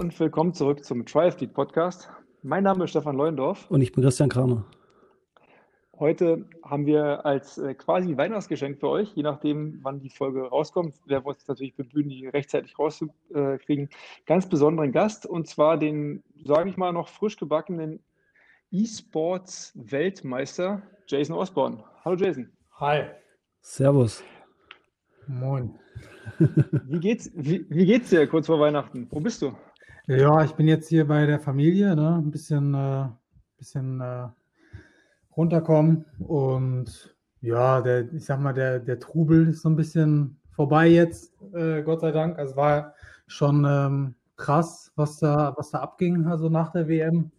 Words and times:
und 0.00 0.18
willkommen 0.18 0.52
zurück 0.54 0.82
zum 0.82 1.04
Triathlete 1.04 1.52
Podcast. 1.52 2.08
Mein 2.42 2.64
Name 2.64 2.84
ist 2.84 2.90
Stefan 2.92 3.16
Leuendorf. 3.16 3.70
Und 3.70 3.82
ich 3.82 3.92
bin 3.92 4.02
Christian 4.02 4.30
Kramer. 4.30 4.64
Heute 5.98 6.46
haben 6.64 6.86
wir 6.86 7.26
als 7.26 7.58
äh, 7.58 7.74
quasi 7.74 8.16
Weihnachtsgeschenk 8.16 8.80
für 8.80 8.88
euch, 8.88 9.12
je 9.14 9.22
nachdem, 9.22 9.78
wann 9.82 10.00
die 10.00 10.08
Folge 10.08 10.40
rauskommt, 10.40 10.94
werden 11.06 11.26
wir 11.26 11.28
uns 11.28 11.46
natürlich 11.46 11.76
bemühen, 11.76 12.08
die 12.08 12.26
rechtzeitig 12.26 12.78
rauszukriegen, 12.78 13.90
ganz 14.24 14.48
besonderen 14.48 14.90
Gast 14.90 15.26
und 15.26 15.46
zwar 15.46 15.76
den, 15.76 16.22
sage 16.46 16.70
ich 16.70 16.78
mal, 16.78 16.94
noch 16.94 17.08
frisch 17.08 17.36
gebackenen 17.36 18.02
E-Sports-Weltmeister 18.70 20.80
Jason 21.08 21.36
Osborne. 21.36 21.84
Hallo 22.06 22.16
Jason. 22.16 22.50
Hi. 22.78 23.02
Servus. 23.60 24.24
Moin. 25.26 25.78
Wie 26.86 27.00
geht's, 27.00 27.30
wie, 27.34 27.66
wie 27.68 27.84
geht's 27.84 28.08
dir 28.08 28.26
kurz 28.26 28.46
vor 28.46 28.60
Weihnachten? 28.60 29.06
Wo 29.10 29.20
bist 29.20 29.42
du? 29.42 29.52
Ja, 30.10 30.42
ich 30.42 30.54
bin 30.56 30.66
jetzt 30.66 30.88
hier 30.88 31.06
bei 31.06 31.24
der 31.24 31.38
Familie, 31.38 31.94
ne? 31.94 32.16
ein 32.16 32.32
bisschen, 32.32 32.74
äh, 32.74 33.04
bisschen 33.58 34.00
äh, 34.00 34.26
runterkommen 35.36 36.04
und 36.18 37.14
ja, 37.40 37.80
der, 37.80 38.12
ich 38.12 38.24
sag 38.24 38.40
mal, 38.40 38.52
der, 38.52 38.80
der 38.80 38.98
Trubel 38.98 39.46
ist 39.46 39.62
so 39.62 39.68
ein 39.68 39.76
bisschen 39.76 40.40
vorbei 40.50 40.88
jetzt, 40.88 41.32
äh, 41.54 41.82
Gott 41.82 42.00
sei 42.00 42.10
Dank. 42.10 42.40
Also 42.40 42.56
war 42.56 42.94
schon 43.28 43.64
ähm, 43.64 44.16
krass, 44.36 44.90
was 44.96 45.18
da, 45.18 45.54
was 45.56 45.70
da 45.70 45.78
abging, 45.78 46.26
also 46.26 46.48
nach 46.48 46.72
der 46.72 46.88
WM. 46.88 47.30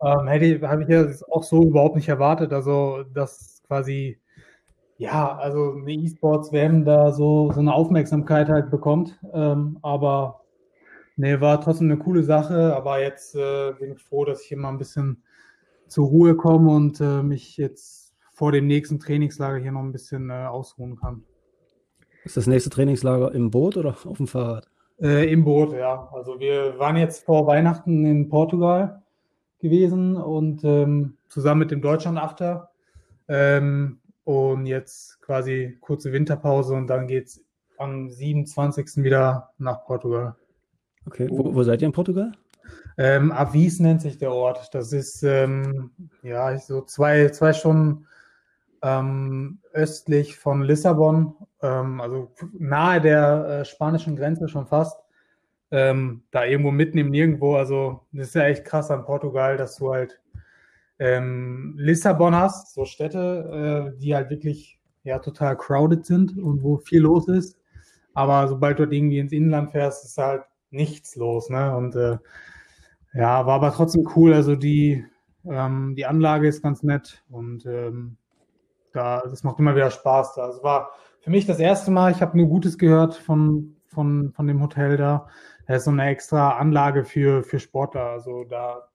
Ähm, 0.00 0.26
hätte 0.28 0.68
habe 0.68 0.84
ich 0.84 0.88
ja 0.88 1.04
auch 1.28 1.42
so 1.42 1.64
überhaupt 1.64 1.96
nicht 1.96 2.08
erwartet. 2.08 2.52
Also, 2.52 3.02
dass 3.14 3.64
quasi, 3.66 4.20
ja, 4.96 5.36
also 5.38 5.72
eine 5.72 5.90
E-Sports-WM 5.90 6.84
da 6.84 7.10
so, 7.10 7.50
so 7.50 7.58
eine 7.58 7.74
Aufmerksamkeit 7.74 8.48
halt 8.48 8.70
bekommt. 8.70 9.18
Ähm, 9.32 9.80
aber 9.82 10.41
nee, 11.16 11.40
war 11.40 11.60
trotzdem 11.60 11.90
eine 11.90 11.98
coole 11.98 12.22
Sache. 12.22 12.74
Aber 12.74 13.00
jetzt 13.00 13.34
äh, 13.34 13.72
bin 13.78 13.92
ich 13.92 14.02
froh, 14.02 14.24
dass 14.24 14.42
ich 14.42 14.48
hier 14.48 14.58
mal 14.58 14.70
ein 14.70 14.78
bisschen 14.78 15.22
zur 15.86 16.06
Ruhe 16.06 16.36
komme 16.36 16.70
und 16.70 17.00
äh, 17.00 17.22
mich 17.22 17.56
jetzt 17.56 18.14
vor 18.32 18.52
dem 18.52 18.66
nächsten 18.66 18.98
Trainingslager 18.98 19.58
hier 19.58 19.72
noch 19.72 19.82
ein 19.82 19.92
bisschen 19.92 20.30
äh, 20.30 20.46
ausruhen 20.46 20.96
kann. 20.96 21.24
Ist 22.24 22.36
das 22.36 22.46
nächste 22.46 22.70
Trainingslager 22.70 23.32
im 23.32 23.50
Boot 23.50 23.76
oder 23.76 23.96
auf 24.04 24.16
dem 24.16 24.26
Fahrrad? 24.26 24.68
Äh, 25.00 25.32
Im 25.32 25.44
Boot, 25.44 25.72
ja. 25.72 26.08
Also 26.12 26.38
wir 26.38 26.78
waren 26.78 26.96
jetzt 26.96 27.24
vor 27.24 27.46
Weihnachten 27.46 28.06
in 28.06 28.28
Portugal 28.28 29.02
gewesen 29.58 30.16
und 30.16 30.62
ähm, 30.64 31.16
zusammen 31.28 31.60
mit 31.60 31.70
dem 31.72 31.82
Deutschland-Achter. 31.82 32.70
Ähm, 33.26 33.98
und 34.24 34.66
jetzt 34.66 35.20
quasi 35.20 35.76
kurze 35.80 36.12
Winterpause 36.12 36.74
und 36.74 36.86
dann 36.86 37.08
geht 37.08 37.26
es 37.26 37.44
am 37.78 38.08
27. 38.08 39.02
wieder 39.02 39.50
nach 39.58 39.84
Portugal. 39.84 40.36
Okay, 41.06 41.28
wo, 41.30 41.54
wo 41.54 41.62
seid 41.62 41.82
ihr 41.82 41.86
in 41.86 41.92
Portugal? 41.92 42.32
Ähm, 42.98 43.32
Avis 43.32 43.80
nennt 43.80 44.02
sich 44.02 44.18
der 44.18 44.32
Ort. 44.32 44.68
Das 44.72 44.92
ist 44.92 45.22
ähm, 45.22 45.90
ja 46.22 46.56
so 46.58 46.82
zwei, 46.82 47.28
zwei 47.30 47.52
Stunden 47.52 48.06
ähm, 48.82 49.58
östlich 49.72 50.36
von 50.36 50.62
Lissabon, 50.62 51.34
ähm, 51.62 52.00
also 52.00 52.32
nahe 52.58 53.00
der 53.00 53.46
äh, 53.60 53.64
spanischen 53.64 54.16
Grenze 54.16 54.48
schon 54.48 54.66
fast. 54.66 54.98
Ähm, 55.70 56.22
da 56.30 56.44
irgendwo 56.44 56.70
mitten 56.70 56.98
im 56.98 57.10
Nirgendwo. 57.10 57.56
Also 57.56 58.02
das 58.12 58.28
ist 58.28 58.34
ja 58.34 58.44
echt 58.44 58.64
krass 58.64 58.90
an 58.90 59.04
Portugal, 59.04 59.56
dass 59.56 59.76
du 59.76 59.92
halt 59.92 60.20
ähm, 60.98 61.74
Lissabon 61.78 62.34
hast, 62.34 62.74
so 62.74 62.84
Städte, 62.84 63.92
äh, 63.96 63.98
die 63.98 64.14
halt 64.14 64.28
wirklich 64.28 64.78
ja 65.04 65.18
total 65.18 65.56
crowded 65.56 66.04
sind 66.04 66.38
und 66.38 66.62
wo 66.62 66.76
viel 66.76 67.00
los 67.00 67.26
ist. 67.28 67.58
Aber 68.14 68.46
sobald 68.48 68.78
du 68.78 68.82
irgendwie 68.82 69.18
ins 69.18 69.32
Inland 69.32 69.70
fährst, 69.70 70.04
ist 70.04 70.18
halt 70.18 70.42
nichts 70.72 71.16
los, 71.16 71.50
ne? 71.50 71.76
Und 71.76 71.94
äh, 71.96 72.18
ja, 73.14 73.46
war 73.46 73.54
aber 73.54 73.72
trotzdem 73.72 74.08
cool. 74.16 74.32
Also 74.32 74.56
die, 74.56 75.04
ähm, 75.44 75.94
die 75.96 76.06
Anlage 76.06 76.48
ist 76.48 76.62
ganz 76.62 76.82
nett 76.82 77.22
und 77.30 77.66
ähm, 77.66 78.16
da, 78.92 79.20
das 79.20 79.44
macht 79.44 79.58
immer 79.58 79.74
wieder 79.74 79.90
Spaß 79.90 80.34
da. 80.34 80.42
Also 80.44 80.62
war 80.62 80.90
für 81.20 81.30
mich 81.30 81.46
das 81.46 81.58
erste 81.58 81.90
Mal, 81.90 82.12
ich 82.12 82.20
habe 82.20 82.36
nur 82.36 82.48
Gutes 82.48 82.78
gehört 82.78 83.14
von, 83.14 83.76
von, 83.86 84.32
von 84.32 84.46
dem 84.46 84.62
Hotel 84.62 84.96
da. 84.96 85.28
Da 85.66 85.76
ist 85.76 85.84
so 85.84 85.90
eine 85.90 86.06
extra 86.06 86.58
Anlage 86.58 87.04
für, 87.04 87.44
für 87.44 87.60
Sportler. 87.60 88.06
Also 88.06 88.44
da, 88.44 88.88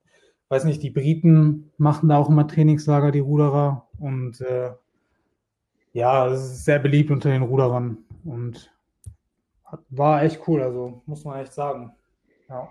weiß 0.50 0.66
nicht, 0.66 0.84
die 0.84 0.90
Briten 0.90 1.72
machen 1.78 2.10
da 2.10 2.18
auch 2.18 2.30
immer 2.30 2.48
Trainingslager, 2.48 3.12
die 3.12 3.20
Ruderer. 3.20 3.88
Und 4.00 4.42
äh, 4.42 4.72
ja, 5.94 6.28
es 6.28 6.42
ist 6.42 6.66
sehr 6.66 6.80
beliebt 6.80 7.12
unter 7.12 7.30
den 7.30 7.44
Ruderern. 7.44 8.00
Und 8.26 8.72
war 9.90 10.24
echt 10.24 10.48
cool, 10.48 10.62
also 10.62 11.02
muss 11.06 11.24
man 11.24 11.40
echt 11.40 11.54
sagen. 11.54 11.94
Ja. 12.50 12.70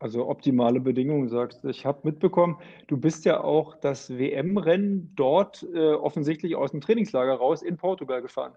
Also 0.00 0.28
optimale 0.28 0.80
Bedingungen, 0.80 1.28
sagst 1.28 1.64
du. 1.64 1.68
Ich 1.68 1.84
habe 1.84 2.00
mitbekommen, 2.04 2.58
du 2.86 2.96
bist 2.96 3.24
ja 3.24 3.40
auch 3.40 3.74
das 3.74 4.10
WM-Rennen 4.10 5.12
dort 5.16 5.66
äh, 5.74 5.94
offensichtlich 5.94 6.54
aus 6.54 6.70
dem 6.70 6.80
Trainingslager 6.80 7.34
raus 7.34 7.62
in 7.62 7.76
Portugal 7.76 8.22
gefahren. 8.22 8.52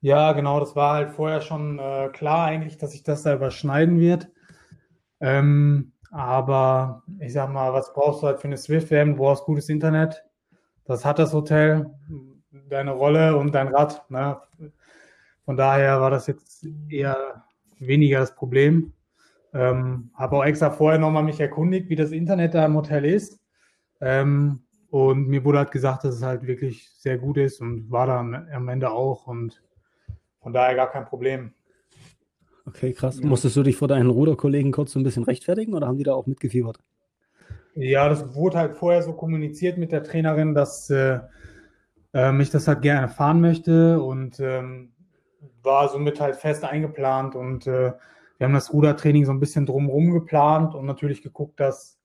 Ja, 0.00 0.32
genau, 0.32 0.58
das 0.58 0.74
war 0.76 0.94
halt 0.94 1.10
vorher 1.10 1.42
schon 1.42 1.78
äh, 1.78 2.08
klar 2.12 2.46
eigentlich, 2.46 2.78
dass 2.78 2.92
sich 2.92 3.02
das 3.02 3.22
da 3.22 3.34
überschneiden 3.34 4.00
wird. 4.00 4.30
Ähm, 5.20 5.92
aber 6.10 7.02
ich 7.20 7.34
sag 7.34 7.50
mal, 7.50 7.74
was 7.74 7.92
brauchst 7.92 8.22
du 8.22 8.28
halt 8.28 8.40
für 8.40 8.48
eine 8.48 8.56
Swift-WM? 8.56 9.12
Du 9.12 9.16
brauchst 9.18 9.44
gutes 9.44 9.68
Internet. 9.68 10.24
Das 10.84 11.04
hat 11.04 11.18
das 11.18 11.34
Hotel, 11.34 11.90
deine 12.68 12.92
Rolle 12.92 13.36
und 13.36 13.54
dein 13.54 13.68
Rad. 13.68 14.10
Ne? 14.10 14.40
Von 15.44 15.56
daher 15.56 16.00
war 16.00 16.10
das 16.10 16.26
jetzt 16.26 16.49
eher 16.88 17.44
weniger 17.78 18.20
das 18.20 18.34
Problem. 18.34 18.92
Ähm, 19.52 20.10
habe 20.14 20.36
auch 20.36 20.44
extra 20.44 20.70
vorher 20.70 20.98
nochmal 20.98 21.24
mich 21.24 21.40
erkundigt, 21.40 21.88
wie 21.88 21.96
das 21.96 22.12
Internet 22.12 22.54
da 22.54 22.66
im 22.66 22.76
Hotel 22.76 23.04
ist. 23.04 23.40
Ähm, 24.00 24.62
und 24.90 25.28
mir 25.28 25.44
wurde 25.44 25.58
halt 25.58 25.70
gesagt, 25.70 26.04
dass 26.04 26.16
es 26.16 26.22
halt 26.22 26.46
wirklich 26.46 26.90
sehr 26.90 27.18
gut 27.18 27.36
ist 27.36 27.60
und 27.60 27.90
war 27.90 28.06
dann 28.06 28.48
am 28.52 28.68
Ende 28.68 28.90
auch 28.90 29.26
und 29.26 29.62
von 30.40 30.52
daher 30.52 30.74
gar 30.74 30.90
kein 30.90 31.04
Problem. 31.04 31.52
Okay, 32.66 32.92
krass. 32.92 33.20
Ja. 33.20 33.26
Musstest 33.26 33.56
du 33.56 33.62
dich 33.62 33.76
vor 33.76 33.88
deinen 33.88 34.10
Ruderkollegen 34.10 34.72
kurz 34.72 34.92
so 34.92 35.00
ein 35.00 35.04
bisschen 35.04 35.24
rechtfertigen 35.24 35.74
oder 35.74 35.86
haben 35.86 35.98
die 35.98 36.04
da 36.04 36.14
auch 36.14 36.26
mitgefiebert? 36.26 36.78
Ja, 37.74 38.08
das 38.08 38.34
wurde 38.34 38.58
halt 38.58 38.76
vorher 38.76 39.02
so 39.02 39.12
kommuniziert 39.12 39.78
mit 39.78 39.92
der 39.92 40.02
Trainerin, 40.02 40.54
dass 40.54 40.90
äh, 40.90 41.20
äh, 42.14 42.42
ich 42.42 42.50
das 42.50 42.68
halt 42.68 42.82
gerne 42.82 43.08
fahren 43.08 43.40
möchte 43.40 44.02
und 44.02 44.40
ähm, 44.40 44.92
war 45.62 45.88
somit 45.88 46.20
halt 46.20 46.36
fest 46.36 46.64
eingeplant 46.64 47.34
und 47.34 47.66
äh, 47.66 47.92
wir 48.38 48.46
haben 48.46 48.54
das 48.54 48.72
Rudertraining 48.72 49.26
so 49.26 49.32
ein 49.32 49.40
bisschen 49.40 49.66
drumherum 49.66 50.12
geplant 50.12 50.74
und 50.74 50.86
natürlich 50.86 51.22
geguckt, 51.22 51.60
dass 51.60 51.98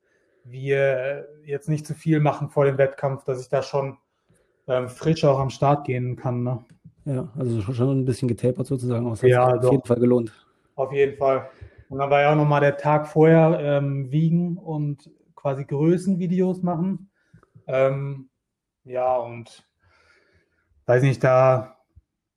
wir 0.44 1.28
jetzt 1.46 1.70
nicht 1.70 1.88
zu 1.88 1.94
viel 1.94 2.20
machen 2.20 2.50
vor 2.50 2.66
dem 2.66 2.78
Wettkampf, 2.78 3.24
dass 3.24 3.42
ich 3.42 3.50
da 3.50 3.64
schon 3.64 3.98
ähm, 4.68 4.90
frisch 4.90 5.24
auch 5.24 5.40
am 5.40 5.50
Start 5.50 5.86
gehen 5.86 6.16
kann. 6.16 6.44
Ne? 6.44 6.66
Ja, 7.06 7.30
also 7.38 7.62
schon 7.74 8.02
ein 8.02 8.06
bisschen 8.06 8.28
getapert 8.28 8.68
sozusagen. 8.68 9.10
Das 9.10 9.22
ja, 9.22 9.46
auf 9.46 9.62
doch. 9.62 9.72
jeden 9.72 9.86
Fall 9.86 10.00
gelohnt. 10.00 10.34
Auf 10.76 10.92
jeden 10.92 11.18
Fall. 11.18 11.50
Und 11.90 12.00
dann 12.00 12.10
war 12.10 12.22
ja 12.22 12.32
auch 12.32 12.36
nochmal 12.36 12.62
der 12.62 12.78
Tag 12.78 13.08
vorher 13.08 13.60
ähm, 13.62 14.12
wiegen 14.12 14.58
und 14.58 15.10
quasi 15.36 15.64
Größenvideos 15.64 16.64
machen. 16.64 17.10
Ähm, 17.68 18.30
ja, 18.84 19.16
und 19.16 19.66
weiß 20.86 21.04
nicht, 21.04 21.24
da 21.24 21.75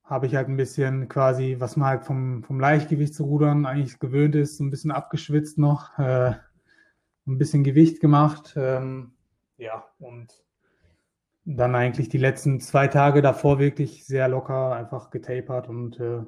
habe 0.08 0.26
ich 0.26 0.34
halt 0.34 0.48
ein 0.48 0.56
bisschen 0.56 1.08
quasi, 1.08 1.56
was 1.58 1.76
man 1.76 1.88
halt 1.88 2.04
vom, 2.04 2.42
vom 2.42 2.58
Leichtgewichtsrudern 2.58 3.66
eigentlich 3.66 3.98
gewöhnt 3.98 4.34
ist, 4.34 4.56
so 4.56 4.64
ein 4.64 4.70
bisschen 4.70 4.90
abgeschwitzt 4.90 5.58
noch, 5.58 5.98
äh, 5.98 6.32
ein 7.26 7.38
bisschen 7.38 7.62
Gewicht 7.62 8.00
gemacht. 8.00 8.54
Ähm, 8.56 9.12
ja, 9.58 9.84
und 9.98 10.32
dann 11.44 11.74
eigentlich 11.74 12.08
die 12.08 12.18
letzten 12.18 12.60
zwei 12.60 12.88
Tage 12.88 13.20
davor 13.20 13.58
wirklich 13.58 14.06
sehr 14.06 14.28
locker 14.28 14.72
einfach 14.72 15.10
getapert 15.10 15.68
und 15.68 16.00
äh, 16.00 16.20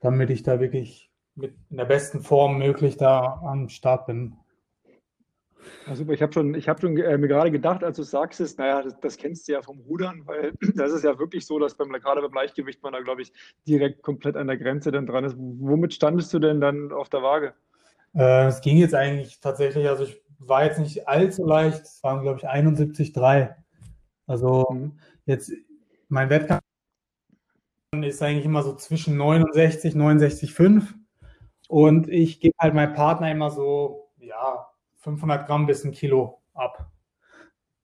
damit 0.00 0.30
ich 0.30 0.42
da 0.42 0.60
wirklich 0.60 1.10
mit 1.34 1.54
in 1.70 1.78
der 1.78 1.84
besten 1.86 2.20
Form 2.20 2.58
möglich 2.58 2.96
da 2.96 3.40
am 3.44 3.68
Start 3.70 4.06
bin. 4.06 4.36
Ja, 5.86 5.94
super, 5.94 6.12
ich 6.12 6.22
habe 6.22 6.32
schon, 6.32 6.54
ich 6.54 6.68
hab 6.68 6.80
schon 6.80 6.96
äh, 6.96 7.16
mir 7.16 7.28
gerade 7.28 7.50
gedacht, 7.50 7.84
als 7.84 7.96
du 7.96 8.02
sagst, 8.02 8.40
ist, 8.40 8.58
naja, 8.58 8.82
das, 8.82 8.98
das, 9.00 9.16
kennst 9.16 9.46
du 9.46 9.52
ja 9.52 9.62
vom 9.62 9.78
Rudern, 9.80 10.22
weil 10.26 10.52
das 10.74 10.92
ist 10.92 11.04
ja 11.04 11.18
wirklich 11.18 11.46
so, 11.46 11.58
dass 11.58 11.76
beim, 11.76 11.92
gerade 11.92 12.22
beim 12.22 12.32
Leichtgewicht 12.32 12.82
man 12.82 12.92
da, 12.92 13.00
glaube 13.00 13.22
ich, 13.22 13.32
direkt 13.66 14.02
komplett 14.02 14.36
an 14.36 14.48
der 14.48 14.56
Grenze 14.56 14.90
dann 14.90 15.06
dran 15.06 15.24
ist. 15.24 15.36
Womit 15.38 15.94
standest 15.94 16.32
du 16.34 16.38
denn 16.38 16.60
dann 16.60 16.92
auf 16.92 17.08
der 17.08 17.22
Waage? 17.22 17.54
Äh, 18.14 18.46
es 18.46 18.60
ging 18.60 18.78
jetzt 18.78 18.94
eigentlich 18.94 19.40
tatsächlich, 19.40 19.88
also 19.88 20.04
ich 20.04 20.20
war 20.38 20.64
jetzt 20.64 20.78
nicht 20.78 21.08
allzu 21.08 21.44
leicht, 21.44 21.82
es 21.82 22.02
waren, 22.02 22.22
glaube 22.22 22.38
ich, 22.38 22.48
71,3. 22.48 23.54
Also 24.26 24.66
mhm. 24.70 24.98
jetzt, 25.24 25.52
mein 26.08 26.30
Wettkampf 26.30 26.62
ist 27.92 28.22
eigentlich 28.22 28.44
immer 28.44 28.62
so 28.62 28.74
zwischen 28.74 29.16
69, 29.16 29.94
69,5 29.94 30.94
und 31.68 32.08
ich 32.08 32.40
gebe 32.40 32.54
halt 32.58 32.74
meinem 32.74 32.94
Partner 32.94 33.30
immer 33.30 33.50
so, 33.50 34.10
ja, 34.18 34.65
500 35.06 35.46
Gramm 35.46 35.66
bis 35.66 35.84
ein 35.84 35.92
Kilo 35.92 36.42
ab, 36.52 36.90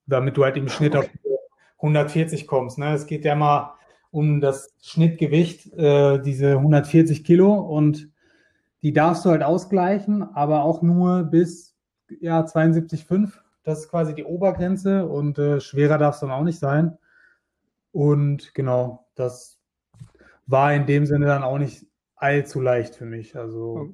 damit 0.05 0.35
du 0.35 0.43
halt 0.43 0.57
im 0.57 0.67
Schnitt 0.67 0.93
okay. 0.93 1.07
auf 1.07 1.39
140 1.77 2.47
kommst. 2.47 2.77
Ne? 2.77 2.93
Es 2.93 3.07
geht 3.07 3.23
ja 3.23 3.33
mal 3.33 3.75
um 4.11 4.41
das 4.41 4.75
Schnittgewicht, 4.81 5.71
äh, 5.73 6.19
diese 6.19 6.57
140 6.57 7.23
Kilo 7.23 7.53
und 7.53 8.09
die 8.81 8.91
darfst 8.91 9.23
du 9.23 9.29
halt 9.29 9.41
ausgleichen, 9.41 10.21
aber 10.35 10.63
auch 10.63 10.81
nur 10.81 11.23
bis 11.23 11.77
ja, 12.19 12.41
72,5. 12.41 13.31
Das 13.63 13.79
ist 13.79 13.89
quasi 13.89 14.13
die 14.13 14.25
Obergrenze 14.25 15.07
und 15.07 15.39
äh, 15.39 15.61
schwerer 15.61 15.97
darf 15.97 16.15
es 16.15 16.19
dann 16.19 16.31
auch 16.31 16.43
nicht 16.43 16.59
sein. 16.59 16.97
Und 17.93 18.53
genau, 18.53 19.07
das 19.15 19.61
war 20.45 20.73
in 20.73 20.85
dem 20.85 21.05
Sinne 21.05 21.27
dann 21.27 21.43
auch 21.43 21.57
nicht 21.57 21.87
allzu 22.17 22.59
leicht 22.59 22.95
für 22.95 23.05
mich. 23.05 23.37
Also. 23.37 23.93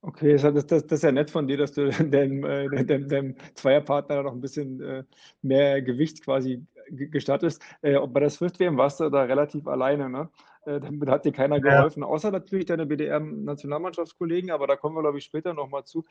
Okay, 0.00 0.36
das, 0.36 0.66
das, 0.66 0.86
das, 0.86 0.98
ist 0.98 1.02
ja 1.02 1.12
nett 1.12 1.30
von 1.30 1.48
dir, 1.48 1.56
dass 1.56 1.72
du 1.72 1.90
deinem, 2.10 2.44
äh, 2.44 2.84
deinem, 2.84 3.08
deinem 3.08 3.34
Zweierpartner 3.54 4.22
noch 4.22 4.32
ein 4.32 4.40
bisschen 4.40 4.80
äh, 4.80 5.04
mehr 5.42 5.82
Gewicht 5.82 6.24
quasi 6.24 6.64
gestattest. 6.90 7.62
Äh, 7.82 7.98
bei 8.06 8.20
der 8.20 8.30
Swift-WM 8.30 8.76
warst 8.76 9.00
du 9.00 9.10
da 9.10 9.22
relativ 9.22 9.66
alleine, 9.66 10.08
ne? 10.08 10.30
Äh, 10.66 10.80
damit 10.80 11.08
hat 11.08 11.24
dir 11.24 11.32
keiner 11.32 11.60
geholfen, 11.60 12.02
ja. 12.02 12.08
außer 12.08 12.30
natürlich 12.30 12.66
deine 12.66 12.86
BDR-Nationalmannschaftskollegen, 12.86 14.50
aber 14.50 14.66
da 14.66 14.76
kommen 14.76 14.96
wir, 14.96 15.02
glaube 15.02 15.18
ich, 15.18 15.24
später 15.24 15.54
nochmal 15.54 15.84
zu. 15.84 16.04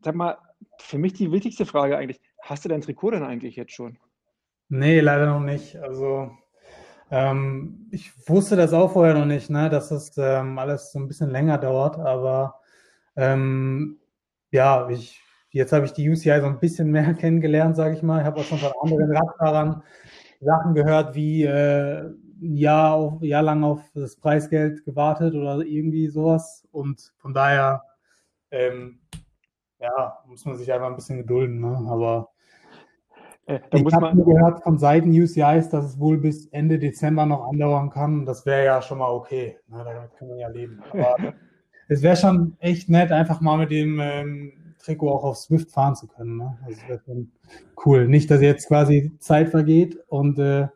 Sag 0.00 0.14
mal, 0.14 0.38
für 0.78 0.98
mich 0.98 1.12
die 1.12 1.30
wichtigste 1.32 1.66
Frage 1.66 1.96
eigentlich, 1.96 2.20
hast 2.40 2.64
du 2.64 2.68
dein 2.68 2.80
Trikot 2.80 3.10
denn 3.10 3.22
eigentlich 3.22 3.56
jetzt 3.56 3.72
schon? 3.72 3.98
Nee, 4.68 5.00
leider 5.00 5.26
noch 5.26 5.40
nicht. 5.40 5.76
Also 5.76 6.30
ähm, 7.10 7.88
ich 7.90 8.12
wusste 8.28 8.56
das 8.56 8.72
auch 8.72 8.92
vorher 8.92 9.14
noch 9.14 9.26
nicht, 9.26 9.50
ne, 9.50 9.68
dass 9.68 9.90
das 9.90 10.16
ähm, 10.18 10.58
alles 10.58 10.92
so 10.92 10.98
ein 10.98 11.08
bisschen 11.08 11.30
länger 11.30 11.58
dauert, 11.58 11.98
aber 11.98 12.60
ähm, 13.16 13.98
ja, 14.50 14.88
ich, 14.88 15.22
jetzt 15.50 15.72
habe 15.72 15.86
ich 15.86 15.92
die 15.92 16.08
UCI 16.08 16.40
so 16.40 16.46
ein 16.46 16.60
bisschen 16.60 16.90
mehr 16.90 17.14
kennengelernt, 17.14 17.76
sage 17.76 17.94
ich 17.94 18.02
mal. 18.02 18.20
Ich 18.20 18.26
habe 18.26 18.40
auch 18.40 18.44
schon 18.44 18.58
von 18.58 18.72
anderen 18.82 19.16
Radfahrern 19.16 19.82
Sachen 20.40 20.74
gehört, 20.74 21.14
wie 21.14 21.44
äh, 21.44 22.10
ein 22.42 22.56
Jahr, 22.56 22.94
auf, 22.94 23.22
Jahr 23.22 23.42
lang 23.42 23.64
auf 23.64 23.80
das 23.94 24.16
Preisgeld 24.16 24.84
gewartet 24.84 25.34
oder 25.34 25.58
irgendwie 25.60 26.08
sowas. 26.08 26.66
Und 26.70 27.12
von 27.18 27.32
daher, 27.32 27.82
ähm, 28.50 29.00
ja, 29.78 30.18
muss 30.26 30.44
man 30.44 30.56
sich 30.56 30.72
einfach 30.72 30.88
ein 30.88 30.96
bisschen 30.96 31.18
gedulden. 31.18 31.60
Ne? 31.60 31.86
Aber 31.88 32.30
äh, 33.46 33.60
ich 33.72 33.94
habe 33.94 34.22
gehört 34.22 34.62
von 34.62 34.78
Seiten 34.78 35.10
UCIs, 35.10 35.70
dass 35.70 35.84
es 35.84 35.98
wohl 35.98 36.18
bis 36.18 36.46
Ende 36.48 36.78
Dezember 36.78 37.26
noch 37.26 37.48
andauern 37.48 37.90
kann. 37.90 38.26
Das 38.26 38.44
wäre 38.44 38.64
ja 38.64 38.82
schon 38.82 38.98
mal 38.98 39.10
okay. 39.10 39.58
Ne? 39.68 39.82
Damit 39.84 40.14
kann 40.16 40.28
man 40.28 40.38
ja 40.38 40.48
leben. 40.48 40.82
Aber 40.92 41.16
es 41.88 42.02
wäre 42.02 42.16
schon 42.16 42.56
echt 42.58 42.88
nett, 42.88 43.12
einfach 43.12 43.40
mal 43.40 43.58
mit 43.58 43.70
dem 43.70 44.00
ähm, 44.00 44.52
Trikot 44.78 45.10
auch 45.10 45.24
auf 45.24 45.36
Swift 45.36 45.70
fahren 45.70 45.94
zu 45.96 46.06
können. 46.06 46.38
Ne? 46.38 46.58
Also 46.64 46.80
das 46.80 46.88
wäre 46.88 47.00
schon 47.04 47.32
cool. 47.84 48.08
Nicht, 48.08 48.30
dass 48.30 48.40
jetzt 48.40 48.68
quasi 48.68 49.12
Zeit 49.18 49.50
vergeht 49.50 49.98
und 50.08 50.38
äh, 50.38 50.68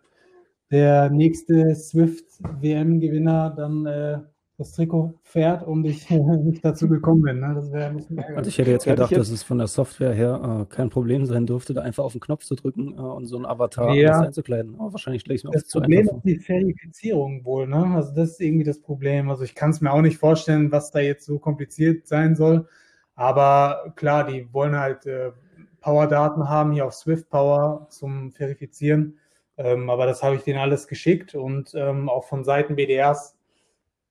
der 0.71 1.11
nächste 1.11 1.75
Swift-WM-Gewinner 1.75 3.51
dann 3.57 3.87
äh, 3.87 4.19
das 4.61 4.73
Trikot 4.73 5.15
fährt 5.23 5.67
und 5.67 5.87
ich 5.87 6.11
nicht 6.11 6.63
dazu 6.63 6.87
gekommen 6.87 7.23
bin. 7.23 7.41
Ne? 7.41 7.55
Das 7.55 7.73
wäre 7.73 7.87
ein 7.87 7.97
bisschen 7.97 8.19
ärgerlich. 8.19 8.37
Also 8.37 8.49
ich 8.49 8.59
hätte 8.59 8.71
jetzt 8.71 8.85
gedacht, 8.85 9.17
dass 9.17 9.31
es 9.31 9.43
von 9.43 9.57
der 9.57 9.69
Software 9.69 10.13
her 10.13 10.67
äh, 10.69 10.75
kein 10.75 10.91
Problem 10.91 11.25
sein 11.25 11.47
dürfte, 11.47 11.73
da 11.73 11.81
einfach 11.81 12.05
auf 12.05 12.13
den 12.13 12.21
Knopf 12.21 12.45
zu 12.45 12.57
drücken 12.57 12.93
äh, 12.93 13.01
und 13.01 13.25
so 13.25 13.39
ein 13.39 13.47
Avatar 13.47 13.95
ja. 13.95 14.21
einzukleiden. 14.21 14.75
Aber 14.79 14.93
wahrscheinlich 14.93 15.23
schlägt 15.23 15.39
es 15.39 15.45
mir 15.45 15.51
Das 15.53 15.67
Problem 15.69 16.07
ist 16.07 16.15
die 16.25 16.39
Verifizierung 16.39 17.43
wohl. 17.47 17.67
Ne? 17.67 17.87
Also 17.95 18.15
das 18.15 18.33
ist 18.33 18.41
irgendwie 18.41 18.65
das 18.65 18.81
Problem. 18.81 19.31
Also 19.31 19.45
ich 19.45 19.55
kann 19.55 19.71
es 19.71 19.81
mir 19.81 19.93
auch 19.93 20.03
nicht 20.03 20.19
vorstellen, 20.19 20.71
was 20.71 20.91
da 20.91 20.99
jetzt 20.99 21.25
so 21.25 21.39
kompliziert 21.39 22.07
sein 22.07 22.37
soll. 22.37 22.69
Aber 23.15 23.95
klar, 23.97 24.27
die 24.27 24.53
wollen 24.53 24.79
halt 24.79 25.07
äh, 25.07 25.33
Power-Daten 25.81 26.51
haben 26.51 26.73
hier 26.73 26.85
auf 26.85 26.93
Swift 26.93 27.31
Power 27.31 27.87
zum 27.89 28.31
Verifizieren. 28.31 29.19
Ähm, 29.57 29.89
aber 29.89 30.05
das 30.05 30.23
habe 30.23 30.37
ich 30.37 30.43
denen 30.43 30.59
alles 30.59 30.87
geschickt 30.87 31.35
und 31.35 31.75
ähm, 31.75 32.11
auch 32.11 32.25
von 32.25 32.45
Seiten 32.45 32.77
BDRs 32.77 33.40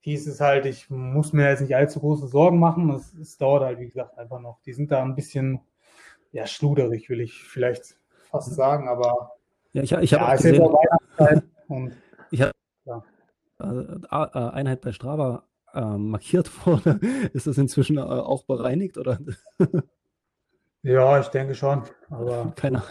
hieß 0.09 0.27
es 0.27 0.39
halt, 0.39 0.65
ich 0.65 0.89
muss 0.89 1.33
mir 1.33 1.49
jetzt 1.49 1.61
nicht 1.61 1.75
allzu 1.75 1.99
große 1.99 2.27
Sorgen 2.27 2.59
machen. 2.59 2.89
Es, 2.91 3.13
es 3.13 3.37
dauert 3.37 3.63
halt, 3.63 3.79
wie 3.79 3.87
gesagt, 3.87 4.17
einfach 4.17 4.39
noch. 4.39 4.61
Die 4.65 4.73
sind 4.73 4.91
da 4.91 5.01
ein 5.01 5.15
bisschen, 5.15 5.61
ja, 6.31 6.45
schluderig, 6.47 7.09
will 7.09 7.21
ich 7.21 7.43
vielleicht 7.43 7.97
fast 8.29 8.53
sagen, 8.53 8.87
aber 8.87 9.31
ja, 9.73 9.83
ich, 9.83 9.91
ich 9.91 10.13
habe 10.13 10.25
ja, 10.25 10.35
gesehen, 10.35 10.61
und, 11.67 11.93
ich 12.31 12.41
habe 12.41 12.51
ja. 12.85 13.03
äh, 13.59 14.51
Einheit 14.51 14.81
bei 14.81 14.91
Strava 14.91 15.43
äh, 15.73 15.81
markiert 15.81 16.49
wurde. 16.65 16.99
Ist 17.33 17.47
das 17.47 17.57
inzwischen 17.57 17.97
äh, 17.97 18.01
auch 18.01 18.43
bereinigt 18.43 18.97
oder? 18.97 19.19
Ja, 20.81 21.19
ich 21.19 21.27
denke 21.27 21.55
schon. 21.55 21.83
Aber 22.09 22.53
keine 22.55 22.81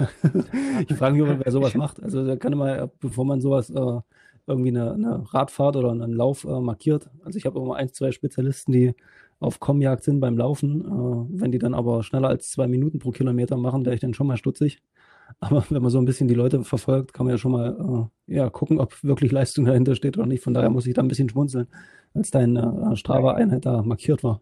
Ich 0.87 0.95
frage 0.95 1.17
mich, 1.17 1.41
wer 1.43 1.51
sowas 1.51 1.75
macht. 1.75 2.03
Also 2.03 2.27
da 2.27 2.37
kann 2.37 2.53
man, 2.53 2.91
bevor 3.01 3.25
man 3.25 3.41
sowas 3.41 3.71
äh, 3.71 4.01
irgendwie 4.49 4.71
eine, 4.71 4.93
eine, 4.93 5.35
Radfahrt 5.35 5.77
oder 5.77 5.91
einen 5.91 6.13
Lauf 6.13 6.45
äh, 6.45 6.61
markiert. 6.61 7.11
Also 7.25 7.39
ich 7.39 7.47
habe 7.47 7.59
immer 7.61 7.77
ein, 7.77 7.93
zwei 7.93 8.13
Spezialisten, 8.13 8.73
die 8.73 8.95
auf 9.41 9.61
Kommjagd 9.61 10.03
sind 10.03 10.21
beim 10.21 10.37
Laufen. 10.37 10.85
Äh, 10.85 11.41
wenn 11.41 11.53
die 11.53 11.59
dann 11.59 11.75
aber 11.75 12.03
schneller 12.03 12.29
als 12.29 12.51
zwei 12.51 12.67
Minuten 12.67 12.99
pro 12.99 13.11
Kilometer 13.11 13.57
machen, 13.57 13.85
wäre 13.85 13.95
ich 13.95 14.01
dann 14.01 14.15
schon 14.15 14.27
mal 14.27 14.37
stutzig. 14.37 14.83
Aber 15.41 15.63
wenn 15.69 15.83
man 15.83 15.91
so 15.91 15.99
ein 15.99 16.07
bisschen 16.07 16.27
die 16.27 16.35
Leute 16.35 16.65
verfolgt, 16.65 17.13
kann 17.13 17.27
man 17.27 17.35
ja 17.35 17.39
schon 17.39 17.53
mal 17.53 18.09
äh, 18.27 18.35
ja, 18.35 18.49
gucken, 18.49 18.81
ob 18.81 19.05
wirklich 19.05 19.31
Leistung 19.31 19.67
dahinter 19.67 19.95
steht 19.95 20.17
oder 20.17 20.27
nicht. 20.27 20.43
Von 20.43 20.55
daher 20.55 20.71
muss 20.71 20.87
ich 20.87 20.95
da 20.95 21.03
ein 21.03 21.09
bisschen 21.09 21.29
schmunzeln, 21.29 21.69
als 22.15 22.31
deine 22.31 22.91
äh, 22.93 22.97
Strava-Einheit 22.97 23.67
da 23.67 23.83
markiert 23.83 24.25
war. 24.25 24.41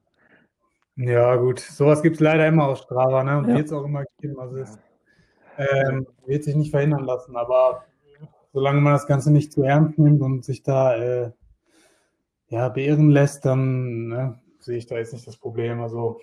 Ja, 0.96 1.36
gut. 1.36 1.58
Sowas 1.60 2.02
gibt 2.02 2.16
es 2.16 2.20
leider 2.20 2.46
immer 2.46 2.68
aus 2.68 2.80
Strava, 2.80 3.22
ne? 3.24 3.38
Und 3.38 3.48
ja. 3.48 3.56
wird 3.56 3.66
es 3.66 3.72
auch 3.72 3.84
immer 3.84 4.04
geben. 4.20 4.38
Also 4.38 4.56
es 4.56 4.78
ähm, 5.58 6.06
wird 6.24 6.44
sich 6.44 6.54
nicht 6.54 6.70
verhindern 6.70 7.04
lassen. 7.04 7.36
Aber 7.36 7.84
solange 8.56 8.80
man 8.80 8.94
das 8.94 9.06
Ganze 9.06 9.30
nicht 9.30 9.52
zu 9.52 9.64
ernst 9.64 9.98
nimmt 9.98 10.22
und 10.22 10.42
sich 10.42 10.62
da 10.62 10.96
äh, 10.96 11.30
ja, 12.48 12.70
beirren 12.70 13.10
lässt, 13.10 13.44
dann 13.44 14.08
ne, 14.08 14.40
sehe 14.60 14.78
ich 14.78 14.86
da 14.86 14.96
jetzt 14.96 15.12
nicht 15.12 15.26
das 15.26 15.36
Problem. 15.36 15.82
Also 15.82 16.22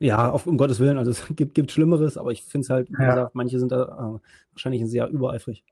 ja, 0.00 0.28
auf, 0.28 0.48
um 0.48 0.58
Gottes 0.58 0.80
Willen, 0.80 0.98
also 0.98 1.12
es 1.12 1.24
gibt, 1.36 1.54
gibt 1.54 1.70
Schlimmeres, 1.70 2.18
aber 2.18 2.32
ich 2.32 2.42
finde 2.42 2.64
es 2.64 2.70
halt, 2.70 2.90
wie 2.90 3.00
ja. 3.00 3.10
gesagt, 3.10 3.36
manche 3.36 3.60
sind 3.60 3.70
da 3.70 3.84
äh, 3.84 4.18
wahrscheinlich 4.54 4.84
sehr 4.86 5.06
übereifrig. 5.06 5.62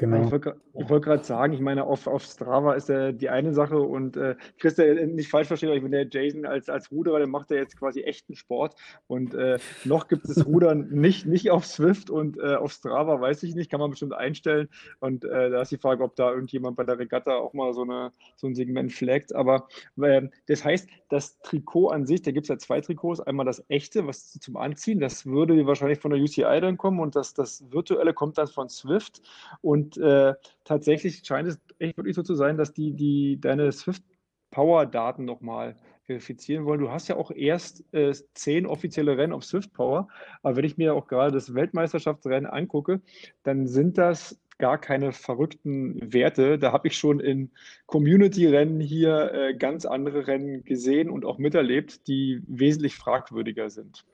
Genau. 0.00 0.24
Ich 0.24 0.30
wollte 0.30 0.56
wollt 0.72 1.04
gerade 1.04 1.24
sagen, 1.24 1.52
ich 1.52 1.60
meine, 1.60 1.84
auf, 1.84 2.06
auf 2.06 2.22
Strava 2.22 2.72
ist 2.72 2.88
ja 2.88 3.12
die 3.12 3.28
eine 3.28 3.52
Sache 3.52 3.78
und 3.78 4.16
äh, 4.16 4.34
Christa, 4.58 4.82
nicht 4.82 5.28
falsch 5.28 5.48
verstehen, 5.48 5.68
aber 5.68 5.76
ich 5.76 5.82
bin 5.82 5.92
der 5.92 6.08
Jason 6.08 6.46
als, 6.46 6.70
als 6.70 6.90
Ruderer, 6.90 7.18
der 7.18 7.26
macht 7.26 7.50
ja 7.50 7.58
jetzt 7.58 7.78
quasi 7.78 8.00
echten 8.00 8.34
Sport 8.34 8.76
und 9.08 9.34
äh, 9.34 9.58
noch 9.84 10.08
gibt 10.08 10.24
es 10.24 10.46
Rudern 10.46 10.88
nicht, 10.90 11.26
nicht 11.26 11.50
auf 11.50 11.66
Swift 11.66 12.08
und 12.08 12.38
äh, 12.38 12.54
auf 12.54 12.72
Strava, 12.72 13.20
weiß 13.20 13.42
ich 13.42 13.54
nicht, 13.54 13.70
kann 13.70 13.78
man 13.78 13.90
bestimmt 13.90 14.14
einstellen 14.14 14.70
und 15.00 15.26
äh, 15.26 15.50
da 15.50 15.60
ist 15.60 15.70
die 15.70 15.76
Frage, 15.76 16.02
ob 16.02 16.16
da 16.16 16.32
irgendjemand 16.32 16.78
bei 16.78 16.84
der 16.84 16.98
Regatta 16.98 17.36
auch 17.36 17.52
mal 17.52 17.74
so, 17.74 17.82
eine, 17.82 18.10
so 18.36 18.46
ein 18.46 18.54
Segment 18.54 18.92
flaggt, 18.92 19.34
aber 19.34 19.68
ähm, 20.02 20.30
das 20.46 20.64
heißt, 20.64 20.88
das 21.10 21.38
Trikot 21.42 21.88
an 21.88 22.06
sich, 22.06 22.22
da 22.22 22.30
gibt 22.30 22.44
es 22.44 22.48
ja 22.48 22.56
zwei 22.56 22.80
Trikots, 22.80 23.20
einmal 23.20 23.44
das 23.44 23.62
echte, 23.68 24.06
was 24.06 24.32
zum 24.32 24.56
Anziehen, 24.56 24.98
das 24.98 25.26
würde 25.26 25.66
wahrscheinlich 25.66 25.98
von 25.98 26.10
der 26.10 26.20
UCI 26.22 26.60
dann 26.62 26.78
kommen 26.78 27.00
und 27.00 27.16
das, 27.16 27.34
das 27.34 27.70
virtuelle 27.70 28.14
kommt 28.14 28.38
dann 28.38 28.48
von 28.48 28.70
Swift 28.70 29.20
und 29.60 29.89
äh, 29.96 30.34
tatsächlich 30.64 31.22
scheint 31.24 31.48
es 31.48 31.60
echt 31.78 31.96
wirklich 31.96 32.16
so 32.16 32.22
zu 32.22 32.34
sein, 32.34 32.56
dass 32.56 32.72
die, 32.72 32.92
die 32.92 33.40
deine 33.40 33.70
Swift-Power-Daten 33.72 35.24
nochmal 35.24 35.76
verifizieren 36.10 36.64
wollen. 36.64 36.80
Du 36.80 36.90
hast 36.90 37.08
ja 37.08 37.16
auch 37.16 37.30
erst 37.30 37.84
äh, 37.94 38.12
zehn 38.34 38.66
offizielle 38.66 39.16
Rennen 39.16 39.32
auf 39.32 39.44
Swift 39.44 39.72
Power, 39.72 40.08
aber 40.42 40.56
wenn 40.56 40.64
ich 40.64 40.76
mir 40.76 40.94
auch 40.94 41.06
gerade 41.06 41.30
das 41.30 41.54
Weltmeisterschaftsrennen 41.54 42.50
angucke, 42.50 43.00
dann 43.44 43.68
sind 43.68 43.96
das 43.96 44.40
gar 44.58 44.78
keine 44.78 45.12
verrückten 45.12 46.12
Werte. 46.12 46.58
Da 46.58 46.72
habe 46.72 46.88
ich 46.88 46.98
schon 46.98 47.20
in 47.20 47.52
Community-Rennen 47.86 48.80
hier 48.80 49.32
äh, 49.32 49.54
ganz 49.54 49.86
andere 49.86 50.26
Rennen 50.26 50.64
gesehen 50.64 51.10
und 51.10 51.24
auch 51.24 51.38
miterlebt, 51.38 52.08
die 52.08 52.42
wesentlich 52.46 52.96
fragwürdiger 52.96 53.70
sind. 53.70 54.04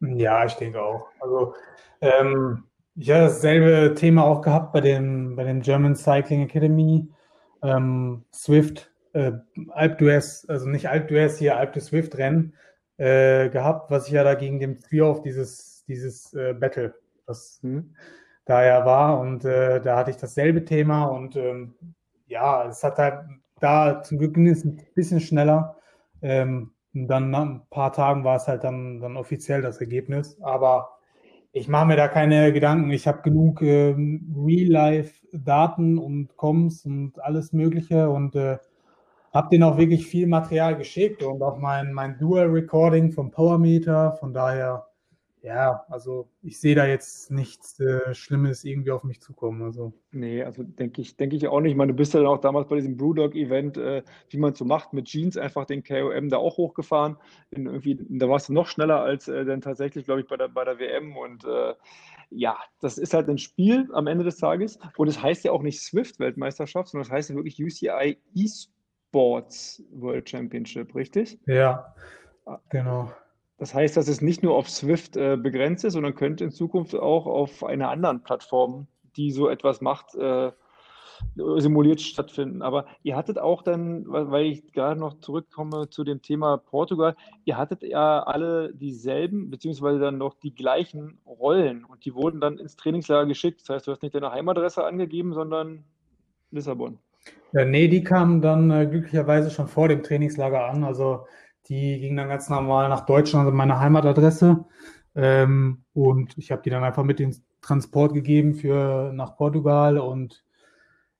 Ja, 0.00 0.44
ich 0.44 0.54
denke 0.54 0.82
auch. 0.82 1.06
Also 1.20 1.54
ähm, 2.00 2.64
ich 2.94 3.10
habe 3.10 3.24
dasselbe 3.24 3.94
Thema 3.94 4.24
auch 4.24 4.42
gehabt 4.42 4.72
bei 4.72 4.80
dem, 4.80 5.36
bei 5.36 5.44
dem 5.44 5.62
German 5.62 5.96
Cycling 5.96 6.42
Academy. 6.42 7.08
Ähm, 7.62 8.24
Swift, 8.34 8.92
äh, 9.12 9.32
Alp 9.70 10.00
d'Huez, 10.00 10.48
also 10.48 10.68
nicht 10.68 10.88
Alp 10.88 11.08
d'Huez 11.08 11.38
hier, 11.38 11.56
Alp 11.56 11.72
de 11.72 11.82
Swift 11.82 12.18
Rennen 12.18 12.54
äh, 12.96 13.48
gehabt, 13.50 13.90
was 13.90 14.06
ich 14.08 14.12
ja 14.12 14.24
da 14.24 14.34
gegen 14.34 14.58
dem 14.60 14.78
auf 15.02 15.22
dieses, 15.22 15.84
dieses 15.86 16.34
äh, 16.34 16.54
Battle, 16.54 16.94
das 17.26 17.60
mhm. 17.62 17.94
da 18.44 18.64
ja 18.64 18.84
war. 18.84 19.20
Und 19.20 19.44
äh, 19.44 19.80
da 19.80 19.96
hatte 19.96 20.10
ich 20.10 20.16
dasselbe 20.16 20.64
Thema 20.64 21.04
und 21.06 21.36
ähm, 21.36 21.74
ja, 22.26 22.66
es 22.68 22.82
hat 22.82 22.98
halt 22.98 23.24
da 23.60 24.02
zum 24.02 24.18
Glück 24.18 24.36
ein 24.36 24.82
bisschen 24.94 25.20
schneller. 25.20 25.76
Ähm, 26.20 26.72
dann 26.92 27.30
nach 27.30 27.42
ein 27.42 27.62
paar 27.70 27.92
Tagen 27.92 28.24
war 28.24 28.36
es 28.36 28.48
halt 28.48 28.64
dann, 28.64 29.00
dann 29.00 29.16
offiziell 29.16 29.62
das 29.62 29.80
Ergebnis. 29.80 30.36
Aber 30.42 30.98
ich 31.52 31.68
mache 31.68 31.86
mir 31.86 31.96
da 31.96 32.08
keine 32.08 32.52
Gedanken. 32.52 32.90
Ich 32.90 33.06
habe 33.06 33.22
genug 33.22 33.60
ähm, 33.62 34.34
Real-Life-Daten 34.36 35.98
und 35.98 36.36
Coms 36.36 36.86
und 36.86 37.22
alles 37.22 37.52
Mögliche 37.52 38.08
und 38.08 38.34
äh, 38.34 38.56
habe 39.34 39.48
denen 39.50 39.64
auch 39.64 39.76
wirklich 39.78 40.06
viel 40.06 40.26
Material 40.26 40.76
geschickt 40.76 41.22
und 41.22 41.42
auch 41.42 41.58
mein, 41.58 41.92
mein 41.92 42.18
Dual-Recording 42.18 43.12
vom 43.12 43.30
Powermeter. 43.30 44.12
Von 44.12 44.32
daher, 44.32 44.86
ja, 45.42 45.84
also 45.88 46.28
ich 46.42 46.60
sehe 46.60 46.76
da 46.76 46.86
jetzt 46.86 47.32
nichts 47.32 47.80
äh, 47.80 48.14
Schlimmes 48.14 48.64
irgendwie 48.64 48.92
auf 48.92 49.02
mich 49.02 49.20
zukommen. 49.20 49.62
Also. 49.62 49.92
Nee, 50.12 50.44
also 50.44 50.62
denke 50.62 51.00
ich, 51.00 51.16
denke 51.16 51.34
ich 51.34 51.48
auch 51.48 51.60
nicht. 51.60 51.72
Ich 51.72 51.76
meine, 51.76 51.92
du 51.92 51.96
bist 51.96 52.14
ja 52.14 52.20
dann 52.20 52.28
auch 52.28 52.40
damals 52.40 52.68
bei 52.68 52.76
diesem 52.76 52.96
Brewdog-Event, 52.96 53.76
äh, 53.76 54.02
wie 54.30 54.38
man 54.38 54.54
so 54.54 54.64
macht, 54.64 54.92
mit 54.92 55.06
Jeans 55.06 55.36
einfach 55.36 55.64
den 55.64 55.82
KOM 55.82 56.28
da 56.28 56.36
auch 56.36 56.58
hochgefahren. 56.58 57.16
In 57.50 57.66
irgendwie, 57.66 57.98
da 58.08 58.28
warst 58.28 58.50
du 58.50 58.52
noch 58.52 58.68
schneller 58.68 59.00
als 59.00 59.26
äh, 59.26 59.44
dann 59.44 59.60
tatsächlich, 59.60 60.04
glaube 60.04 60.20
ich, 60.20 60.28
bei 60.28 60.36
der, 60.36 60.46
bei 60.46 60.64
der 60.64 60.78
WM. 60.78 61.16
Und 61.16 61.44
äh, 61.44 61.74
ja, 62.30 62.56
das 62.80 62.96
ist 62.96 63.12
halt 63.12 63.28
ein 63.28 63.38
Spiel 63.38 63.88
am 63.94 64.06
Ende 64.06 64.22
des 64.22 64.36
Tages. 64.36 64.78
Und 64.96 65.08
es 65.08 65.16
das 65.16 65.24
heißt 65.24 65.44
ja 65.44 65.50
auch 65.50 65.62
nicht 65.62 65.80
Swift-Weltmeisterschaft, 65.80 66.88
sondern 66.88 67.02
es 67.02 67.08
das 67.08 67.16
heißt 67.16 67.30
ja 67.30 67.34
wirklich 67.34 67.60
UCI 67.60 68.16
eSports 68.36 69.82
World 69.90 70.30
Championship, 70.30 70.94
richtig? 70.94 71.40
Ja, 71.46 71.92
genau. 72.68 73.10
Das 73.58 73.74
heißt, 73.74 73.96
dass 73.96 74.08
es 74.08 74.20
nicht 74.20 74.42
nur 74.42 74.54
auf 74.56 74.68
Swift 74.68 75.16
äh, 75.16 75.36
begrenzt 75.36 75.84
ist, 75.84 75.92
sondern 75.92 76.14
könnte 76.14 76.44
in 76.44 76.50
Zukunft 76.50 76.94
auch 76.94 77.26
auf 77.26 77.64
einer 77.64 77.90
anderen 77.90 78.22
Plattform, 78.22 78.86
die 79.16 79.30
so 79.30 79.48
etwas 79.48 79.80
macht, 79.80 80.14
äh, 80.14 80.50
simuliert 81.36 82.00
stattfinden. 82.00 82.62
Aber 82.62 82.86
ihr 83.02 83.16
hattet 83.16 83.38
auch 83.38 83.62
dann, 83.62 84.04
weil 84.06 84.46
ich 84.46 84.72
gerade 84.72 84.98
noch 84.98 85.20
zurückkomme 85.20 85.88
zu 85.88 86.04
dem 86.04 86.22
Thema 86.22 86.56
Portugal, 86.58 87.14
ihr 87.44 87.56
hattet 87.56 87.82
ja 87.82 88.22
alle 88.22 88.74
dieselben, 88.74 89.50
beziehungsweise 89.50 90.00
dann 90.00 90.18
noch 90.18 90.34
die 90.34 90.54
gleichen 90.54 91.18
Rollen 91.26 91.84
und 91.84 92.04
die 92.04 92.14
wurden 92.14 92.40
dann 92.40 92.58
ins 92.58 92.76
Trainingslager 92.76 93.26
geschickt. 93.26 93.60
Das 93.60 93.68
heißt, 93.68 93.86
du 93.86 93.92
hast 93.92 94.02
nicht 94.02 94.14
deine 94.14 94.32
Heimadresse 94.32 94.84
angegeben, 94.84 95.32
sondern 95.32 95.84
Lissabon. 96.50 96.98
Ja, 97.52 97.64
nee, 97.64 97.88
die 97.88 98.02
kamen 98.02 98.40
dann 98.40 98.70
äh, 98.70 98.86
glücklicherweise 98.86 99.50
schon 99.50 99.68
vor 99.68 99.88
dem 99.88 100.02
Trainingslager 100.02 100.64
an. 100.64 100.84
Also 100.84 101.26
die 101.68 102.00
ging 102.00 102.16
dann 102.16 102.28
ganz 102.28 102.48
normal 102.48 102.88
nach 102.88 103.06
Deutschland, 103.06 103.46
also 103.46 103.56
meine 103.56 103.78
Heimatadresse. 103.78 104.64
Ähm, 105.14 105.84
und 105.92 106.36
ich 106.38 106.50
habe 106.50 106.62
die 106.62 106.70
dann 106.70 106.84
einfach 106.84 107.04
mit 107.04 107.18
den 107.18 107.36
Transport 107.60 108.14
gegeben 108.14 108.54
für 108.54 109.12
nach 109.12 109.36
Portugal 109.36 109.98
und 109.98 110.44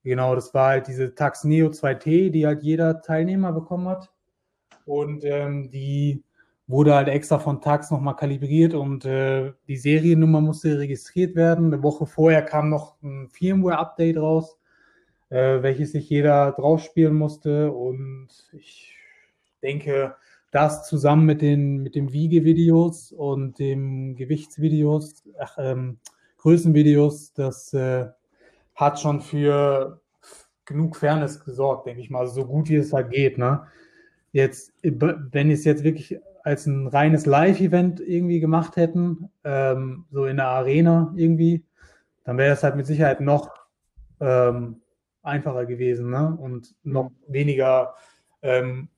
genau, 0.03 0.35
das 0.35 0.53
war 0.55 0.71
halt 0.71 0.89
diese 0.89 1.15
Tax 1.15 1.45
Neo 1.45 1.69
2T, 1.69 2.31
die 2.31 2.47
halt 2.47 2.63
jeder 2.63 3.01
Teilnehmer 3.03 3.53
bekommen 3.53 3.89
hat. 3.89 4.11
Und 4.85 5.25
ähm, 5.25 5.71
die 5.71 6.25
wurde 6.67 6.95
halt 6.95 7.09
extra 7.09 7.39
von 7.39 7.61
Tax 7.61 7.91
nochmal 7.91 8.17
kalibriert 8.17 8.75
und 8.75 9.05
äh, 9.05 9.53
die 9.69 9.77
Seriennummer 9.77 10.41
musste 10.41 10.79
registriert 10.79 11.37
werden. 11.37 11.67
Eine 11.67 11.83
Woche 11.83 12.07
vorher 12.07 12.43
kam 12.43 12.71
noch 12.71 13.01
ein 13.03 13.29
Firmware-Update 13.29 14.17
raus, 14.17 14.59
äh, 15.29 15.63
welches 15.63 15.93
sich 15.93 16.09
jeder 16.09 16.53
draufspielen 16.53 17.15
musste. 17.15 17.73
Und 17.73 18.29
ich 18.53 18.97
denke, 19.63 20.17
das 20.53 20.87
zusammen 20.87 21.27
mit 21.27 21.43
den 21.43 21.79
mit 21.79 21.97
dem 21.97 22.13
Wiegevideos 22.13 23.11
und 23.11 23.59
dem 23.59 24.15
Gewichtsvideos, 24.15 25.25
ach, 25.41 25.57
ähm, 25.59 25.99
Größenvideos, 26.37 27.33
das 27.33 27.73
äh, 27.73 28.07
hat 28.75 29.01
schon 29.01 29.21
für 29.21 30.01
genug 30.65 30.97
Fairness 30.97 31.45
gesorgt, 31.45 31.87
denke 31.87 32.01
ich 32.01 32.11
mal, 32.11 32.27
so 32.27 32.45
gut 32.45 32.69
wie 32.69 32.77
es 32.77 32.93
halt 32.93 33.11
geht. 33.11 33.39
Ne? 33.39 33.67
Jetzt, 34.33 34.73
wenn 34.83 35.51
es 35.51 35.65
jetzt 35.65 35.85
wirklich 35.85 36.19
als 36.45 36.67
ein 36.67 36.89
reines 36.89 37.27
Live-Event 37.27 38.01
irgendwie 38.01 38.41
gemacht 38.41 38.77
hätten, 38.77 39.31
ähm, 39.45 40.07
so 40.11 40.27
in 40.27 40.37
der 40.37 40.49
Arena 40.49 41.13
irgendwie, 41.17 41.65
dann 42.25 42.39
wäre 42.39 42.51
das 42.51 42.63
halt 42.63 42.77
mit 42.77 42.87
Sicherheit 42.87 43.21
noch 43.21 43.51
ähm, 44.21 44.83
einfacher 45.23 45.67
gewesen 45.67 46.11
ne? 46.11 46.37
und 46.41 46.75
noch 46.83 47.11
weniger 47.29 47.95
ähm, 48.43 48.89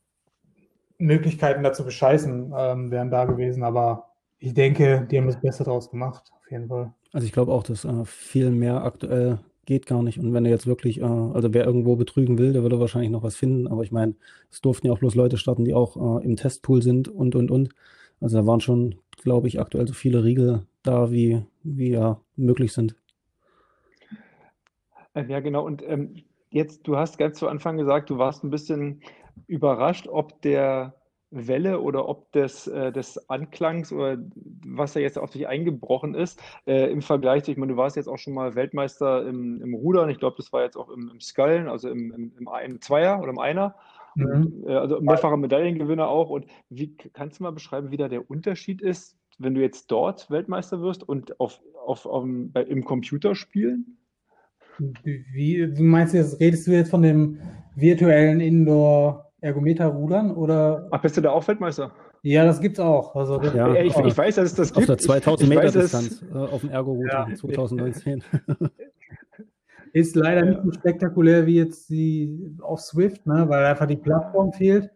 Möglichkeiten 0.99 1.63
dazu 1.63 1.85
bescheißen 1.85 2.53
ähm, 2.57 2.91
wären 2.91 3.11
da 3.11 3.25
gewesen, 3.25 3.63
aber 3.63 4.11
ich 4.39 4.55
denke, 4.55 5.07
die 5.11 5.19
haben 5.19 5.27
das 5.27 5.41
Beste 5.41 5.65
draus 5.65 5.91
gemacht, 5.91 6.33
auf 6.37 6.51
jeden 6.51 6.69
Fall. 6.69 6.93
Also 7.13 7.27
ich 7.27 7.33
glaube 7.33 7.53
auch, 7.53 7.63
dass 7.63 7.85
äh, 7.85 8.05
viel 8.05 8.51
mehr 8.51 8.85
aktuell 8.85 9.39
geht 9.67 9.87
gar 9.87 10.03
nicht. 10.03 10.19
Und 10.19 10.35
wenn 10.35 10.45
er 10.45 10.51
jetzt 10.51 10.67
wirklich, 10.67 11.01
äh, 11.01 11.05
also 11.05 11.55
wer 11.55 11.65
irgendwo 11.65 11.97
betrügen 11.97 12.39
will, 12.39 12.53
der 12.53 12.63
würde 12.63 12.81
wahrscheinlich 12.81 13.11
noch 13.11 13.23
was 13.23 13.37
finden. 13.37 13.67
Aber 13.67 13.83
ich 13.83 13.93
meine, 13.93 14.15
es 14.51 14.61
durften 14.61 14.87
ja 14.87 14.93
auch 14.93 14.99
bloß 14.99 15.15
Leute 15.15 15.39
starten, 15.39 15.65
die 15.65 15.75
auch 15.75 16.21
äh, 16.21 16.25
im 16.25 16.37
Testpool 16.37 16.83
sind 16.83 17.09
und, 17.09 17.35
und, 17.35 17.51
und. 17.51 17.71
Also 18.21 18.39
da 18.39 18.47
waren 18.47 18.61
schon, 18.61 18.97
glaube 19.23 19.49
ich, 19.49 19.61
aktuell 19.61 19.87
so 19.87 19.95
viele 19.95 20.25
Riegel 20.25 20.67
da, 20.83 21.11
wie, 21.11 21.43
wie 21.63 21.91
ja 21.91 22.21
möglich 22.37 22.73
sind. 22.73 22.97
Ja, 25.15 25.41
genau. 25.41 25.65
Und 25.65 25.83
ähm, 25.87 26.17
jetzt, 26.51 26.87
du 26.87 26.97
hast 26.97 27.19
ganz 27.19 27.39
zu 27.39 27.49
Anfang 27.49 27.77
gesagt, 27.77 28.11
du 28.11 28.19
warst 28.19 28.45
ein 28.45 28.51
bisschen 28.51 29.01
überrascht, 29.47 30.09
ob 30.09 30.41
der 30.43 30.95
Welle 31.31 31.81
oder 31.81 32.09
ob 32.09 32.31
des, 32.33 32.67
äh, 32.69 32.93
des 32.93 33.29
Anklangs 33.29 33.93
oder 33.93 34.19
was 34.67 34.93
da 34.93 35.01
jetzt 35.01 35.19
auf 35.19 35.31
dich 35.31 35.49
eingebrochen 35.49 36.15
ist, 36.15 36.41
äh, 36.67 36.91
im 36.91 37.03
Vergleich 37.03 37.45
zu, 37.45 37.51
ich 37.51 37.57
meine, 37.57 37.73
du 37.73 37.77
warst 37.77 37.97
jetzt 37.97 38.09
auch 38.09 38.19
schon 38.19 38.35
mal 38.35 38.55
Weltmeister 38.55 39.27
im, 39.27 39.61
im 39.61 39.75
Rudern, 39.75 40.11
ich 40.11 40.19
glaube, 40.19 40.37
das 40.37 40.53
war 40.53 40.63
jetzt 40.63 40.77
auch 40.77 40.89
im, 40.91 41.11
im 41.13 41.21
Scullen, 41.21 41.69
also 41.69 41.89
im, 41.89 42.13
im, 42.13 42.33
im, 42.39 42.49
im 42.65 42.81
Zweier 42.81 43.21
oder 43.21 43.31
im 43.31 43.39
Einer. 43.39 43.75
Mhm. 44.15 44.65
Äh, 44.67 44.75
also 44.75 45.01
mehrfacher 45.01 45.37
Medaillengewinner 45.37 46.09
auch. 46.09 46.31
Und 46.31 46.47
wie 46.69 46.97
kannst 46.97 47.41
du 47.41 47.43
mal 47.43 47.53
beschreiben, 47.53 47.91
wie 47.91 47.97
da 47.97 48.09
der 48.09 48.31
Unterschied 48.31 48.81
ist, 48.81 49.19
wenn 49.39 49.55
du 49.55 49.61
jetzt 49.61 49.91
dort 49.91 50.31
Weltmeister 50.31 50.81
wirst 50.81 51.03
und 51.03 51.41
auf, 51.41 51.61
auf, 51.85 52.07
auf 52.07 52.25
bei, 52.27 52.63
im 52.63 52.85
Computerspielen? 52.85 53.99
Wie, 55.03 55.73
du 55.73 55.83
meinst 55.83 56.15
jetzt, 56.15 56.41
redest 56.41 56.67
du 56.67 56.73
jetzt 56.73 56.91
von 56.91 57.03
dem 57.03 57.39
virtuellen 57.77 58.41
Indoor-Ergometer-Rudern 58.41 60.33
oder? 60.33 60.89
Ach, 60.91 61.01
bist 61.01 61.17
du 61.17 61.21
da 61.21 61.31
auch 61.31 61.47
Weltmeister? 61.47 61.93
Ja, 62.23 62.45
das 62.47 62.61
gibt's 62.61 62.81
auch. 62.81 63.15
Also, 63.15 63.39
das 63.39 63.53
ja, 63.55 63.75
ich, 63.75 63.95
auch. 63.95 64.07
ich, 64.07 64.17
weiß, 64.17 64.37
dass 64.37 64.47
es 64.47 64.55
das 64.55 64.69
gibt. 64.73 64.79
Auf 64.79 64.87
der 64.87 64.99
2000 64.99 65.49
Meter 65.49 65.71
Distanz 65.71 66.23
äh, 66.23 66.37
auf 66.37 66.63
dem 66.63 66.71
Ergo-Router 66.71 67.27
ja. 67.29 67.35
2019. 67.35 68.25
Ist 69.93 70.17
leider 70.17 70.45
nicht 70.45 70.61
so 70.65 70.73
spektakulär 70.73 71.47
wie 71.47 71.57
jetzt 71.57 71.89
die 71.91 72.57
auf 72.61 72.81
Swift, 72.81 73.27
ne, 73.27 73.45
weil 73.49 73.65
einfach 73.65 73.87
die 73.87 73.97
Plattform 73.97 74.53
fehlt. 74.53 74.91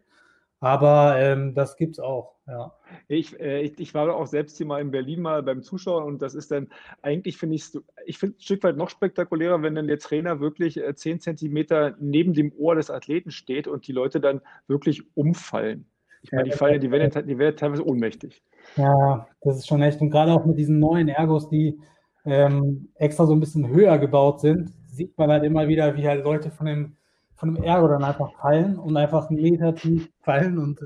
Aber 0.59 1.15
ähm, 1.17 1.53
das 1.53 1.77
gibt's 1.77 1.99
auch, 1.99 2.33
ja. 2.49 2.73
Ich, 3.07 3.39
äh, 3.39 3.61
ich, 3.61 3.79
ich, 3.79 3.93
war 3.93 4.13
auch 4.15 4.25
selbst 4.25 4.57
hier 4.57 4.65
mal 4.65 4.81
in 4.81 4.91
Berlin 4.91 5.21
mal 5.21 5.43
beim 5.43 5.61
Zuschauen 5.61 6.03
und 6.03 6.21
das 6.21 6.35
ist 6.35 6.51
dann 6.51 6.69
eigentlich, 7.01 7.37
finde 7.37 7.55
ich, 7.55 7.71
ich 8.05 8.17
finde 8.17 8.37
ein 8.37 8.41
Stück 8.41 8.63
weit 8.63 8.77
noch 8.77 8.89
spektakulärer, 8.89 9.61
wenn 9.61 9.75
dann 9.75 9.87
der 9.87 9.99
Trainer 9.99 10.39
wirklich 10.39 10.77
äh, 10.77 10.95
10 10.95 11.19
Zentimeter 11.19 11.95
neben 11.99 12.33
dem 12.33 12.51
Ohr 12.57 12.75
des 12.75 12.89
Athleten 12.89 13.31
steht 13.31 13.67
und 13.67 13.87
die 13.87 13.91
Leute 13.91 14.19
dann 14.19 14.41
wirklich 14.67 15.03
umfallen. 15.15 15.85
Ich 16.21 16.31
meine, 16.31 16.49
die 16.49 16.51
fallen, 16.51 16.81
die 16.81 16.91
werden, 16.91 17.27
die 17.27 17.37
werden 17.37 17.55
teilweise 17.55 17.85
ohnmächtig. 17.85 18.43
Ja, 18.75 19.27
das 19.41 19.57
ist 19.57 19.67
schon 19.67 19.81
echt. 19.81 20.01
Und 20.01 20.09
gerade 20.09 20.33
auch 20.33 20.45
mit 20.45 20.57
diesen 20.57 20.79
neuen 20.79 21.07
Ergos, 21.07 21.47
die 21.47 21.79
ähm, 22.25 22.89
extra 22.95 23.25
so 23.25 23.33
ein 23.33 23.39
bisschen 23.39 23.69
höher 23.69 23.97
gebaut 23.97 24.41
sind, 24.41 24.69
sieht 24.87 25.17
man 25.17 25.29
halt 25.29 25.45
immer 25.45 25.67
wieder, 25.69 25.95
wie 25.95 26.07
halt 26.07 26.25
Leute 26.25 26.51
von 26.51 26.65
dem 26.65 26.97
von 27.39 27.55
dem 27.55 27.63
Ergo 27.63 27.87
dann 27.87 28.03
einfach 28.03 28.33
fallen 28.33 28.77
und 28.77 28.97
einfach 28.97 29.29
einen 29.29 29.41
Meter 29.41 29.73
tief 29.73 30.11
fallen 30.19 30.57
und 30.57 30.81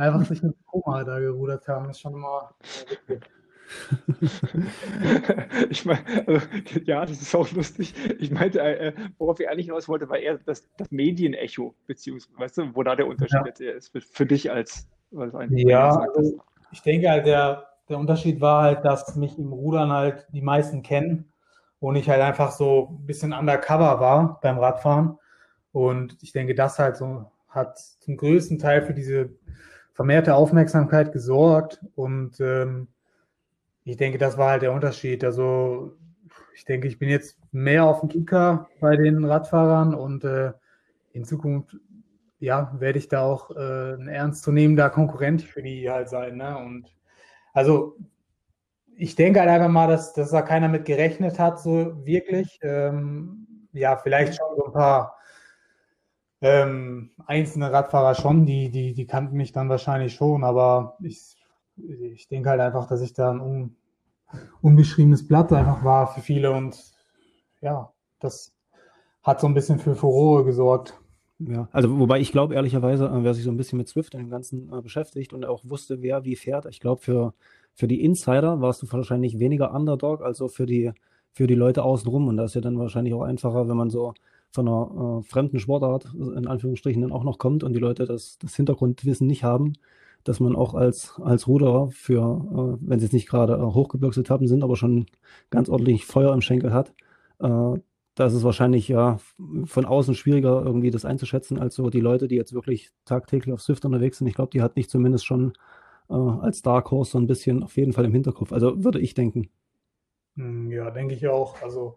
einfach 0.00 0.24
sich 0.24 0.42
mit 0.42 0.54
Koma 0.66 1.04
da 1.04 1.18
gerudert 1.18 1.68
haben. 1.68 1.88
Das 1.88 1.96
ist 1.96 2.00
schon 2.00 2.14
immer 2.14 2.54
witzig. 2.88 3.30
ich 5.70 5.84
meine, 5.84 6.00
also, 6.26 6.46
ja, 6.84 7.06
das 7.06 7.22
ist 7.22 7.34
auch 7.34 7.50
lustig. 7.52 7.94
Ich 8.18 8.30
meinte, 8.30 8.60
äh, 8.60 8.92
worauf 9.18 9.40
ich 9.40 9.48
eigentlich 9.48 9.66
hinaus 9.66 9.88
wollte, 9.88 10.08
war 10.08 10.18
eher 10.18 10.38
das, 10.38 10.68
das 10.76 10.90
Medienecho, 10.90 11.74
beziehungsweise, 11.86 12.38
weißt 12.38 12.58
du, 12.58 12.74
wo 12.74 12.82
da 12.82 12.96
der 12.96 13.06
Unterschied 13.06 13.60
ja. 13.60 13.72
ist 13.72 13.92
für, 13.92 14.00
für, 14.00 14.26
dich 14.26 14.50
als, 14.50 14.88
als 15.16 15.34
ein 15.34 15.56
Ja, 15.56 15.90
also, 16.16 16.40
ich 16.72 16.82
denke 16.82 17.10
halt, 17.10 17.26
der, 17.26 17.68
der 17.88 17.98
Unterschied 17.98 18.40
war 18.40 18.62
halt, 18.62 18.84
dass 18.84 19.16
mich 19.16 19.38
im 19.38 19.52
Rudern 19.52 19.90
halt 19.90 20.26
die 20.32 20.42
meisten 20.42 20.82
kennen 20.82 21.32
und 21.78 21.96
ich 21.96 22.08
halt 22.08 22.22
einfach 22.22 22.52
so 22.52 22.88
ein 22.90 23.06
bisschen 23.06 23.32
undercover 23.32 24.00
war 24.00 24.40
beim 24.42 24.58
Radfahren. 24.58 25.18
Und 25.72 26.16
ich 26.22 26.32
denke, 26.32 26.54
das 26.54 26.78
halt 26.78 26.96
so 26.96 27.30
hat 27.48 27.78
zum 27.78 28.16
größten 28.16 28.58
Teil 28.58 28.82
für 28.82 28.94
diese 28.94 29.30
vermehrte 30.00 30.34
Aufmerksamkeit 30.34 31.12
gesorgt. 31.12 31.84
Und 31.94 32.40
ähm, 32.40 32.88
ich 33.84 33.98
denke, 33.98 34.16
das 34.16 34.38
war 34.38 34.52
halt 34.52 34.62
der 34.62 34.72
Unterschied. 34.72 35.22
Also 35.24 35.92
ich 36.54 36.64
denke, 36.64 36.88
ich 36.88 36.98
bin 36.98 37.10
jetzt 37.10 37.36
mehr 37.52 37.84
auf 37.84 38.00
dem 38.00 38.08
Kicker 38.08 38.66
bei 38.80 38.96
den 38.96 39.22
Radfahrern 39.26 39.92
und 39.92 40.24
äh, 40.24 40.54
in 41.12 41.26
Zukunft 41.26 41.76
ja, 42.38 42.74
werde 42.78 42.98
ich 42.98 43.08
da 43.08 43.20
auch 43.20 43.50
äh, 43.50 43.92
ein 43.92 44.08
ernstzunehmender 44.08 44.88
Konkurrent 44.88 45.42
für 45.42 45.60
die 45.60 45.90
halt 45.90 46.08
sein. 46.08 46.38
Ne? 46.38 46.56
Und 46.56 46.96
also 47.52 47.98
ich 48.96 49.16
denke 49.16 49.40
halt 49.40 49.50
einfach 49.50 49.68
mal, 49.68 49.86
dass, 49.86 50.14
dass 50.14 50.30
da 50.30 50.40
keiner 50.40 50.68
mit 50.68 50.86
gerechnet 50.86 51.38
hat, 51.38 51.60
so 51.60 52.06
wirklich. 52.06 52.58
Ähm, 52.62 53.68
ja, 53.74 53.98
vielleicht 53.98 54.36
schon 54.36 54.56
so 54.56 54.64
ein 54.64 54.72
paar 54.72 55.19
ähm, 56.40 57.10
einzelne 57.26 57.72
Radfahrer 57.72 58.14
schon, 58.14 58.46
die, 58.46 58.70
die, 58.70 58.94
die 58.94 59.06
kannten 59.06 59.36
mich 59.36 59.52
dann 59.52 59.68
wahrscheinlich 59.68 60.14
schon, 60.14 60.44
aber 60.44 60.96
ich, 61.02 61.36
ich 61.76 62.28
denke 62.28 62.50
halt 62.50 62.60
einfach, 62.60 62.86
dass 62.86 63.00
ich 63.00 63.12
da 63.12 63.30
ein 63.30 63.40
un, 63.40 63.76
unbeschriebenes 64.62 65.26
Blatt 65.26 65.52
einfach 65.52 65.84
war 65.84 66.06
für 66.06 66.20
viele 66.20 66.52
und 66.52 66.78
ja, 67.60 67.92
das 68.20 68.54
hat 69.22 69.40
so 69.40 69.46
ein 69.46 69.54
bisschen 69.54 69.78
für 69.78 69.94
Furore 69.94 70.44
gesorgt. 70.44 70.98
Ja, 71.38 71.68
also 71.72 71.98
wobei 71.98 72.20
ich 72.20 72.32
glaube 72.32 72.54
ehrlicherweise, 72.54 73.06
äh, 73.06 73.22
wer 73.24 73.34
sich 73.34 73.44
so 73.44 73.50
ein 73.50 73.56
bisschen 73.56 73.78
mit 73.78 73.88
Swift 73.88 74.14
und 74.14 74.20
dem 74.20 74.30
Ganzen 74.30 74.72
äh, 74.72 74.80
beschäftigt 74.80 75.32
und 75.32 75.44
auch 75.44 75.62
wusste, 75.64 76.02
wer 76.02 76.24
wie 76.24 76.36
fährt, 76.36 76.66
ich 76.66 76.80
glaube 76.80 77.00
für 77.00 77.34
für 77.74 77.88
die 77.88 78.04
Insider 78.04 78.60
warst 78.60 78.82
du 78.82 78.92
wahrscheinlich 78.92 79.38
weniger 79.38 79.72
Underdog, 79.72 80.22
als 80.22 80.42
für 80.52 80.66
die, 80.66 80.92
für 81.32 81.46
die 81.46 81.54
Leute 81.54 81.82
außenrum. 81.82 82.28
Und 82.28 82.36
das 82.36 82.50
ist 82.50 82.54
ja 82.56 82.60
dann 82.60 82.78
wahrscheinlich 82.78 83.14
auch 83.14 83.22
einfacher, 83.22 83.68
wenn 83.68 83.76
man 83.76 83.90
so 83.90 84.14
von 84.52 84.68
einer 84.68 85.20
äh, 85.20 85.22
fremden 85.22 85.58
Sportart 85.58 86.12
in 86.14 86.46
Anführungsstrichen 86.46 87.02
dann 87.02 87.12
auch 87.12 87.24
noch 87.24 87.38
kommt 87.38 87.64
und 87.64 87.72
die 87.72 87.80
Leute 87.80 88.06
das, 88.06 88.38
das 88.38 88.56
Hintergrundwissen 88.56 89.26
nicht 89.26 89.44
haben, 89.44 89.74
dass 90.24 90.40
man 90.40 90.56
auch 90.56 90.74
als, 90.74 91.20
als 91.22 91.46
Ruderer 91.46 91.90
für, 91.90 92.20
äh, 92.20 92.86
wenn 92.86 92.98
sie 92.98 93.06
jetzt 93.06 93.12
nicht 93.12 93.28
gerade 93.28 93.54
äh, 93.54 93.60
Hochgebirgsetappen 93.60 94.48
sind, 94.48 94.62
aber 94.62 94.76
schon 94.76 95.06
ganz 95.50 95.68
ordentlich 95.68 96.04
Feuer 96.06 96.32
im 96.34 96.42
Schenkel 96.42 96.72
hat, 96.72 96.92
äh, 97.38 97.78
da 98.16 98.26
ist 98.26 98.34
es 98.34 98.44
wahrscheinlich 98.44 98.88
ja 98.88 99.18
von 99.64 99.86
außen 99.86 100.14
schwieriger 100.14 100.62
irgendwie 100.62 100.90
das 100.90 101.04
einzuschätzen, 101.04 101.58
als 101.58 101.74
so 101.74 101.88
die 101.90 102.00
Leute, 102.00 102.28
die 102.28 102.34
jetzt 102.34 102.52
wirklich 102.52 102.90
tagtäglich 103.04 103.54
auf 103.54 103.62
Swift 103.62 103.84
unterwegs 103.84 104.18
sind. 104.18 104.26
Ich 104.26 104.34
glaube, 104.34 104.50
die 104.50 104.62
hat 104.62 104.76
nicht 104.76 104.90
zumindest 104.90 105.24
schon 105.24 105.54
äh, 106.10 106.14
als 106.14 106.60
Dark 106.60 106.90
Horse 106.90 107.12
so 107.12 107.18
ein 107.18 107.26
bisschen 107.26 107.62
auf 107.62 107.76
jeden 107.76 107.92
Fall 107.92 108.04
im 108.04 108.12
Hinterkopf. 108.12 108.52
Also 108.52 108.84
würde 108.84 109.00
ich 109.00 109.14
denken. 109.14 109.48
Hm, 110.36 110.70
ja, 110.70 110.90
denke 110.90 111.14
ich 111.14 111.28
auch. 111.28 111.62
Also 111.62 111.96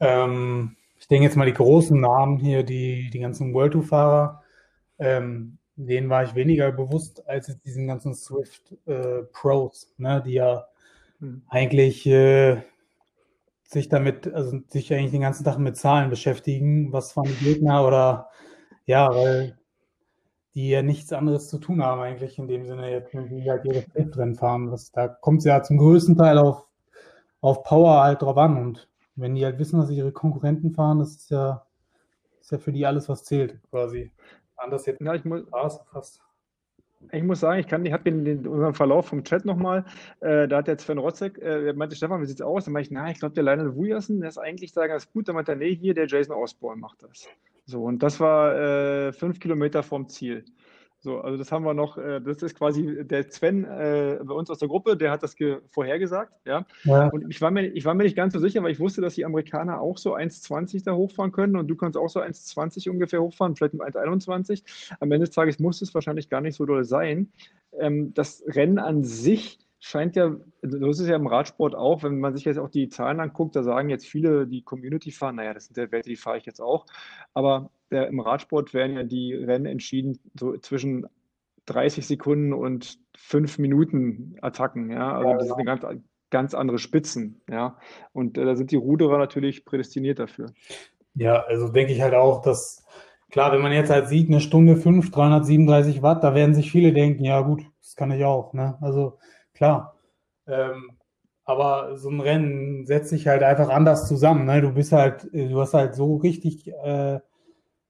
ähm, 0.00 0.76
ich 1.04 1.08
denke 1.08 1.24
jetzt 1.24 1.36
mal 1.36 1.44
die 1.44 1.52
großen 1.52 2.00
Namen 2.00 2.38
hier, 2.38 2.62
die, 2.62 3.10
die 3.10 3.18
ganzen 3.18 3.52
World 3.52 3.74
Tour 3.74 3.82
Fahrer, 3.82 4.42
ähm, 4.98 5.58
denen 5.76 6.08
war 6.08 6.24
ich 6.24 6.34
weniger 6.34 6.72
bewusst 6.72 7.28
als 7.28 7.48
jetzt 7.48 7.66
diesen 7.66 7.86
ganzen 7.86 8.14
Swift 8.14 8.74
äh, 8.86 9.22
Pros, 9.30 9.92
ne, 9.98 10.22
die 10.24 10.32
ja 10.32 10.66
hm. 11.18 11.42
eigentlich 11.50 12.06
äh, 12.06 12.62
sich 13.64 13.90
damit, 13.90 14.32
also 14.32 14.60
sich 14.68 14.94
eigentlich 14.94 15.10
den 15.10 15.20
ganzen 15.20 15.44
Tag 15.44 15.58
mit 15.58 15.76
Zahlen 15.76 16.08
beschäftigen, 16.08 16.90
was 16.90 17.14
waren 17.18 17.26
die 17.26 17.44
Gegner 17.44 17.86
oder 17.86 18.30
ja, 18.86 19.14
weil 19.14 19.58
die 20.54 20.70
ja 20.70 20.80
nichts 20.80 21.12
anderes 21.12 21.50
zu 21.50 21.58
tun 21.58 21.82
haben 21.82 22.00
eigentlich 22.00 22.38
in 22.38 22.48
dem 22.48 22.64
Sinne 22.64 22.90
jetzt, 22.90 23.12
die 23.12 23.50
halt 23.50 23.66
ihre 23.66 23.82
Swift-Rennen 23.82 24.36
fahren. 24.36 24.70
Das, 24.70 24.90
da 24.90 25.08
kommt 25.08 25.40
es 25.40 25.44
ja 25.44 25.62
zum 25.62 25.76
größten 25.76 26.16
Teil 26.16 26.38
auf, 26.38 26.66
auf 27.42 27.62
Power 27.62 28.02
halt 28.02 28.22
drauf 28.22 28.38
an 28.38 28.56
und 28.56 28.88
wenn 29.16 29.34
die 29.34 29.44
halt 29.44 29.58
wissen, 29.58 29.78
was 29.78 29.90
ihre 29.90 30.12
Konkurrenten 30.12 30.72
fahren, 30.72 30.98
das 30.98 31.16
ist 31.16 31.30
ja, 31.30 31.66
ist 32.40 32.52
ja 32.52 32.58
für 32.58 32.72
die 32.72 32.86
alles, 32.86 33.08
was 33.08 33.24
zählt, 33.24 33.60
quasi. 33.70 34.12
Anders 34.56 34.86
jetzt 34.86 35.00
ja, 35.00 35.14
ich 35.14 35.24
muss, 35.24 35.42
fast. 35.50 36.20
Ich 37.12 37.22
muss 37.22 37.40
sagen, 37.40 37.60
ich 37.60 37.66
kann, 37.66 37.84
ich 37.84 37.92
habe 37.92 38.10
den, 38.10 38.46
unseren 38.46 38.74
Verlauf 38.74 39.08
vom 39.08 39.24
Chat 39.24 39.44
nochmal, 39.44 39.84
äh, 40.20 40.48
da 40.48 40.58
hat 40.58 40.68
der 40.68 40.78
Sven 40.78 40.98
Rotzek, 40.98 41.38
äh, 41.38 41.72
meinte, 41.74 41.96
Stefan, 41.96 42.22
wie 42.22 42.26
sieht's 42.26 42.40
aus? 42.40 42.64
Dann 42.64 42.72
meinte 42.72 42.88
ich, 42.88 42.94
na, 42.94 43.10
ich 43.10 43.18
glaube, 43.18 43.34
der 43.34 43.44
Lionel 43.44 43.74
Wujersen, 43.74 44.20
der 44.20 44.30
ist 44.30 44.38
eigentlich 44.38 44.72
da 44.72 44.86
ganz 44.86 45.10
gut. 45.12 45.28
Dann 45.28 45.34
meinte 45.34 45.52
er, 45.52 45.56
nee, 45.56 45.74
hier, 45.74 45.92
der 45.92 46.06
Jason 46.06 46.34
Osborne 46.34 46.80
macht 46.80 47.02
das. 47.02 47.28
So, 47.66 47.84
und 47.84 48.02
das 48.02 48.20
war 48.20 48.54
äh, 48.56 49.12
fünf 49.12 49.38
Kilometer 49.38 49.82
vom 49.82 50.08
Ziel. 50.08 50.44
So, 51.04 51.20
also 51.20 51.36
das 51.36 51.52
haben 51.52 51.66
wir 51.66 51.74
noch, 51.74 51.98
äh, 51.98 52.18
das 52.22 52.42
ist 52.42 52.56
quasi 52.56 53.04
der 53.04 53.30
Sven 53.30 53.64
äh, 53.64 54.18
bei 54.24 54.32
uns 54.32 54.48
aus 54.48 54.58
der 54.58 54.68
Gruppe, 54.68 54.96
der 54.96 55.10
hat 55.10 55.22
das 55.22 55.36
vorhergesagt, 55.68 56.32
ja. 56.46 56.64
ja. 56.84 57.08
Und 57.08 57.30
ich 57.30 57.42
war, 57.42 57.50
mir, 57.50 57.66
ich 57.66 57.84
war 57.84 57.92
mir 57.92 58.04
nicht 58.04 58.16
ganz 58.16 58.32
so 58.32 58.38
sicher, 58.38 58.62
weil 58.62 58.72
ich 58.72 58.80
wusste, 58.80 59.02
dass 59.02 59.14
die 59.14 59.26
Amerikaner 59.26 59.82
auch 59.82 59.98
so 59.98 60.16
1,20 60.16 60.82
da 60.82 60.94
hochfahren 60.94 61.30
können 61.30 61.56
und 61.56 61.68
du 61.68 61.76
kannst 61.76 61.98
auch 61.98 62.08
so 62.08 62.20
1,20 62.20 62.88
ungefähr 62.88 63.20
hochfahren, 63.20 63.54
vielleicht 63.54 63.74
mit 63.74 63.82
1,21. 63.82 64.62
Am 64.98 65.12
Ende 65.12 65.26
des 65.26 65.34
Tages 65.34 65.58
muss 65.58 65.82
es 65.82 65.92
wahrscheinlich 65.92 66.30
gar 66.30 66.40
nicht 66.40 66.56
so 66.56 66.64
doll 66.64 66.84
sein. 66.84 67.30
Ähm, 67.78 68.14
das 68.14 68.42
Rennen 68.46 68.78
an 68.78 69.04
sich 69.04 69.58
scheint 69.80 70.16
ja, 70.16 70.34
so 70.62 70.88
ist 70.88 71.00
es 71.00 71.08
ja 71.08 71.16
im 71.16 71.26
Radsport 71.26 71.74
auch, 71.74 72.02
wenn 72.02 72.18
man 72.18 72.34
sich 72.34 72.46
jetzt 72.46 72.58
auch 72.58 72.70
die 72.70 72.88
Zahlen 72.88 73.20
anguckt, 73.20 73.54
da 73.54 73.62
sagen 73.62 73.90
jetzt 73.90 74.06
viele, 74.06 74.46
die 74.46 74.62
Community 74.62 75.10
fahren, 75.10 75.36
naja, 75.36 75.52
das 75.52 75.66
sind 75.66 75.76
der 75.76 75.92
Werte, 75.92 76.08
die 76.08 76.16
fahre 76.16 76.38
ich 76.38 76.46
jetzt 76.46 76.60
auch. 76.60 76.86
Aber 77.34 77.70
der, 77.94 78.08
im 78.08 78.20
Radsport 78.20 78.74
werden 78.74 78.96
ja 78.96 79.04
die 79.04 79.34
Rennen 79.34 79.66
entschieden 79.66 80.18
so 80.38 80.56
zwischen 80.58 81.06
30 81.66 82.06
Sekunden 82.06 82.52
und 82.52 82.98
5 83.16 83.58
Minuten 83.58 84.36
Attacken. 84.42 84.90
Ja, 84.90 85.16
also 85.16 85.30
ja, 85.30 85.36
das 85.36 85.46
ist 85.46 85.52
eine 85.52 85.64
ganz, 85.64 85.86
ganz 86.30 86.54
andere 86.54 86.78
Spitzen. 86.78 87.40
Ja, 87.48 87.78
und 88.12 88.36
äh, 88.36 88.44
da 88.44 88.56
sind 88.56 88.70
die 88.70 88.76
Ruderer 88.76 89.18
natürlich 89.18 89.64
prädestiniert 89.64 90.18
dafür. 90.18 90.46
Ja, 91.14 91.44
also 91.44 91.68
denke 91.68 91.92
ich 91.92 92.02
halt 92.02 92.14
auch, 92.14 92.42
dass 92.42 92.84
klar, 93.30 93.52
wenn 93.52 93.62
man 93.62 93.72
jetzt 93.72 93.90
halt 93.90 94.08
sieht, 94.08 94.28
eine 94.28 94.40
Stunde 94.40 94.76
5, 94.76 95.10
337 95.10 96.02
Watt, 96.02 96.24
da 96.24 96.34
werden 96.34 96.54
sich 96.54 96.70
viele 96.70 96.92
denken, 96.92 97.24
ja 97.24 97.40
gut, 97.40 97.62
das 97.80 97.94
kann 97.94 98.10
ich 98.10 98.24
auch. 98.24 98.52
Ne? 98.52 98.76
Also 98.80 99.18
klar. 99.54 99.96
Ähm, 100.46 100.98
aber 101.44 101.96
so 101.96 102.08
ein 102.10 102.20
Rennen 102.20 102.86
setzt 102.86 103.10
sich 103.10 103.28
halt 103.28 103.42
einfach 103.42 103.68
anders 103.68 104.08
zusammen. 104.08 104.46
Ne? 104.46 104.60
Du 104.62 104.72
bist 104.72 104.92
halt, 104.92 105.28
du 105.32 105.60
hast 105.60 105.74
halt 105.74 105.94
so 105.94 106.16
richtig 106.16 106.68
äh, 106.68 107.20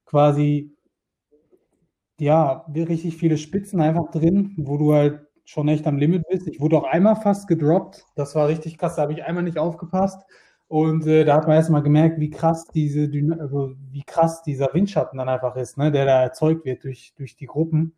quasi, 0.07 0.75
ja, 2.19 2.65
richtig 2.75 3.17
viele 3.17 3.39
Spitzen 3.39 3.81
einfach 3.81 4.11
drin, 4.11 4.55
wo 4.57 4.77
du 4.79 4.95
halt 4.95 5.21
schon 5.45 5.69
echt 5.69 5.87
am 5.87 5.99
Limit 5.99 6.25
bist. 6.31 6.47
Ich 6.49 6.61
wurde 6.61 6.79
auch 6.79 6.85
einmal 6.85 7.17
fast 7.17 7.49
gedroppt. 7.49 8.05
Das 8.15 8.35
war 8.35 8.49
richtig 8.49 8.79
krass. 8.79 8.97
Da 8.97 9.03
habe 9.03 9.13
ich 9.13 9.25
einmal 9.25 9.43
nicht 9.43 9.59
aufgepasst. 9.59 10.25
Und 10.69 11.07
äh, 11.07 11.25
da 11.25 11.37
hat 11.37 11.47
man 11.47 11.57
erstmal 11.57 11.83
gemerkt, 11.83 12.19
wie 12.21 12.31
krass 12.31 12.67
diese, 12.67 13.11
also 13.39 13.75
wie 13.91 14.03
krass 14.03 14.43
dieser 14.43 14.73
Windschatten 14.73 15.19
dann 15.19 15.29
einfach 15.29 15.57
ist, 15.57 15.77
ne, 15.77 15.93
der 15.93 16.07
da 16.07 16.23
erzeugt 16.23 16.65
wird 16.65 16.85
durch, 16.85 17.13
durch 17.17 17.37
die 17.37 17.47
Gruppen. 17.47 17.95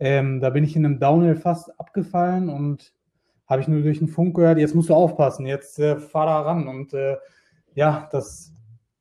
Ähm, 0.00 0.40
da 0.40 0.50
bin 0.50 0.64
ich 0.64 0.74
in 0.76 0.86
einem 0.86 1.00
Downhill 1.00 1.36
fast 1.36 1.78
abgefallen 1.78 2.48
und 2.48 2.94
habe 3.46 3.60
ich 3.60 3.68
nur 3.68 3.82
durch 3.82 3.98
den 3.98 4.08
Funk 4.08 4.36
gehört, 4.36 4.58
jetzt 4.58 4.74
musst 4.74 4.88
du 4.88 4.94
aufpassen, 4.94 5.46
jetzt 5.46 5.78
äh, 5.78 5.96
fahr 5.96 6.26
da 6.26 6.40
ran. 6.42 6.68
Und 6.68 6.94
äh, 6.94 7.16
ja, 7.74 8.08
das, 8.12 8.52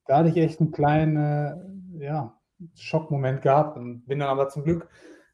da 0.06 0.18
hatte 0.18 0.30
ich 0.30 0.38
echt 0.38 0.60
einen 0.60 0.72
kleinen 0.72 1.18
äh, 1.18 2.06
ja, 2.06 2.37
Schockmoment 2.76 3.42
gehabt 3.42 3.78
und 3.78 4.06
bin 4.08 4.20
dann 4.20 4.30
aber 4.30 4.50
zum 4.50 4.64
Glück 4.64 4.88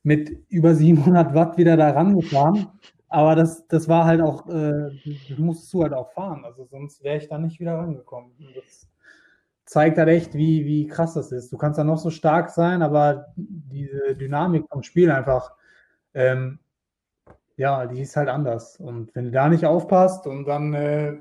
mit 0.03 0.45
über 0.49 0.75
700 0.75 1.33
Watt 1.33 1.57
wieder 1.57 1.77
da 1.77 1.91
rangefahren. 1.91 2.67
Aber 3.09 3.36
das, 3.36 3.67
das 3.67 3.88
war 3.88 4.05
halt 4.05 4.21
auch, 4.21 4.47
äh, 4.49 4.89
das 5.29 5.38
musstest 5.38 5.73
du 5.73 5.83
halt 5.83 5.93
auch 5.93 6.12
fahren, 6.13 6.43
also 6.45 6.65
sonst 6.65 7.03
wäre 7.03 7.17
ich 7.17 7.27
da 7.27 7.38
nicht 7.38 7.59
wieder 7.59 7.77
rangekommen. 7.77 8.31
Und 8.39 8.55
das 8.55 8.88
zeigt 9.65 9.97
halt 9.97 10.09
echt, 10.09 10.33
wie, 10.33 10.65
wie 10.65 10.88
krass 10.88 11.13
das 11.13 11.31
ist. 11.31 11.51
Du 11.53 11.57
kannst 11.57 11.77
da 11.77 11.83
noch 11.83 11.99
so 11.99 12.09
stark 12.09 12.49
sein, 12.49 12.81
aber 12.81 13.27
diese 13.36 14.15
Dynamik 14.15 14.65
vom 14.67 14.83
Spiel 14.83 15.12
einfach 15.12 15.53
ähm, 16.15 16.59
ja, 17.57 17.86
die 17.86 18.01
ist 18.01 18.15
halt 18.15 18.29
anders. 18.29 18.79
Und 18.79 19.13
wenn 19.15 19.25
du 19.25 19.31
da 19.31 19.49
nicht 19.49 19.65
aufpasst 19.65 20.27
und 20.27 20.45
dann 20.45 20.73
äh, 20.73 21.15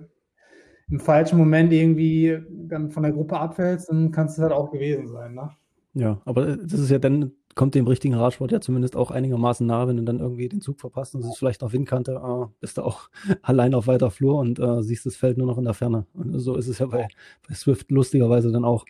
im 0.89 1.01
falschen 1.01 1.39
Moment 1.39 1.73
irgendwie 1.73 2.39
dann 2.49 2.91
von 2.91 3.03
der 3.03 3.13
Gruppe 3.13 3.39
abfällst, 3.39 3.89
dann 3.91 4.11
kannst 4.13 4.39
du 4.39 4.43
halt 4.43 4.53
auch 4.53 4.71
gewesen 4.71 5.09
sein, 5.09 5.35
ne? 5.35 5.51
Ja, 5.95 6.23
aber 6.25 6.57
das 6.57 6.81
ist 6.81 6.91
ja 6.91 6.99
dann, 6.99 7.33
kommt 7.55 7.75
dem 7.75 7.87
richtigen 7.87 8.15
Radsport 8.15 8.51
ja 8.51 8.61
zumindest 8.63 8.97
auch 8.97 9.11
einigermaßen 9.11 9.67
nah, 9.67 9.87
wenn 9.87 9.99
du 9.99 10.05
dann 10.05 10.21
irgendwie 10.21 10.49
den 10.49 10.63
Zug 10.63 10.81
verpasst 10.81 11.15
und 11.15 11.21
es 11.21 11.29
ist 11.29 11.39
vielleicht 11.39 11.63
auf 11.63 11.75
Windkante, 11.75 12.13
äh, 12.13 12.47
bist 12.61 12.79
du 12.79 12.83
auch 12.83 13.11
allein 13.43 13.75
auf 13.75 13.87
weiter 13.87 14.11
Flur 14.11 14.39
und 14.39 14.59
äh, 14.59 14.83
siehst 14.83 15.05
das 15.05 15.17
Feld 15.17 15.37
nur 15.37 15.47
noch 15.47 15.59
in 15.59 15.65
der 15.65 15.75
Ferne. 15.75 16.07
Und 16.15 16.39
so 16.39 16.57
ist 16.57 16.69
es 16.69 16.79
ja 16.79 16.87
bei, 16.87 17.09
bei 17.47 17.55
Swift 17.55 17.91
lustigerweise 17.91 18.51
dann 18.51 18.65
auch. 18.65 18.87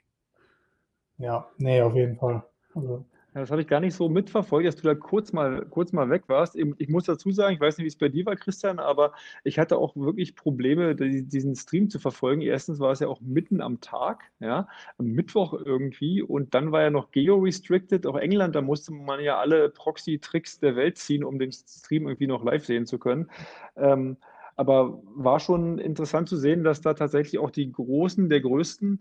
Ja, 1.18 1.48
nee, 1.58 1.82
auf 1.82 1.94
jeden 1.94 2.16
Fall. 2.16 2.44
Also 2.74 3.04
das 3.34 3.50
habe 3.50 3.62
ich 3.62 3.68
gar 3.68 3.80
nicht 3.80 3.94
so 3.94 4.08
mitverfolgt, 4.08 4.66
dass 4.66 4.76
du 4.76 4.82
da 4.82 4.94
kurz 4.94 5.32
mal, 5.32 5.64
kurz 5.70 5.92
mal 5.92 6.10
weg 6.10 6.24
warst. 6.26 6.54
Ich 6.56 6.88
muss 6.88 7.04
dazu 7.04 7.30
sagen, 7.30 7.54
ich 7.54 7.60
weiß 7.60 7.78
nicht, 7.78 7.84
wie 7.84 7.88
es 7.88 7.96
bei 7.96 8.10
dir 8.10 8.26
war, 8.26 8.36
Christian, 8.36 8.78
aber 8.78 9.12
ich 9.42 9.58
hatte 9.58 9.78
auch 9.78 9.96
wirklich 9.96 10.36
Probleme, 10.36 10.94
diesen 10.94 11.56
Stream 11.56 11.88
zu 11.88 11.98
verfolgen. 11.98 12.42
Erstens 12.42 12.78
war 12.78 12.92
es 12.92 13.00
ja 13.00 13.08
auch 13.08 13.20
mitten 13.22 13.62
am 13.62 13.80
Tag, 13.80 14.24
ja, 14.40 14.68
am 14.98 15.06
Mittwoch 15.06 15.54
irgendwie. 15.54 16.20
Und 16.20 16.54
dann 16.54 16.72
war 16.72 16.82
ja 16.82 16.90
noch 16.90 17.10
geo-restricted, 17.10 18.06
auch 18.06 18.16
England, 18.16 18.54
da 18.54 18.60
musste 18.60 18.92
man 18.92 19.20
ja 19.20 19.38
alle 19.38 19.70
Proxy-Tricks 19.70 20.60
der 20.60 20.76
Welt 20.76 20.98
ziehen, 20.98 21.24
um 21.24 21.38
den 21.38 21.52
Stream 21.52 22.06
irgendwie 22.06 22.26
noch 22.26 22.44
live 22.44 22.66
sehen 22.66 22.84
zu 22.84 22.98
können. 22.98 23.30
Ähm, 23.76 24.18
aber 24.56 25.00
war 25.14 25.40
schon 25.40 25.78
interessant 25.78 26.28
zu 26.28 26.36
sehen, 26.36 26.62
dass 26.64 26.82
da 26.82 26.92
tatsächlich 26.92 27.38
auch 27.38 27.50
die 27.50 27.72
Großen 27.72 28.28
der 28.28 28.42
Größten 28.42 29.00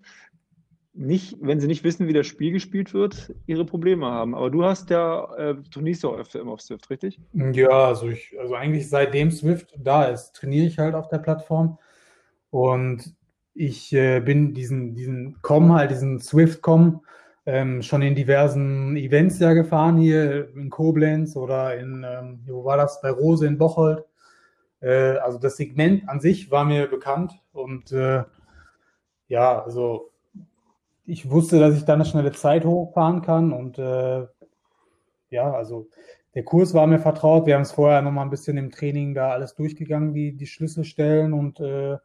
nicht, 0.93 1.37
wenn 1.39 1.59
sie 1.59 1.67
nicht 1.67 1.83
wissen, 1.83 2.07
wie 2.07 2.13
das 2.13 2.27
Spiel 2.27 2.51
gespielt 2.51 2.93
wird, 2.93 3.33
ihre 3.45 3.65
Probleme 3.65 4.07
haben. 4.07 4.35
Aber 4.35 4.49
du 4.49 4.65
hast 4.65 4.89
ja, 4.89 5.33
äh, 5.35 5.55
trainierst 5.71 6.03
ja 6.03 6.09
öfter 6.09 6.41
immer 6.41 6.53
auf 6.53 6.61
Swift, 6.61 6.89
richtig? 6.89 7.19
Ja, 7.33 7.87
also 7.87 8.09
ich, 8.09 8.35
also 8.39 8.55
eigentlich 8.55 8.89
seitdem 8.89 9.31
Swift 9.31 9.73
da 9.77 10.05
ist, 10.05 10.33
trainiere 10.33 10.65
ich 10.65 10.79
halt 10.79 10.95
auf 10.95 11.07
der 11.07 11.19
Plattform. 11.19 11.77
Und 12.49 13.15
ich 13.53 13.93
äh, 13.93 14.19
bin 14.19 14.53
diesen, 14.53 14.93
diesen 14.93 15.41
Com, 15.41 15.73
halt 15.73 15.91
diesen 15.91 16.19
Swift-Com, 16.19 17.01
ähm, 17.45 17.81
schon 17.81 18.01
in 18.01 18.15
diversen 18.15 18.95
Events 18.97 19.39
ja 19.39 19.53
gefahren, 19.53 19.97
hier 19.97 20.49
in 20.55 20.69
Koblenz 20.69 21.35
oder 21.35 21.77
in, 21.77 22.05
ähm, 22.07 22.41
wo 22.45 22.65
war 22.65 22.77
das, 22.77 23.01
bei 23.01 23.09
Rose 23.09 23.47
in 23.47 23.57
Bocholt. 23.57 24.05
Äh, 24.81 25.17
also 25.17 25.39
das 25.39 25.57
Segment 25.57 26.07
an 26.09 26.19
sich 26.19 26.51
war 26.51 26.65
mir 26.65 26.87
bekannt 26.87 27.33
und 27.53 27.91
äh, 27.93 28.23
ja, 29.27 29.63
also 29.63 30.10
ich 31.05 31.29
wusste, 31.29 31.59
dass 31.59 31.75
ich 31.75 31.85
da 31.85 31.93
eine 31.93 32.05
schnelle 32.05 32.31
Zeit 32.31 32.65
hochfahren 32.65 33.21
kann 33.21 33.53
und 33.53 33.77
äh, 33.77 34.25
ja, 35.29 35.53
also 35.53 35.87
der 36.33 36.43
Kurs 36.43 36.73
war 36.73 36.87
mir 36.87 36.99
vertraut. 36.99 37.45
Wir 37.45 37.55
haben 37.55 37.63
es 37.63 37.71
vorher 37.71 38.01
nochmal 38.01 38.25
ein 38.25 38.29
bisschen 38.29 38.57
im 38.57 38.71
Training 38.71 39.13
da 39.13 39.31
alles 39.31 39.55
durchgegangen, 39.55 40.13
die, 40.13 40.35
die 40.35 40.47
Schlüsselstellen 40.47 41.33
und 41.33 41.59
äh, 41.59 41.97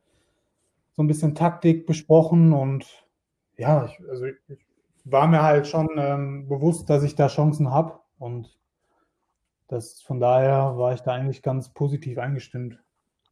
so 0.96 1.02
ein 1.02 1.06
bisschen 1.06 1.34
Taktik 1.34 1.86
besprochen 1.86 2.52
und 2.52 3.06
ja, 3.56 3.86
ich, 3.86 4.00
also 4.08 4.24
ich, 4.24 4.36
ich 4.48 4.66
war 5.04 5.26
mir 5.28 5.42
halt 5.42 5.66
schon 5.66 5.88
ähm, 5.96 6.48
bewusst, 6.48 6.90
dass 6.90 7.02
ich 7.02 7.14
da 7.14 7.28
Chancen 7.28 7.70
habe 7.70 8.00
und 8.18 8.58
das 9.68 10.00
von 10.02 10.20
daher 10.20 10.76
war 10.78 10.94
ich 10.94 11.00
da 11.00 11.12
eigentlich 11.12 11.42
ganz 11.42 11.68
positiv 11.70 12.18
eingestimmt. 12.18 12.78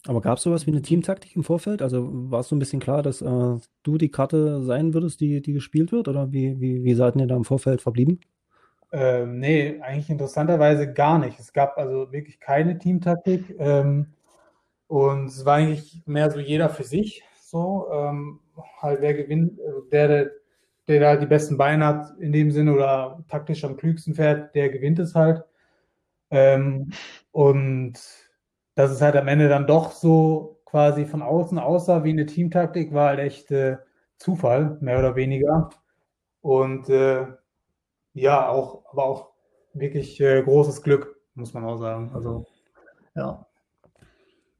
Aber 0.06 0.20
gab 0.20 0.36
es 0.36 0.44
sowas 0.44 0.66
wie 0.66 0.70
eine 0.70 0.82
Teamtaktik 0.82 1.34
im 1.34 1.44
Vorfeld? 1.44 1.80
Also 1.80 2.10
war 2.30 2.40
es 2.40 2.48
so 2.48 2.56
ein 2.56 2.58
bisschen 2.58 2.80
klar, 2.80 3.02
dass 3.02 3.22
äh, 3.22 3.56
du 3.82 3.98
die 3.98 4.10
Karte 4.10 4.62
sein 4.62 4.92
würdest, 4.92 5.20
die, 5.20 5.40
die 5.40 5.54
gespielt 5.54 5.92
wird? 5.92 6.08
Oder 6.08 6.30
wie, 6.30 6.60
wie, 6.60 6.84
wie 6.84 6.94
seid 6.94 7.16
ihr 7.16 7.26
da 7.26 7.36
im 7.36 7.44
Vorfeld 7.44 7.80
verblieben? 7.80 8.20
Ähm, 8.92 9.38
nee, 9.38 9.80
eigentlich 9.80 10.10
interessanterweise 10.10 10.92
gar 10.92 11.18
nicht. 11.18 11.40
Es 11.40 11.52
gab 11.52 11.78
also 11.78 12.12
wirklich 12.12 12.38
keine 12.38 12.78
Teamtaktik. 12.78 13.56
Ähm, 13.58 14.08
und 14.88 15.26
es 15.26 15.44
war 15.46 15.56
eigentlich 15.56 16.02
mehr 16.04 16.30
so 16.30 16.38
jeder 16.38 16.68
für 16.68 16.84
sich. 16.84 17.22
So, 17.40 17.86
ähm, 17.90 18.40
halt 18.82 19.00
wer 19.00 19.14
gewinnt, 19.14 19.58
der, 19.90 20.08
der, 20.08 20.30
der 20.86 21.00
da 21.00 21.16
die 21.16 21.26
besten 21.26 21.56
Beine 21.56 21.86
hat 21.86 22.18
in 22.20 22.30
dem 22.32 22.50
Sinne 22.50 22.74
oder 22.74 23.24
taktisch 23.28 23.64
am 23.64 23.76
klügsten 23.76 24.14
fährt, 24.14 24.54
der 24.54 24.68
gewinnt 24.68 24.98
es 24.98 25.14
halt. 25.14 25.42
Ähm, 26.30 26.90
und 27.32 27.94
dass 28.74 28.90
es 28.90 29.00
halt 29.00 29.16
am 29.16 29.28
Ende 29.28 29.48
dann 29.48 29.66
doch 29.66 29.92
so 29.92 30.60
quasi 30.64 31.06
von 31.06 31.22
außen 31.22 31.58
aussah 31.58 32.04
wie 32.04 32.10
eine 32.10 32.26
Teamtaktik, 32.26 32.92
war 32.92 33.08
halt 33.10 33.20
echt 33.20 33.50
äh, 33.50 33.76
Zufall, 34.18 34.76
mehr 34.80 34.98
oder 34.98 35.14
weniger. 35.16 35.70
Und 36.40 36.88
äh, 36.88 37.26
ja, 38.14 38.48
auch, 38.48 38.84
aber 38.90 39.04
auch 39.04 39.30
wirklich 39.72 40.20
äh, 40.20 40.42
großes 40.42 40.82
Glück, 40.82 41.20
muss 41.34 41.54
man 41.54 41.64
auch 41.64 41.76
sagen. 41.76 42.10
Also, 42.14 42.44
ja. 43.14 43.46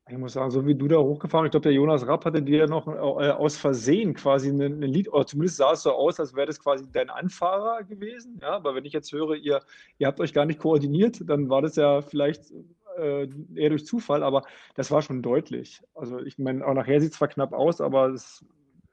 Ich 0.08 0.18
muss 0.18 0.34
sagen, 0.34 0.50
so 0.50 0.66
wie 0.66 0.74
du 0.74 0.86
da 0.86 0.98
hochgefahren, 0.98 1.46
ich 1.46 1.50
glaube, 1.50 1.64
der 1.64 1.72
Jonas 1.72 2.06
Rapp 2.06 2.26
hatte 2.26 2.42
dir 2.42 2.66
noch 2.66 2.86
äh, 2.86 3.30
aus 3.30 3.56
Versehen 3.56 4.12
quasi 4.12 4.50
ein 4.50 4.82
Lied, 4.82 5.10
oder 5.10 5.26
zumindest 5.26 5.56
sah 5.56 5.72
es 5.72 5.82
so 5.82 5.92
aus, 5.92 6.20
als 6.20 6.34
wäre 6.34 6.46
das 6.46 6.60
quasi 6.60 6.84
dein 6.92 7.08
Anfahrer 7.08 7.84
gewesen. 7.84 8.38
Ja, 8.42 8.50
aber 8.50 8.74
wenn 8.74 8.84
ich 8.84 8.92
jetzt 8.92 9.12
höre, 9.12 9.34
ihr, 9.34 9.60
ihr 9.96 10.06
habt 10.06 10.20
euch 10.20 10.34
gar 10.34 10.44
nicht 10.44 10.60
koordiniert, 10.60 11.22
dann 11.26 11.48
war 11.48 11.62
das 11.62 11.76
ja 11.76 12.02
vielleicht 12.02 12.52
äh, 12.98 13.28
eher 13.54 13.70
durch 13.70 13.86
Zufall, 13.86 14.22
aber 14.22 14.42
das 14.74 14.90
war 14.90 15.02
schon 15.02 15.22
deutlich. 15.22 15.82
Also 15.94 16.18
ich 16.20 16.38
meine, 16.38 16.66
auch 16.66 16.74
nachher 16.74 17.00
sieht 17.00 17.12
es 17.12 17.18
zwar 17.18 17.28
knapp 17.28 17.52
aus, 17.52 17.80
aber 17.80 18.08
es 18.08 18.44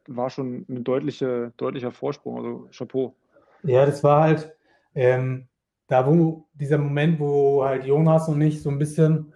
war 0.08 0.30
schon 0.30 0.66
ein 0.70 0.84
deutliche, 0.84 1.54
deutlicher 1.58 1.92
Vorsprung. 1.92 2.38
Also 2.38 2.70
Chapeau. 2.72 3.16
Ja, 3.64 3.86
das 3.86 4.04
war 4.04 4.24
halt 4.24 4.56
ähm, 4.96 5.48
da, 5.88 6.08
wo 6.08 6.48
dieser 6.54 6.78
Moment, 6.78 7.20
wo 7.20 7.64
halt 7.64 7.86
Jonas 7.86 8.28
und 8.28 8.42
ich 8.42 8.62
so 8.62 8.70
ein 8.70 8.80
bisschen 8.80 9.34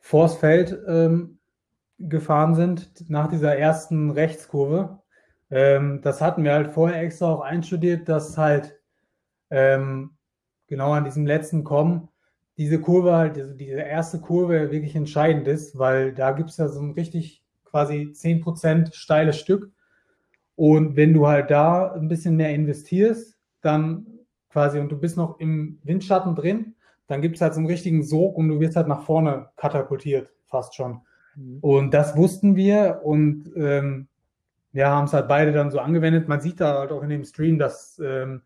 vors 0.00 0.36
Feld 0.36 0.76
ähm, 0.86 1.38
gefahren 1.98 2.54
sind, 2.54 3.08
nach 3.08 3.28
dieser 3.28 3.56
ersten 3.56 4.10
Rechtskurve. 4.10 4.98
Ähm, 5.50 6.00
das 6.02 6.20
hatten 6.20 6.44
wir 6.44 6.52
halt 6.52 6.72
vorher 6.72 7.00
extra 7.02 7.32
auch 7.32 7.40
einstudiert, 7.40 8.08
dass 8.08 8.36
halt 8.36 8.78
ähm, 9.50 10.16
genau 10.66 10.92
an 10.92 11.04
diesem 11.04 11.26
letzten 11.26 11.64
Kommen 11.64 12.08
diese 12.56 12.80
Kurve 12.80 13.14
halt, 13.14 13.36
also 13.36 13.54
diese 13.54 13.80
erste 13.80 14.20
Kurve 14.20 14.70
wirklich 14.70 14.94
entscheidend 14.94 15.48
ist, 15.48 15.78
weil 15.78 16.12
da 16.12 16.32
gibt 16.32 16.50
es 16.50 16.56
ja 16.56 16.68
so 16.68 16.80
ein 16.80 16.92
richtig 16.92 17.42
quasi 17.64 18.12
10% 18.14 18.94
steiles 18.94 19.38
Stück. 19.38 19.70
Und 20.56 20.94
wenn 20.96 21.12
du 21.12 21.26
halt 21.26 21.50
da 21.50 21.92
ein 21.92 22.08
bisschen 22.08 22.36
mehr 22.36 22.54
investierst, 22.54 23.36
dann 23.60 24.06
quasi 24.50 24.78
und 24.78 24.90
du 24.90 24.96
bist 24.96 25.16
noch 25.16 25.40
im 25.40 25.80
Windschatten 25.82 26.36
drin, 26.36 26.74
dann 27.08 27.20
gibt 27.20 27.36
es 27.36 27.42
halt 27.42 27.54
so 27.54 27.58
einen 27.58 27.66
richtigen 27.66 28.04
Sog 28.04 28.36
und 28.36 28.48
du 28.48 28.60
wirst 28.60 28.76
halt 28.76 28.86
nach 28.86 29.02
vorne 29.02 29.48
katapultiert, 29.56 30.32
fast 30.46 30.76
schon. 30.76 31.00
Mhm. 31.34 31.58
Und 31.60 31.92
das 31.92 32.16
wussten 32.16 32.54
wir 32.54 33.00
und 33.02 33.50
ähm, 33.56 34.06
ja, 34.72 34.90
haben 34.90 35.06
es 35.06 35.12
halt 35.12 35.26
beide 35.26 35.52
dann 35.52 35.72
so 35.72 35.80
angewendet. 35.80 36.28
Man 36.28 36.40
sieht 36.40 36.60
da 36.60 36.78
halt 36.78 36.92
auch 36.92 37.02
in 37.02 37.10
dem 37.10 37.24
Stream, 37.24 37.58
dass 37.58 37.98
ähm, 37.98 38.42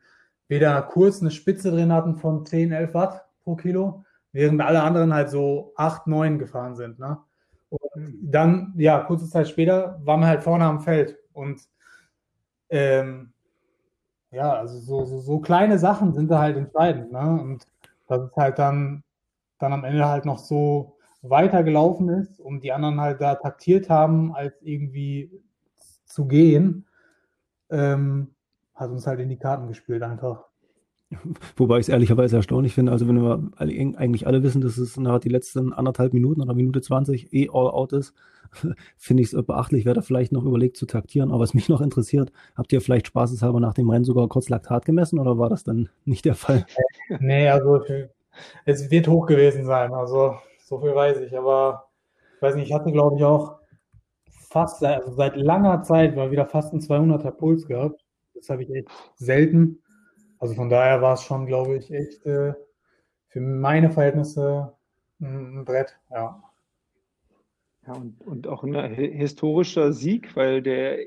wir 0.49 0.61
da 0.61 0.81
kurz 0.81 1.21
eine 1.21 1.31
Spitze 1.31 1.71
drin 1.71 1.92
hatten 1.92 2.16
von 2.16 2.47
10, 2.47 2.73
11 2.73 2.94
Watt 2.94 3.27
pro 3.48 3.56
Kilo, 3.56 4.04
während 4.32 4.61
alle 4.61 4.82
anderen 4.82 5.14
halt 5.14 5.30
so 5.30 5.72
8, 5.76 6.06
9 6.06 6.38
gefahren 6.38 6.76
sind. 6.76 6.98
Ne? 6.98 7.18
Und 7.70 7.80
mhm. 7.96 8.30
dann, 8.30 8.74
ja, 8.76 9.00
kurze 9.00 9.28
Zeit 9.28 9.48
später 9.48 10.00
waren 10.04 10.20
wir 10.20 10.26
halt 10.26 10.42
vorne 10.42 10.64
am 10.64 10.80
Feld 10.80 11.18
und 11.32 11.61
ähm, 12.68 13.32
ja, 14.30 14.52
also 14.52 14.78
so, 14.78 15.06
so, 15.06 15.20
so 15.20 15.40
kleine 15.40 15.78
Sachen 15.78 16.12
sind 16.12 16.30
da 16.30 16.40
halt 16.40 16.58
entscheidend. 16.58 17.11
Ne? 17.11 17.40
Und 17.40 17.66
dass 18.06 18.20
es 18.20 18.37
halt 18.37 18.58
dann, 18.58 19.02
dann 19.58 19.72
am 19.72 19.84
Ende 19.84 20.06
halt 20.06 20.26
noch 20.26 20.38
so 20.38 20.98
weitergelaufen 21.22 22.11
ist 22.11 22.38
und 22.38 22.62
die 22.62 22.72
anderen 22.72 23.00
halt 23.00 23.22
da 23.22 23.34
taktiert 23.34 23.88
haben, 23.88 24.34
als 24.34 24.61
irgendwie 24.61 25.30
zu 26.04 26.26
gehen, 26.26 26.87
ähm, 27.70 28.34
hat 28.74 28.90
uns 28.90 29.06
halt 29.06 29.20
in 29.20 29.30
die 29.30 29.38
Karten 29.38 29.68
gespielt 29.68 30.02
einfach. 30.02 30.47
Wobei 31.57 31.77
ich 31.79 31.87
es 31.87 31.88
ehrlicherweise 31.88 32.37
erstaunlich 32.37 32.75
finde, 32.75 32.92
also 32.92 33.09
wenn 33.09 33.23
wir 33.23 33.51
eigentlich 33.59 34.27
alle 34.27 34.42
wissen, 34.42 34.61
dass 34.61 34.77
es 34.77 34.97
nach 34.99 35.21
die 35.21 35.31
letzten 35.31 35.73
anderthalb 35.73 36.12
Minuten 36.12 36.42
oder 36.42 36.55
Minute 36.55 36.83
20 36.83 37.33
eh 37.33 37.49
all 37.49 37.71
out 37.71 37.92
ist, 37.92 38.14
finde 38.97 39.23
ich 39.23 39.33
es 39.33 39.47
beachtlich, 39.47 39.87
wer 39.87 39.94
da 39.94 40.03
vielleicht 40.03 40.33
noch 40.33 40.44
überlegt 40.44 40.77
zu 40.77 40.85
taktieren. 40.85 41.31
Aber 41.31 41.40
was 41.40 41.55
mich 41.55 41.68
noch 41.68 41.81
interessiert, 41.81 42.31
habt 42.57 42.73
ihr 42.73 42.81
vielleicht 42.81 43.07
spaßeshalber 43.07 43.59
nach 43.59 43.75
dem 43.75 43.88
Rennen 43.88 44.05
sogar 44.05 44.29
kurz 44.29 44.51
Laktat 44.51 44.85
gemessen 44.85 45.18
oder 45.18 45.38
war 45.38 45.49
das 45.49 45.64
dann 45.64 45.88
nicht 46.05 46.25
der 46.25 46.35
Fall? 46.35 46.66
Nee, 47.21 47.49
also 47.49 47.83
es 48.66 48.90
wird 48.90 49.09
hoch 49.09 49.27
gewesen 49.27 49.64
sein, 49.64 49.94
also 49.94 50.37
so 50.62 50.79
viel 50.79 50.94
weiß 50.94 51.21
ich, 51.21 51.37
aber 51.37 51.88
ich 52.37 52.42
weiß 52.42 52.55
nicht, 52.55 52.66
ich 52.66 52.75
hatte 52.75 52.92
glaube 52.92 53.16
ich 53.16 53.25
auch 53.25 53.59
fast, 54.51 54.85
also 54.85 55.12
seit 55.12 55.37
langer 55.37 55.83
Zeit 55.83 56.16
war 56.16 56.31
wieder 56.31 56.47
fast 56.47 56.73
ein 56.73 56.81
200er 56.81 57.31
Puls 57.31 57.66
gehabt. 57.66 58.05
Das 58.35 58.49
habe 58.51 58.62
ich 58.62 58.71
echt 58.71 58.88
selten. 59.16 59.83
Also 60.38 60.55
von 60.55 60.68
daher 60.68 61.03
war 61.03 61.14
es 61.14 61.22
schon, 61.22 61.46
glaube 61.46 61.77
ich, 61.77 61.92
echt 61.92 62.24
äh, 62.27 62.55
für 63.29 63.40
meine 63.40 63.90
Verhältnisse 63.90 64.72
ein, 65.20 65.64
Brett, 65.64 65.98
ja. 66.11 66.42
Ja, 67.87 67.92
und, 67.94 68.20
und 68.22 68.46
auch 68.46 68.62
ein 68.64 68.74
historischer 68.94 69.92
Sieg, 69.92 70.37
weil 70.37 70.62
der 70.62 70.98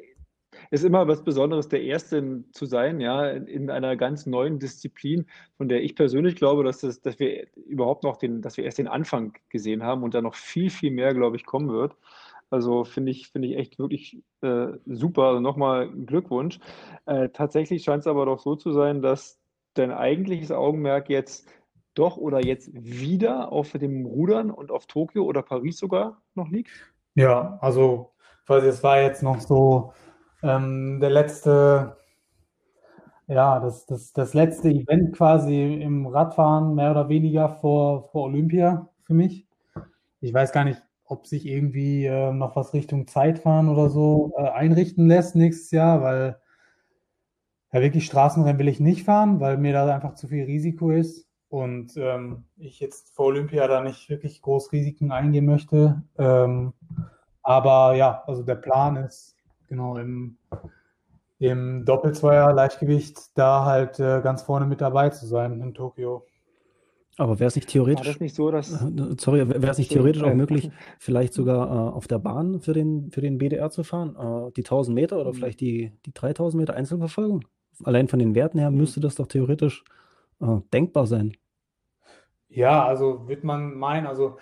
ist 0.70 0.84
immer 0.84 1.08
was 1.08 1.24
Besonderes, 1.24 1.70
der 1.70 1.82
Erste 1.82 2.44
zu 2.52 2.66
sein, 2.66 3.00
ja, 3.00 3.30
in 3.30 3.70
einer 3.70 3.96
ganz 3.96 4.26
neuen 4.26 4.60
Disziplin, 4.60 5.26
von 5.58 5.70
der 5.70 5.84
ich 5.84 5.96
persönlich 5.96 6.36
glaube, 6.36 6.64
dass, 6.64 6.80
das, 6.80 7.02
dass 7.02 7.20
wir 7.20 7.48
überhaupt 7.56 8.04
noch 8.04 8.18
den, 8.18 8.42
dass 8.42 8.58
wir 8.58 8.66
erst 8.66 8.80
den 8.80 8.88
Anfang 8.88 9.34
gesehen 9.50 9.84
haben 9.84 10.04
und 10.04 10.14
da 10.14 10.22
noch 10.22 10.36
viel, 10.36 10.70
viel 10.70 10.92
mehr, 10.92 11.14
glaube 11.14 11.38
ich, 11.38 11.46
kommen 11.46 11.70
wird. 11.70 11.96
Also 12.52 12.84
finde 12.84 13.12
ich, 13.12 13.30
finde 13.30 13.48
ich 13.48 13.58
echt 13.58 13.80
wirklich 13.80 14.22
äh, 14.42 14.68
super. 14.86 15.24
Also 15.24 15.40
nochmal 15.40 15.90
Glückwunsch. 15.90 16.60
Äh, 17.06 17.30
tatsächlich 17.30 17.84
scheint 17.84 18.02
es 18.02 18.08
aber 18.08 18.26
doch 18.26 18.40
so 18.40 18.56
zu 18.56 18.74
sein, 18.74 19.02
dass 19.02 19.40
dein 19.74 19.92
eigentliches 19.92 20.52
Augenmerk 20.52 21.10
jetzt 21.10 21.48
doch 21.94 22.18
oder 22.18 22.46
jetzt 22.46 22.70
wieder 22.74 23.52
auf 23.54 23.72
dem 23.72 24.06
Rudern 24.06 24.52
und 24.52 24.70
auf 24.70 24.86
Tokio 24.86 25.24
oder 25.24 25.42
Paris 25.42 25.78
sogar 25.78 26.22
noch 26.36 26.50
liegt? 26.50 26.72
Ja, 27.16 27.58
also 27.62 28.12
quasi 28.46 28.68
es 28.68 28.84
war 28.84 29.02
jetzt 29.02 29.24
noch 29.24 29.40
so 29.40 29.94
ähm, 30.44 31.00
der 31.00 31.10
letzte, 31.10 31.96
ja, 33.28 33.62
das, 33.62 33.86
das, 33.86 34.12
das 34.12 34.34
letzte 34.34 34.70
Event 34.70 35.16
quasi 35.16 35.76
im 35.82 36.06
Radfahren, 36.06 36.76
mehr 36.76 36.92
oder 36.92 37.08
weniger 37.08 37.48
vor, 37.48 38.04
vor 38.10 38.24
Olympia 38.24 38.90
für 39.04 39.14
mich. 39.14 39.48
Ich 40.20 40.34
weiß 40.34 40.52
gar 40.52 40.66
nicht, 40.66 40.82
ob 41.12 41.28
sich 41.28 41.46
irgendwie 41.46 42.06
äh, 42.06 42.32
noch 42.32 42.56
was 42.56 42.74
Richtung 42.74 43.06
Zeitfahren 43.06 43.68
oder 43.68 43.90
so 43.90 44.32
äh, 44.38 44.50
einrichten 44.50 45.08
lässt 45.08 45.36
nächstes 45.36 45.70
Jahr, 45.72 46.02
weil 46.02 46.40
ja 47.74 47.82
wirklich 47.82 48.06
Straßenrennen 48.06 48.60
will 48.60 48.70
ich 48.70 48.80
nicht 48.80 49.04
fahren, 49.04 49.42
weil 49.42 49.58
mir 49.58 49.74
da 49.74 49.94
einfach 49.94 50.16
zu 50.16 50.30
viel 50.30 50.46
Risiko 50.46 50.90
ist 50.90 51.28
und 51.50 51.98
ähm, 51.98 52.46
ich 52.58 52.80
jetzt 52.80 53.14
vor 53.14 53.26
Olympia 53.26 53.68
da 53.68 53.82
nicht 53.82 54.10
wirklich 54.10 54.42
groß 54.42 54.72
Risiken 54.72 55.12
eingehen 55.12 55.46
möchte. 55.46 56.02
Ähm, 56.18 56.72
aber 57.44 57.94
ja, 57.96 58.24
also 58.26 58.42
der 58.44 58.56
Plan 58.56 58.96
ist 58.96 59.36
genau 59.68 59.98
im, 59.98 60.38
im 61.40 61.84
Doppelzweier 61.84 62.54
Leichtgewicht 62.54 63.38
da 63.38 63.66
halt 63.66 64.00
äh, 64.00 64.22
ganz 64.22 64.44
vorne 64.44 64.66
mit 64.66 64.80
dabei 64.80 65.10
zu 65.10 65.26
sein 65.26 65.60
in 65.60 65.74
Tokio. 65.74 66.26
Aber 67.18 67.40
wäre 67.40 67.50
es 67.50 67.56
nicht 67.56 67.68
theoretisch, 67.68 68.06
War 68.06 68.14
das 68.14 68.22
nicht 68.22 68.36
so, 68.36 68.52
dass, 68.52 68.72
äh, 68.72 69.16
sorry, 69.18 69.48
wäre 69.48 69.70
es 69.70 69.78
nicht 69.78 69.92
theoretisch 69.92 70.24
auch 70.24 70.34
möglich, 70.34 70.72
vielleicht 71.00 71.34
sogar 71.34 71.68
äh, 71.68 71.92
auf 71.92 72.08
der 72.08 72.20
Bahn 72.20 72.62
für 72.62 72.74
den, 72.74 73.12
für 73.12 73.22
den 73.22 73.38
BDR 73.38 73.70
zu 73.70 73.84
fahren? 73.84 74.16
Äh, 74.16 74.52
die 74.54 74.62
1000 74.62 74.96
Meter 74.96 75.20
oder 75.20 75.32
mhm. 75.32 75.36
vielleicht 75.36 75.60
die, 75.60 75.92
die 76.06 76.14
3000 76.14 76.60
Meter 76.62 76.74
Einzelverfolgung? 76.76 77.46
Allein 77.84 78.08
von 78.08 78.20
den 78.20 78.34
Werten 78.36 78.60
her 78.60 78.72
müsste 78.72 79.00
das 79.00 79.16
doch 79.16 79.28
theoretisch 79.28 79.84
äh, 80.40 80.58
denkbar 80.74 81.06
sein. 81.06 81.36
Ja, 82.48 82.86
also 82.86 83.28
wird 83.28 83.44
man 83.44 83.76
meinen, 83.76 84.08
also 84.08 84.38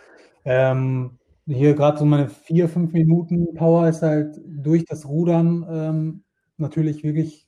ähm, 0.46 1.20
hier 1.46 1.74
gerade 1.74 1.98
so 1.98 2.06
meine 2.06 2.30
vier, 2.30 2.70
fünf 2.70 2.94
Minuten 2.94 3.54
Power 3.56 3.88
ist 3.88 4.02
halt 4.02 4.40
durch 4.46 4.86
das 4.86 5.08
Rudern 5.08 5.66
ähm, 5.70 6.24
natürlich 6.58 7.04
wirklich 7.04 7.48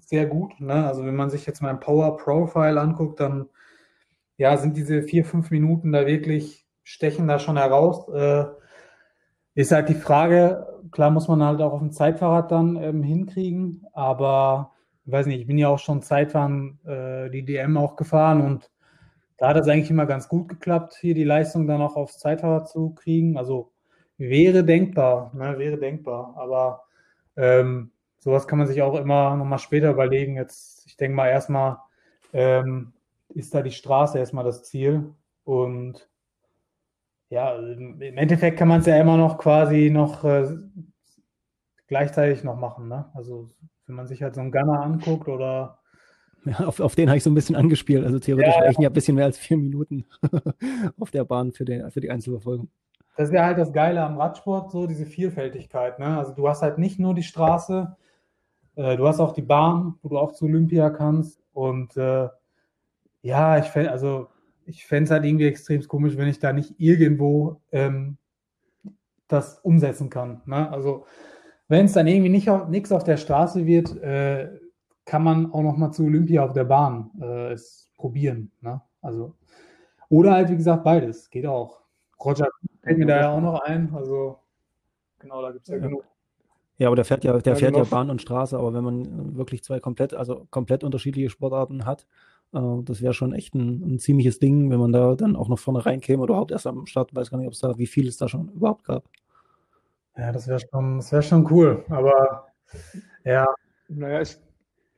sehr 0.00 0.26
gut. 0.26 0.60
Ne? 0.60 0.86
Also 0.86 1.04
wenn 1.04 1.16
man 1.16 1.30
sich 1.30 1.46
jetzt 1.46 1.62
mein 1.62 1.80
Power 1.80 2.16
Profile 2.16 2.80
anguckt, 2.80 3.20
dann 3.20 3.46
ja, 4.38 4.56
sind 4.56 4.76
diese 4.76 5.02
vier, 5.02 5.24
fünf 5.24 5.50
Minuten 5.50 5.92
da 5.92 6.06
wirklich, 6.06 6.66
stechen 6.84 7.28
da 7.28 7.38
schon 7.38 7.58
heraus. 7.58 8.08
Äh, 8.08 8.46
ist 9.54 9.72
halt 9.72 9.88
die 9.88 9.94
Frage, 9.94 10.66
klar 10.92 11.10
muss 11.10 11.28
man 11.28 11.42
halt 11.42 11.60
auch 11.60 11.72
auf 11.72 11.80
dem 11.80 11.92
Zeitfahrrad 11.92 12.50
dann 12.50 12.76
ähm, 12.76 13.02
hinkriegen, 13.02 13.86
aber 13.92 14.72
ich 15.04 15.12
weiß 15.12 15.26
nicht, 15.26 15.40
ich 15.40 15.46
bin 15.46 15.58
ja 15.58 15.68
auch 15.68 15.78
schon 15.78 16.02
Zeitfahren, 16.02 16.78
äh, 16.86 17.28
die 17.30 17.44
DM 17.44 17.76
auch 17.76 17.96
gefahren 17.96 18.40
und 18.40 18.70
da 19.38 19.48
hat 19.48 19.56
es 19.56 19.68
eigentlich 19.68 19.90
immer 19.90 20.06
ganz 20.06 20.28
gut 20.28 20.48
geklappt, 20.48 20.96
hier 21.00 21.14
die 21.14 21.24
Leistung 21.24 21.66
dann 21.66 21.80
auch 21.80 21.96
aufs 21.96 22.18
Zeitfahrrad 22.18 22.68
zu 22.68 22.90
kriegen. 22.90 23.36
Also 23.36 23.72
wäre 24.16 24.64
denkbar, 24.64 25.32
ne, 25.32 25.58
wäre 25.58 25.78
denkbar. 25.78 26.34
Aber 26.36 26.82
ähm, 27.36 27.92
sowas 28.18 28.48
kann 28.48 28.58
man 28.58 28.66
sich 28.66 28.82
auch 28.82 28.98
immer 28.98 29.36
nochmal 29.36 29.60
später 29.60 29.92
überlegen. 29.92 30.36
Jetzt, 30.36 30.84
ich 30.86 30.96
denke 30.96 31.14
mal 31.14 31.28
erstmal, 31.28 31.78
ähm, 32.32 32.92
ist 33.28 33.54
da 33.54 33.62
die 33.62 33.70
Straße 33.70 34.18
erstmal 34.18 34.44
das 34.44 34.64
Ziel. 34.64 35.14
Und 35.44 36.08
ja, 37.30 37.54
im 37.56 38.00
Endeffekt 38.00 38.58
kann 38.58 38.68
man 38.68 38.80
es 38.80 38.86
ja 38.86 38.98
immer 38.98 39.16
noch 39.16 39.38
quasi 39.38 39.90
noch 39.90 40.24
äh, 40.24 40.48
gleichzeitig 41.86 42.44
noch 42.44 42.56
machen. 42.56 42.88
Ne? 42.88 43.10
Also 43.14 43.50
wenn 43.86 43.96
man 43.96 44.06
sich 44.06 44.22
halt 44.22 44.34
so 44.34 44.40
einen 44.40 44.52
Gunner 44.52 44.82
anguckt 44.82 45.28
oder 45.28 45.78
ja, 46.44 46.66
auf, 46.66 46.80
auf 46.80 46.94
den 46.94 47.08
habe 47.08 47.18
ich 47.18 47.24
so 47.24 47.30
ein 47.30 47.34
bisschen 47.34 47.56
angespielt. 47.56 48.04
Also 48.04 48.18
theoretisch 48.18 48.54
ja, 48.54 48.60
reichen 48.60 48.82
ja 48.82 48.88
ein 48.88 48.94
bisschen 48.94 49.16
mehr 49.16 49.24
als 49.24 49.38
vier 49.38 49.56
Minuten 49.56 50.06
auf 50.98 51.10
der 51.10 51.24
Bahn 51.24 51.52
für, 51.52 51.64
den, 51.64 51.90
für 51.90 52.00
die 52.00 52.10
Einzelverfolgung. 52.10 52.68
Das 53.16 53.28
ist 53.28 53.34
ja 53.34 53.44
halt 53.44 53.58
das 53.58 53.72
Geile 53.72 54.02
am 54.02 54.16
Radsport, 54.16 54.70
so 54.70 54.86
diese 54.86 55.04
Vielfältigkeit. 55.04 55.98
Ne? 55.98 56.16
Also 56.16 56.32
du 56.32 56.48
hast 56.48 56.62
halt 56.62 56.78
nicht 56.78 57.00
nur 57.00 57.14
die 57.14 57.24
Straße, 57.24 57.96
äh, 58.76 58.96
du 58.96 59.08
hast 59.08 59.18
auch 59.18 59.32
die 59.32 59.42
Bahn, 59.42 59.96
wo 60.02 60.08
du 60.08 60.18
auch 60.18 60.32
zu 60.32 60.44
Olympia 60.44 60.90
kannst. 60.90 61.42
Und 61.52 61.96
äh, 61.96 62.28
ja, 63.28 63.58
ich 63.58 63.66
fände 63.66 63.92
also 63.92 64.28
ich 64.64 64.86
fände 64.86 65.04
es 65.04 65.10
halt 65.10 65.24
irgendwie 65.24 65.46
extrem 65.46 65.86
komisch, 65.86 66.16
wenn 66.16 66.28
ich 66.28 66.38
da 66.38 66.52
nicht 66.52 66.74
irgendwo 66.78 67.60
ähm, 67.72 68.16
das 69.28 69.58
umsetzen 69.60 70.10
kann. 70.10 70.42
Ne? 70.46 70.70
Also 70.70 71.06
wenn 71.68 71.86
es 71.86 71.92
dann 71.92 72.06
irgendwie 72.06 72.30
nicht 72.30 72.48
nichts 72.68 72.90
auf 72.90 73.04
der 73.04 73.18
Straße 73.18 73.66
wird, 73.66 73.96
äh, 74.02 74.48
kann 75.04 75.22
man 75.22 75.52
auch 75.52 75.62
noch 75.62 75.76
mal 75.76 75.92
zu 75.92 76.04
Olympia 76.04 76.44
auf 76.44 76.52
der 76.52 76.64
Bahn 76.64 77.10
äh, 77.20 77.52
es 77.52 77.90
probieren. 77.96 78.50
Ne? 78.62 78.80
Also 79.02 79.34
oder 80.08 80.32
halt 80.32 80.48
wie 80.50 80.56
gesagt 80.56 80.84
beides 80.84 81.28
geht 81.28 81.46
auch. 81.46 81.82
Roger 82.24 82.48
fällt 82.82 82.98
mir 82.98 83.06
da 83.06 83.20
ja 83.20 83.30
auch 83.30 83.42
noch 83.42 83.60
ein. 83.60 83.92
Also 83.94 84.38
genau, 85.18 85.42
da 85.42 85.52
gibt 85.52 85.64
es 85.64 85.68
ja, 85.68 85.76
ja, 85.76 85.82
genug. 85.82 86.04
Ja, 86.78 86.86
aber 86.86 86.96
der 86.96 87.04
fährt 87.04 87.24
ja, 87.24 87.36
der 87.36 87.56
fährt 87.56 87.76
ja 87.76 87.84
Bahn 87.84 88.08
und 88.08 88.22
Straße, 88.22 88.56
aber 88.56 88.72
wenn 88.72 88.84
man 88.84 89.36
wirklich 89.36 89.64
zwei 89.64 89.80
komplett, 89.80 90.14
also 90.14 90.46
komplett 90.50 90.84
unterschiedliche 90.84 91.28
Sportarten 91.28 91.84
hat, 91.84 92.06
äh, 92.52 92.82
das 92.82 93.02
wäre 93.02 93.14
schon 93.14 93.32
echt 93.32 93.54
ein, 93.54 93.94
ein, 93.94 93.98
ziemliches 93.98 94.38
Ding, 94.38 94.70
wenn 94.70 94.80
man 94.80 94.92
da 94.92 95.14
dann 95.14 95.36
auch 95.36 95.48
noch 95.48 95.58
vorne 95.58 95.84
reinkäme 95.84 96.22
oder 96.22 96.34
überhaupt 96.34 96.52
erst 96.52 96.66
am 96.66 96.86
Start, 96.86 97.14
weiß 97.14 97.30
gar 97.30 97.38
nicht, 97.38 97.46
ob 97.46 97.52
es 97.52 97.60
da, 97.60 97.78
wie 97.78 97.86
viel 97.86 98.08
es 98.08 98.16
da 98.16 98.28
schon 98.28 98.48
überhaupt 98.50 98.84
gab. 98.84 99.04
Ja, 100.16 100.32
das 100.32 100.48
wäre 100.48 100.60
schon, 100.60 100.96
das 100.96 101.12
wäre 101.12 101.22
schon 101.22 101.46
cool, 101.50 101.84
aber 101.88 102.48
ja. 103.24 103.46
Naja, 103.88 104.20
es, 104.20 104.40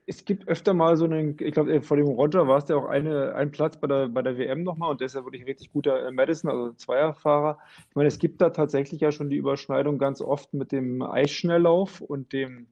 es 0.06 0.24
gibt 0.24 0.48
öfter 0.48 0.74
mal 0.74 0.96
so 0.96 1.04
einen, 1.04 1.36
ich 1.38 1.52
glaube, 1.52 1.72
äh, 1.72 1.80
vor 1.80 1.96
dem 1.96 2.08
Roger 2.08 2.48
war 2.48 2.58
es 2.58 2.68
ja 2.68 2.76
auch 2.76 2.88
eine, 2.88 3.34
ein 3.36 3.52
Platz 3.52 3.76
bei 3.76 3.86
der, 3.86 4.08
bei 4.08 4.22
der 4.22 4.38
WM 4.38 4.64
nochmal 4.64 4.90
und 4.90 5.00
der 5.00 5.06
ist 5.06 5.14
ja 5.14 5.24
wirklich 5.24 5.42
ein 5.42 5.46
richtig 5.46 5.72
guter 5.72 6.04
äh, 6.04 6.10
Madison, 6.10 6.50
also 6.50 6.72
Zweierfahrer. 6.72 7.58
Ich 7.88 7.94
meine, 7.94 8.08
es 8.08 8.18
gibt 8.18 8.40
da 8.40 8.50
tatsächlich 8.50 9.00
ja 9.02 9.12
schon 9.12 9.30
die 9.30 9.36
Überschneidung 9.36 9.98
ganz 9.98 10.20
oft 10.20 10.52
mit 10.52 10.72
dem 10.72 11.02
Eisschnelllauf 11.02 12.00
und 12.00 12.32
dem, 12.32 12.66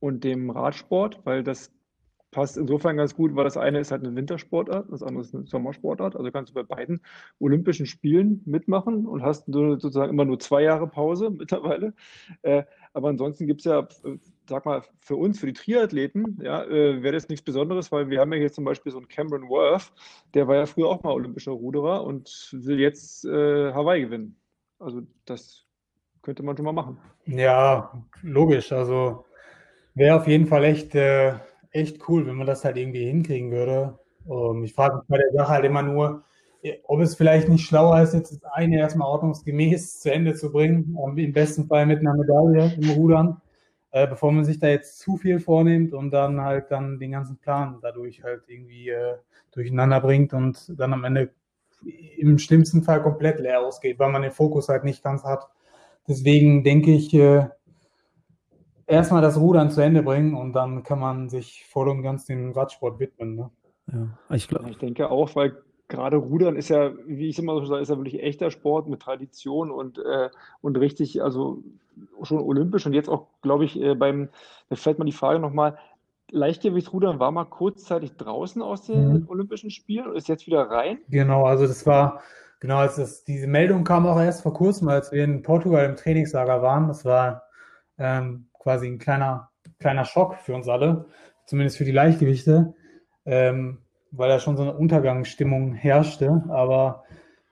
und 0.00 0.24
dem 0.24 0.48
Radsport, 0.48 1.20
weil 1.24 1.42
das 1.42 1.70
passt 2.32 2.56
insofern 2.56 2.96
ganz 2.96 3.14
gut, 3.14 3.36
weil 3.36 3.44
das 3.44 3.56
eine 3.56 3.78
ist 3.78 3.92
halt 3.92 4.04
eine 4.04 4.16
Wintersportart, 4.16 4.90
das 4.90 5.02
andere 5.02 5.22
ist 5.22 5.34
eine 5.34 5.46
Sommersportart. 5.46 6.16
Also 6.16 6.30
kannst 6.32 6.50
du 6.50 6.54
bei 6.54 6.62
beiden 6.62 7.02
Olympischen 7.38 7.86
Spielen 7.86 8.42
mitmachen 8.46 9.06
und 9.06 9.22
hast 9.22 9.44
sozusagen 9.46 10.10
immer 10.10 10.24
nur 10.24 10.40
zwei 10.40 10.62
Jahre 10.62 10.88
Pause 10.88 11.30
mittlerweile. 11.38 11.94
Äh, 12.40 12.64
aber 12.94 13.10
ansonsten 13.10 13.46
gibt 13.46 13.60
es 13.60 13.66
ja, 13.66 13.86
sag 14.48 14.64
mal, 14.64 14.82
für 14.98 15.16
uns, 15.16 15.38
für 15.38 15.46
die 15.46 15.52
Triathleten, 15.52 16.38
ja, 16.42 16.64
äh, 16.64 17.02
wäre 17.02 17.14
das 17.14 17.28
nichts 17.28 17.44
Besonderes, 17.44 17.92
weil 17.92 18.08
wir 18.08 18.20
haben 18.20 18.32
ja 18.32 18.38
hier 18.38 18.52
zum 18.52 18.64
Beispiel 18.64 18.92
so 18.92 18.98
einen 18.98 19.08
Cameron 19.08 19.48
Worth, 19.48 19.92
der 20.32 20.48
war 20.48 20.56
ja 20.56 20.66
früher 20.66 20.88
auch 20.88 21.02
mal 21.02 21.12
olympischer 21.12 21.52
Ruderer 21.52 22.02
und 22.02 22.48
will 22.52 22.80
jetzt 22.80 23.26
äh, 23.26 23.72
Hawaii 23.72 24.00
gewinnen. 24.00 24.36
Also 24.78 25.02
das 25.26 25.66
könnte 26.22 26.42
man 26.42 26.56
schon 26.56 26.64
mal 26.64 26.72
machen. 26.72 26.98
Ja, 27.26 28.02
logisch. 28.22 28.72
Also 28.72 29.26
wäre 29.94 30.16
auf 30.16 30.26
jeden 30.26 30.46
Fall 30.46 30.64
echt 30.64 30.94
äh, 30.94 31.34
echt 31.72 32.08
cool, 32.08 32.26
wenn 32.26 32.36
man 32.36 32.46
das 32.46 32.64
halt 32.64 32.76
irgendwie 32.76 33.06
hinkriegen 33.06 33.50
würde. 33.50 33.98
Um, 34.24 34.58
ähm, 34.58 34.64
ich 34.64 34.74
frage 34.74 34.96
mich 34.96 35.06
bei 35.08 35.18
der 35.18 35.32
Sache 35.32 35.48
halt 35.48 35.64
immer 35.64 35.82
nur, 35.82 36.22
ob 36.84 37.00
es 37.00 37.16
vielleicht 37.16 37.48
nicht 37.48 37.66
schlauer 37.66 38.00
ist, 38.00 38.14
jetzt 38.14 38.32
das 38.32 38.44
eine 38.52 38.78
erstmal 38.78 39.08
ordnungsgemäß 39.08 40.00
zu 40.00 40.12
Ende 40.12 40.34
zu 40.34 40.52
bringen, 40.52 40.94
um, 40.96 41.18
im 41.18 41.32
besten 41.32 41.66
Fall 41.66 41.86
mit 41.86 42.00
einer 42.00 42.14
Medaille 42.14 42.72
im 42.80 42.90
Rudern, 42.90 43.40
äh, 43.90 44.06
bevor 44.06 44.30
man 44.32 44.44
sich 44.44 44.58
da 44.58 44.68
jetzt 44.68 45.00
zu 45.00 45.16
viel 45.16 45.40
vornimmt 45.40 45.92
und 45.92 46.12
dann 46.12 46.40
halt 46.40 46.70
dann 46.70 46.98
den 46.98 47.12
ganzen 47.12 47.36
Plan 47.38 47.78
dadurch 47.82 48.22
halt 48.22 48.42
irgendwie 48.46 48.90
äh, 48.90 49.16
durcheinander 49.52 50.00
bringt 50.00 50.32
und 50.34 50.72
dann 50.78 50.92
am 50.92 51.04
Ende 51.04 51.30
im 52.16 52.38
schlimmsten 52.38 52.82
Fall 52.82 53.02
komplett 53.02 53.40
leer 53.40 53.60
ausgeht, 53.60 53.98
weil 53.98 54.12
man 54.12 54.22
den 54.22 54.30
Fokus 54.30 54.68
halt 54.68 54.84
nicht 54.84 55.02
ganz 55.02 55.24
hat. 55.24 55.48
Deswegen 56.06 56.62
denke 56.62 56.92
ich, 56.92 57.12
äh, 57.14 57.48
erstmal 58.92 59.22
das 59.22 59.38
Rudern 59.38 59.70
zu 59.70 59.80
Ende 59.80 60.02
bringen 60.02 60.34
und 60.34 60.52
dann 60.52 60.82
kann 60.82 61.00
man 61.00 61.28
sich 61.28 61.64
voll 61.66 61.88
und 61.88 62.02
ganz 62.02 62.26
dem 62.26 62.52
Radsport 62.52 63.00
widmen. 63.00 63.34
Ne? 63.34 63.50
Ja, 63.92 64.36
ich, 64.36 64.48
glaub, 64.48 64.68
ich 64.68 64.78
denke 64.78 65.10
auch, 65.10 65.34
weil 65.34 65.56
gerade 65.88 66.18
Rudern 66.18 66.56
ist 66.56 66.68
ja, 66.68 66.92
wie 67.06 67.28
ich 67.28 67.38
immer 67.38 67.54
so 67.54 67.64
sage, 67.64 67.82
ist 67.82 67.88
ja 67.88 67.96
wirklich 67.96 68.22
echter 68.22 68.50
Sport 68.50 68.88
mit 68.88 69.00
Tradition 69.00 69.70
und, 69.70 69.98
äh, 69.98 70.28
und 70.60 70.76
richtig, 70.76 71.22
also 71.22 71.62
schon 72.22 72.38
olympisch 72.38 72.86
und 72.86 72.92
jetzt 72.92 73.08
auch, 73.08 73.26
glaube 73.40 73.64
ich, 73.64 73.80
äh, 73.80 73.94
beim, 73.94 74.28
da 74.68 74.76
fällt 74.76 74.98
mir 74.98 75.04
die 75.04 75.12
Frage 75.12 75.40
nochmal, 75.40 75.78
Leichtgewichtsrudern 76.30 77.18
war 77.18 77.30
mal 77.30 77.44
kurzzeitig 77.44 78.16
draußen 78.16 78.62
aus 78.62 78.86
den 78.86 79.20
mhm. 79.20 79.28
Olympischen 79.28 79.70
Spielen 79.70 80.06
und 80.06 80.16
ist 80.16 80.28
jetzt 80.28 80.46
wieder 80.46 80.62
rein? 80.70 80.98
Genau, 81.08 81.44
also 81.44 81.66
das 81.66 81.86
war, 81.86 82.22
genau, 82.60 82.78
als 82.78 82.96
das, 82.96 83.24
diese 83.24 83.46
Meldung 83.46 83.84
kam 83.84 84.06
auch 84.06 84.18
erst 84.18 84.42
vor 84.42 84.54
kurzem, 84.54 84.88
als 84.88 85.12
wir 85.12 85.24
in 85.24 85.42
Portugal 85.42 85.84
im 85.84 85.96
Trainingslager 85.96 86.62
waren. 86.62 86.88
Das 86.88 87.04
war 87.04 87.42
ähm, 87.98 88.46
quasi 88.62 88.86
ein 88.86 88.98
kleiner, 88.98 89.50
kleiner 89.78 90.04
Schock 90.04 90.36
für 90.36 90.54
uns 90.54 90.68
alle, 90.68 91.06
zumindest 91.46 91.76
für 91.76 91.84
die 91.84 91.92
Leichtgewichte, 91.92 92.74
ähm, 93.26 93.78
weil 94.12 94.28
da 94.28 94.38
schon 94.38 94.56
so 94.56 94.62
eine 94.62 94.74
Untergangsstimmung 94.74 95.74
herrschte. 95.74 96.44
Aber 96.48 97.04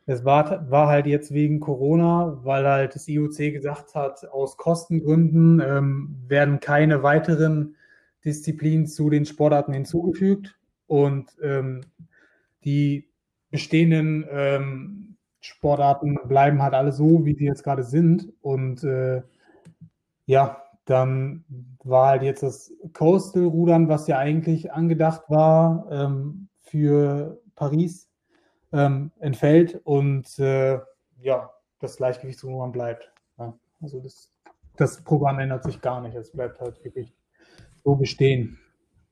es 0.07 0.25
war, 0.25 0.71
war 0.71 0.89
halt 0.89 1.07
jetzt 1.07 1.33
wegen 1.33 1.61
Corona, 1.61 2.39
weil 2.43 2.67
halt 2.67 2.95
das 2.95 3.09
IOC 3.09 3.53
gesagt 3.53 3.95
hat, 3.95 4.25
aus 4.31 4.57
Kostengründen 4.57 5.61
ähm, 5.61 6.17
werden 6.29 6.61
keine 6.61 7.03
weiteren 7.03 7.77
Disziplinen 8.25 8.87
zu 8.87 9.11
den 9.11 9.25
Sportarten 9.25 9.73
hinzugefügt 9.73 10.59
und 10.87 11.31
ähm, 11.43 11.81
die 12.65 13.09
bestehenden 13.51 14.27
ähm, 14.31 15.17
Sportarten 15.41 16.19
bleiben 16.29 16.63
halt 16.63 16.75
alle 16.75 16.93
so, 16.93 17.25
wie 17.25 17.35
sie 17.35 17.47
jetzt 17.47 17.65
gerade 17.65 17.83
sind. 17.83 18.33
Und 18.43 18.85
äh, 18.85 19.23
ja, 20.27 20.63
dann 20.91 21.45
war 21.85 22.09
halt 22.09 22.23
jetzt 22.23 22.43
das 22.43 22.73
Coastal-Rudern, 22.95 23.89
was 23.89 24.09
ja 24.09 24.19
eigentlich 24.19 24.73
angedacht 24.73 25.23
war 25.29 25.87
ähm, 25.91 26.49
für 26.59 27.41
Paris, 27.55 28.09
ähm, 28.73 29.13
entfällt 29.21 29.81
und 29.85 30.39
äh, 30.39 30.79
ja, 31.21 31.51
das 31.79 31.97
Gleichgewichtsrudern 31.97 32.73
bleibt. 32.73 33.13
Ja, 33.39 33.55
also 33.81 34.01
das, 34.01 34.33
das 34.77 35.03
Programm 35.03 35.39
ändert 35.39 35.65
sich 35.65 35.81
gar 35.81 36.01
nicht. 36.01 36.15
Es 36.15 36.33
bleibt 36.33 36.61
halt 36.61 36.85
wirklich 36.85 37.15
so 37.85 37.95
bestehen. 37.95 38.59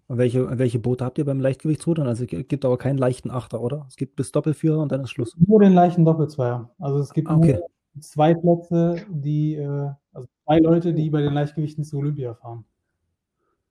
Und 0.09 0.19
welche, 0.19 0.59
welche 0.59 0.79
Boote 0.79 1.05
habt 1.05 1.19
ihr 1.19 1.25
beim 1.25 1.41
Leichtgewichtsrudern? 1.41 2.07
Also 2.07 2.25
es 2.25 2.49
gibt 2.49 2.65
aber 2.65 2.79
keinen 2.79 2.99
leichten 2.99 3.31
Achter, 3.31 3.61
oder? 3.61 3.85
Es 3.89 3.97
gibt 3.97 4.17
bis 4.17 4.33
Doppelführer 4.33 4.81
und 4.81 4.91
dann 4.91 5.03
ist 5.03 5.11
Schluss. 5.11 5.37
Nur 5.37 5.61
den 5.61 5.75
leichten 5.75 6.05
Doppelzweier. 6.05 6.71
Also 6.79 6.99
es 6.99 7.13
gibt 7.13 7.29
okay. 7.29 7.53
nur 7.53 7.69
zwei 8.01 8.35
Plätze, 8.35 9.07
die, 9.09 9.57
äh, 9.57 9.91
also 10.13 10.29
zwei 10.45 10.59
Leute, 10.59 10.95
die 10.95 11.11
bei 11.11 11.21
den 11.21 11.35
Leichtgewichten 11.35 11.85
zu 11.85 11.99
Olympia 11.99 12.35
fahren. 12.35 12.65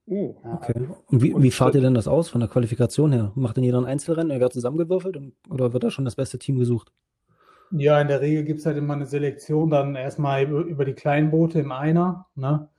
Oh, 0.05 0.35
okay. 0.53 0.87
Und 1.07 1.21
wie, 1.21 1.35
wie 1.35 1.51
fahrt 1.51 1.75
ihr 1.75 1.81
denn 1.81 1.93
das 1.93 2.07
aus 2.07 2.29
von 2.29 2.39
der 2.39 2.49
Qualifikation 2.49 3.11
her? 3.11 3.33
Macht 3.35 3.57
denn 3.57 3.65
jeder 3.65 3.79
ein 3.79 3.85
Einzelrennen? 3.85 4.31
Er 4.31 4.39
wird 4.39 4.53
zusammengewürfelt 4.53 5.17
und, 5.17 5.33
oder 5.49 5.73
wird 5.73 5.83
da 5.83 5.91
schon 5.91 6.05
das 6.05 6.15
beste 6.15 6.39
Team 6.39 6.57
gesucht? 6.57 6.93
Ja, 7.71 7.99
in 7.99 8.07
der 8.07 8.21
Regel 8.21 8.45
gibt 8.45 8.59
es 8.59 8.65
halt 8.65 8.77
immer 8.77 8.93
eine 8.93 9.05
Selektion, 9.05 9.69
dann 9.69 9.95
erstmal 9.95 10.43
über 10.43 10.85
die 10.85 10.93
kleinen 10.93 11.31
Boote 11.31 11.59
im 11.59 11.73
Einer, 11.73 12.25
ne? 12.35 12.69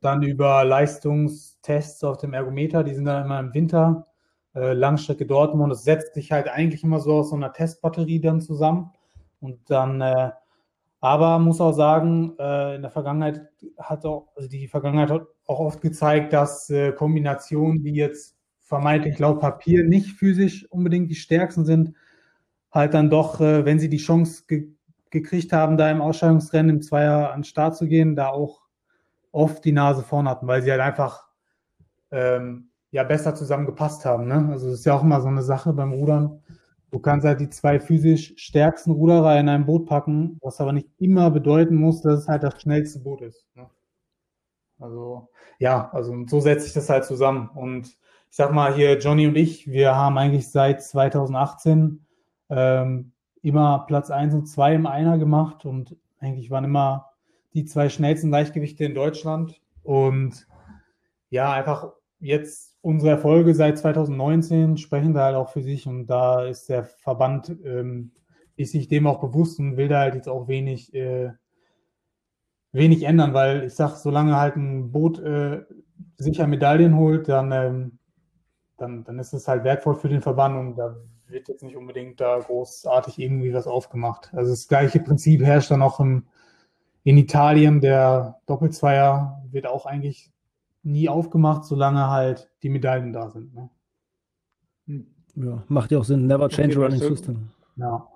dann 0.00 0.22
über 0.22 0.64
Leistungstests 0.64 2.04
auf 2.04 2.18
dem 2.18 2.32
Ergometer, 2.32 2.84
die 2.84 2.94
sind 2.94 3.06
dann 3.06 3.24
immer 3.24 3.40
im 3.40 3.52
Winter, 3.54 4.06
äh, 4.54 4.72
Langstrecke 4.72 5.26
Dortmund. 5.26 5.72
Das 5.72 5.82
setzt 5.82 6.14
sich 6.14 6.30
halt 6.30 6.48
eigentlich 6.48 6.84
immer 6.84 7.00
so 7.00 7.14
aus 7.14 7.30
so 7.30 7.36
einer 7.36 7.52
Testbatterie 7.52 8.20
dann 8.20 8.40
zusammen 8.40 8.92
und 9.40 9.68
dann 9.68 10.00
äh, 10.00 10.30
aber 11.00 11.38
muss 11.38 11.60
auch 11.60 11.72
sagen, 11.72 12.34
äh, 12.38 12.76
in 12.76 12.82
der 12.82 12.90
Vergangenheit 12.90 13.48
hat 13.78 14.04
auch, 14.04 14.28
also 14.34 14.48
die 14.48 14.68
Vergangenheit 14.68 15.10
hat 15.10 15.26
auch 15.46 15.60
oft 15.60 15.80
gezeigt, 15.80 16.32
dass 16.32 16.70
äh, 16.70 16.92
Kombinationen, 16.92 17.82
die 17.82 17.94
jetzt 17.94 18.36
vermeintlich 18.60 19.18
laut 19.18 19.40
Papier 19.40 19.84
nicht 19.84 20.12
physisch 20.12 20.66
unbedingt 20.70 21.10
die 21.10 21.14
stärksten 21.14 21.64
sind, 21.64 21.94
halt 22.72 22.94
dann 22.94 23.10
doch, 23.10 23.40
äh, 23.40 23.64
wenn 23.64 23.78
sie 23.78 23.88
die 23.88 23.98
Chance 23.98 24.44
ge 24.46 24.68
gekriegt 25.10 25.52
haben, 25.52 25.76
da 25.78 25.90
im 25.90 26.02
Ausscheidungsrennen 26.02 26.76
im 26.76 26.82
Zweier 26.82 27.30
an 27.30 27.38
den 27.38 27.44
Start 27.44 27.76
zu 27.76 27.86
gehen, 27.86 28.16
da 28.16 28.28
auch 28.28 28.62
oft 29.30 29.64
die 29.64 29.72
Nase 29.72 30.02
vorn 30.02 30.28
hatten, 30.28 30.48
weil 30.48 30.62
sie 30.62 30.70
halt 30.70 30.80
einfach 30.80 31.28
ähm, 32.10 32.70
ja 32.90 33.04
besser 33.04 33.34
zusammengepasst 33.34 34.04
haben. 34.04 34.26
Ne? 34.26 34.48
Also 34.50 34.68
das 34.68 34.80
ist 34.80 34.84
ja 34.84 34.94
auch 34.94 35.02
immer 35.02 35.20
so 35.20 35.28
eine 35.28 35.42
Sache 35.42 35.72
beim 35.72 35.92
Rudern. 35.92 36.42
Du 36.90 36.98
kannst 36.98 37.26
halt 37.26 37.40
die 37.40 37.50
zwei 37.50 37.80
physisch 37.80 38.34
stärksten 38.36 38.92
Ruderer 38.92 39.38
in 39.38 39.48
ein 39.48 39.66
Boot 39.66 39.86
packen, 39.86 40.38
was 40.40 40.60
aber 40.60 40.72
nicht 40.72 40.88
immer 40.98 41.30
bedeuten 41.30 41.76
muss, 41.76 42.00
dass 42.02 42.20
es 42.20 42.28
halt 42.28 42.42
das 42.42 42.60
schnellste 42.60 43.00
Boot 43.00 43.22
ist. 43.22 43.44
Ne? 43.54 43.68
Also, 44.78 45.28
ja, 45.58 45.90
also 45.92 46.14
so 46.26 46.40
setzt 46.40 46.64
sich 46.64 46.74
das 46.74 46.88
halt 46.88 47.04
zusammen. 47.04 47.48
Und 47.54 47.86
ich 48.30 48.36
sag 48.36 48.52
mal 48.52 48.74
hier, 48.74 48.98
Johnny 48.98 49.26
und 49.26 49.36
ich, 49.36 49.66
wir 49.66 49.94
haben 49.94 50.18
eigentlich 50.18 50.50
seit 50.50 50.82
2018 50.82 52.06
ähm, 52.50 53.12
immer 53.42 53.84
Platz 53.86 54.10
1 54.10 54.34
und 54.34 54.46
2 54.46 54.74
im 54.74 54.86
Einer 54.86 55.18
gemacht 55.18 55.64
und 55.64 55.96
eigentlich 56.20 56.50
waren 56.50 56.64
immer 56.64 57.10
die 57.54 57.64
zwei 57.64 57.88
schnellsten 57.88 58.30
Leichtgewichte 58.30 58.84
in 58.84 58.94
Deutschland. 58.94 59.60
Und 59.82 60.46
ja, 61.30 61.52
einfach 61.52 61.92
jetzt 62.20 62.75
unsere 62.86 63.10
Erfolge 63.10 63.52
seit 63.52 63.78
2019 63.78 64.76
sprechen 64.76 65.12
da 65.12 65.24
halt 65.24 65.34
auch 65.34 65.48
für 65.48 65.60
sich 65.60 65.88
und 65.88 66.06
da 66.06 66.44
ist 66.44 66.68
der 66.68 66.84
Verband, 66.84 67.48
ähm, 67.64 68.12
ist 68.54 68.70
sich 68.70 68.86
dem 68.86 69.08
auch 69.08 69.18
bewusst 69.18 69.58
und 69.58 69.76
will 69.76 69.88
da 69.88 69.98
halt 69.98 70.14
jetzt 70.14 70.28
auch 70.28 70.46
wenig, 70.46 70.94
äh, 70.94 71.32
wenig 72.70 73.02
ändern, 73.02 73.34
weil 73.34 73.64
ich 73.64 73.74
sag, 73.74 73.96
solange 73.96 74.36
halt 74.36 74.54
ein 74.54 74.92
Boot 74.92 75.18
äh, 75.18 75.64
sicher 76.16 76.46
Medaillen 76.46 76.96
holt, 76.96 77.28
dann, 77.28 77.50
ähm, 77.50 77.98
dann, 78.76 79.02
dann 79.02 79.18
ist 79.18 79.32
es 79.32 79.48
halt 79.48 79.64
wertvoll 79.64 79.96
für 79.96 80.08
den 80.08 80.22
Verband 80.22 80.56
und 80.56 80.76
da 80.76 80.94
wird 81.26 81.48
jetzt 81.48 81.64
nicht 81.64 81.76
unbedingt 81.76 82.20
da 82.20 82.38
großartig 82.38 83.18
irgendwie 83.18 83.52
was 83.52 83.66
aufgemacht. 83.66 84.30
Also 84.32 84.52
das 84.52 84.68
gleiche 84.68 85.00
Prinzip 85.00 85.42
herrscht 85.42 85.72
dann 85.72 85.82
auch 85.82 85.98
im, 85.98 86.28
in 87.02 87.18
Italien. 87.18 87.80
Der 87.80 88.38
Doppelzweier 88.46 89.42
wird 89.50 89.66
auch 89.66 89.86
eigentlich 89.86 90.30
nie 90.86 91.08
aufgemacht, 91.08 91.64
solange 91.64 92.08
halt 92.08 92.48
die 92.62 92.68
Medaillen 92.68 93.12
da 93.12 93.28
sind. 93.28 93.54
Ne? 93.54 93.70
Hm. 94.86 95.06
Ja, 95.34 95.64
macht 95.68 95.90
ja 95.90 95.98
auch 95.98 96.04
Sinn. 96.04 96.26
Never 96.26 96.48
change 96.48 96.78
running 96.78 97.00
system. 97.00 97.48
Ja. 97.76 98.08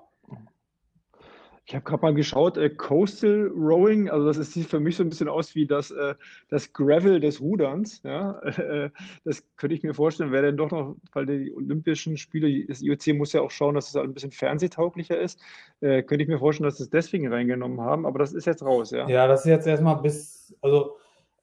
Ich 1.66 1.74
habe 1.74 1.84
gerade 1.84 2.02
mal 2.02 2.14
geschaut, 2.14 2.56
äh, 2.56 2.68
Coastal 2.70 3.48
Rowing, 3.54 4.10
also 4.10 4.26
das 4.26 4.38
ist, 4.38 4.54
sieht 4.54 4.66
für 4.66 4.80
mich 4.80 4.96
so 4.96 5.04
ein 5.04 5.08
bisschen 5.08 5.28
aus 5.28 5.54
wie 5.54 5.66
das, 5.66 5.92
äh, 5.92 6.14
das 6.48 6.72
Gravel 6.72 7.20
des 7.20 7.40
Ruderns. 7.40 8.02
Ja? 8.02 8.40
Äh, 8.60 8.90
das 9.24 9.44
könnte 9.56 9.74
ich 9.74 9.82
mir 9.82 9.94
vorstellen, 9.94 10.32
wäre 10.32 10.46
denn 10.46 10.56
doch 10.56 10.70
noch, 10.70 10.96
weil 11.12 11.26
die 11.26 11.52
Olympischen 11.54 12.16
Spiele, 12.16 12.66
das 12.66 12.82
IOC 12.82 13.14
muss 13.14 13.32
ja 13.32 13.40
auch 13.40 13.50
schauen, 13.50 13.74
dass 13.74 13.88
es 13.88 13.96
ein 13.96 14.14
bisschen 14.14 14.32
fernsehtauglicher 14.32 15.18
ist, 15.18 15.40
äh, 15.80 16.02
könnte 16.02 16.22
ich 16.22 16.28
mir 16.28 16.38
vorstellen, 16.38 16.68
dass 16.68 16.78
sie 16.78 16.84
es 16.84 16.90
deswegen 16.90 17.32
reingenommen 17.32 17.80
haben, 17.80 18.06
aber 18.06 18.18
das 18.18 18.32
ist 18.32 18.46
jetzt 18.46 18.62
raus, 18.62 18.90
ja? 18.90 19.08
Ja, 19.08 19.26
das 19.26 19.40
ist 19.40 19.50
jetzt 19.50 19.66
erstmal 19.66 20.00
bis, 20.00 20.54
also 20.62 20.96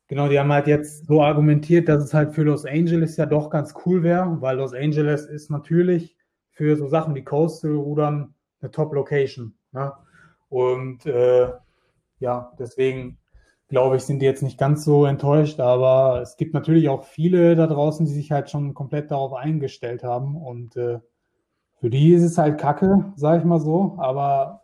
genau, 0.08 0.28
die 0.28 0.40
haben 0.40 0.52
halt 0.52 0.68
jetzt 0.68 1.08
so 1.08 1.22
argumentiert, 1.22 1.88
dass 1.90 2.04
es 2.04 2.14
halt 2.14 2.34
für 2.34 2.44
Los 2.44 2.66
Angeles 2.66 3.18
ja 3.18 3.26
doch 3.26 3.50
ganz 3.50 3.74
cool 3.86 4.04
wäre, 4.04 4.42
weil 4.42 4.58
Los 4.58 4.74
Angeles 4.74 5.26
ist 5.26 5.50
natürlich 5.50 6.18
für 6.52 6.76
so 6.76 6.88
Sachen 6.88 7.16
wie 7.16 7.24
Coastal 7.24 7.76
Rudern 7.76 8.34
eine 8.62 8.72
Top-Location. 8.72 9.54
Ne? 9.72 9.94
Und 10.50 11.06
äh, 11.06 11.52
ja, 12.20 12.54
deswegen 12.58 13.20
glaube 13.68 13.98
ich, 13.98 14.04
sind 14.04 14.22
die 14.22 14.26
jetzt 14.26 14.44
nicht 14.44 14.58
ganz 14.58 14.86
so 14.86 15.06
enttäuscht, 15.06 15.60
aber 15.60 16.22
es 16.22 16.38
gibt 16.38 16.54
natürlich 16.54 16.90
auch 16.90 17.04
viele 17.04 17.56
da 17.56 17.68
draußen, 17.68 18.06
die 18.06 18.14
sich 18.14 18.32
halt 18.32 18.50
schon 18.50 18.74
komplett 18.74 19.12
darauf 19.12 19.34
eingestellt 19.34 20.04
haben 20.04 20.38
und 20.38 20.78
äh, 20.78 21.00
für 21.80 21.90
die 21.90 22.14
ist 22.14 22.24
es 22.24 22.38
halt 22.38 22.60
kacke, 22.60 23.12
sage 23.16 23.40
ich 23.40 23.46
mal 23.46 23.60
so, 23.60 23.96
aber 24.00 24.62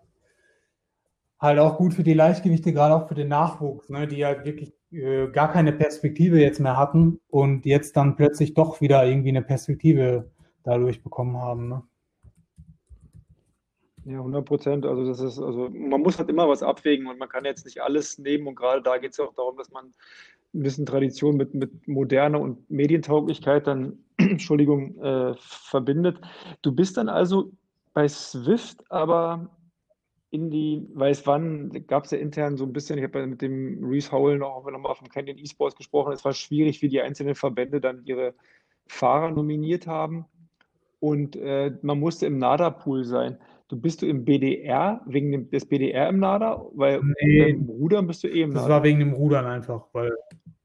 halt 1.44 1.60
auch 1.60 1.78
gut 1.78 1.94
für 1.94 2.04
die 2.04 2.14
Leichtgewichte, 2.14 2.72
gerade 2.72 2.96
auch 2.96 3.10
für 3.10 3.16
den 3.16 3.28
Nachwuchs, 3.28 3.90
ne, 3.90 4.08
die 4.08 4.26
halt 4.26 4.46
wirklich 4.46 4.74
äh, 4.92 5.28
gar 5.28 5.52
keine 5.52 5.74
Perspektive 5.74 6.40
jetzt 6.40 6.62
mehr 6.62 6.78
hatten 6.78 7.20
und 7.28 7.66
jetzt 7.66 7.98
dann 7.98 8.16
plötzlich 8.16 8.54
doch 8.54 8.80
wieder 8.80 9.06
irgendwie 9.06 9.30
eine 9.30 9.42
Perspektive 9.42 10.32
dadurch 10.64 11.04
bekommen 11.04 11.38
haben. 11.38 11.68
Ne? 11.68 11.84
Ja, 14.06 14.20
100 14.20 14.46
Prozent. 14.46 14.86
Also 14.86 15.06
das 15.06 15.20
ist, 15.20 15.38
also 15.38 15.70
man 15.70 16.00
muss 16.00 16.18
halt 16.18 16.30
immer 16.30 16.48
was 16.48 16.64
abwägen 16.64 17.08
und 17.08 17.20
man 17.20 17.28
kann 17.28 17.44
jetzt 17.44 17.66
nicht 17.66 17.82
alles 17.82 18.18
nehmen 18.18 18.48
und 18.48 18.56
gerade 18.56 18.82
da 18.82 18.98
geht 18.98 19.12
es 19.12 19.18
ja 19.18 19.26
auch 19.26 19.34
darum, 19.34 19.58
dass 19.58 19.70
man 19.70 19.88
ein 20.54 20.64
bisschen 20.64 20.86
Tradition 20.86 21.36
mit, 21.36 21.54
mit 21.54 21.90
Moderne 21.90 22.40
und 22.40 22.70
Medientauglichkeit 22.70 23.68
dann, 23.68 23.98
Entschuldigung, 24.18 24.98
äh, 25.04 25.34
verbindet. 25.40 26.22
Du 26.62 26.72
bist 26.72 26.96
dann 26.96 27.10
also 27.10 27.52
bei 27.94 28.08
Swift 28.08 28.90
aber 28.90 29.50
in 30.34 30.50
die, 30.50 30.90
weiß 30.96 31.28
wann, 31.28 31.86
gab 31.86 32.06
es 32.06 32.12
ja 32.12 32.18
intern 32.18 32.58
so 32.58 32.66
ein 32.66 32.74
bisschen, 32.74 32.98
ich 32.98 33.04
habe 33.04 33.20
ja 33.20 33.28
mit 33.28 33.44
dem 33.44 33.84
Reese 33.84 34.12
Howell 34.12 34.40
noch, 34.40 34.64
mal 34.64 34.96
vom 34.96 35.08
Canyon 35.08 35.38
Esports 35.38 35.76
gesprochen, 35.76 36.12
es 36.12 36.26
war 36.26 36.34
schwierig, 36.34 36.82
wie 36.82 36.88
die 36.88 37.02
einzelnen 37.02 37.36
Verbände 37.36 37.80
dann 37.80 38.02
ihre 38.06 38.34
Fahrer 38.88 39.30
nominiert 39.30 39.86
haben 39.86 40.26
und 41.00 41.36
äh, 41.36 41.72
man 41.84 42.00
musste 42.00 42.26
im 42.26 42.40
NADA-Pool 42.40 43.04
sein. 43.04 43.38
Du 43.68 43.80
bist 43.80 44.02
du 44.02 44.08
im 44.08 44.26
BDR, 44.26 45.02
wegen 45.06 45.32
dem, 45.32 45.52
des 45.52 45.68
BDR 45.68 46.10
im 46.10 46.18
NADA? 46.18 46.66
Weil 46.74 47.02
nee, 47.22 47.52
im 47.52 47.70
Rudern 47.70 48.08
bist 48.08 48.24
du 48.24 48.28
eh 48.28 48.42
im 48.42 48.50
NADA. 48.50 48.62
Das 48.62 48.70
war 48.70 48.84
wegen 48.84 49.00
dem 49.00 49.14
Rudern 49.14 49.46
einfach, 49.46 49.86
weil. 49.94 50.18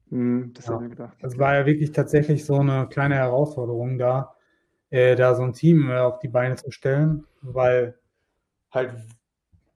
Hm, 0.09 0.51
das 0.55 0.65
ja, 0.65 0.73
habe 0.73 0.85
ich 0.85 0.89
gedacht. 0.89 1.15
Das 1.21 1.37
war 1.37 1.53
ja 1.53 1.67
wirklich 1.67 1.91
tatsächlich 1.91 2.43
so 2.43 2.55
eine 2.55 2.87
kleine 2.87 3.15
Herausforderung 3.15 3.99
da, 3.99 4.33
äh, 4.89 5.15
da 5.15 5.35
so 5.35 5.43
ein 5.43 5.53
Team 5.53 5.91
äh, 5.91 5.99
auf 5.99 6.17
die 6.17 6.27
Beine 6.27 6.55
zu 6.55 6.71
stellen, 6.71 7.25
weil 7.41 7.93
halt 8.71 8.95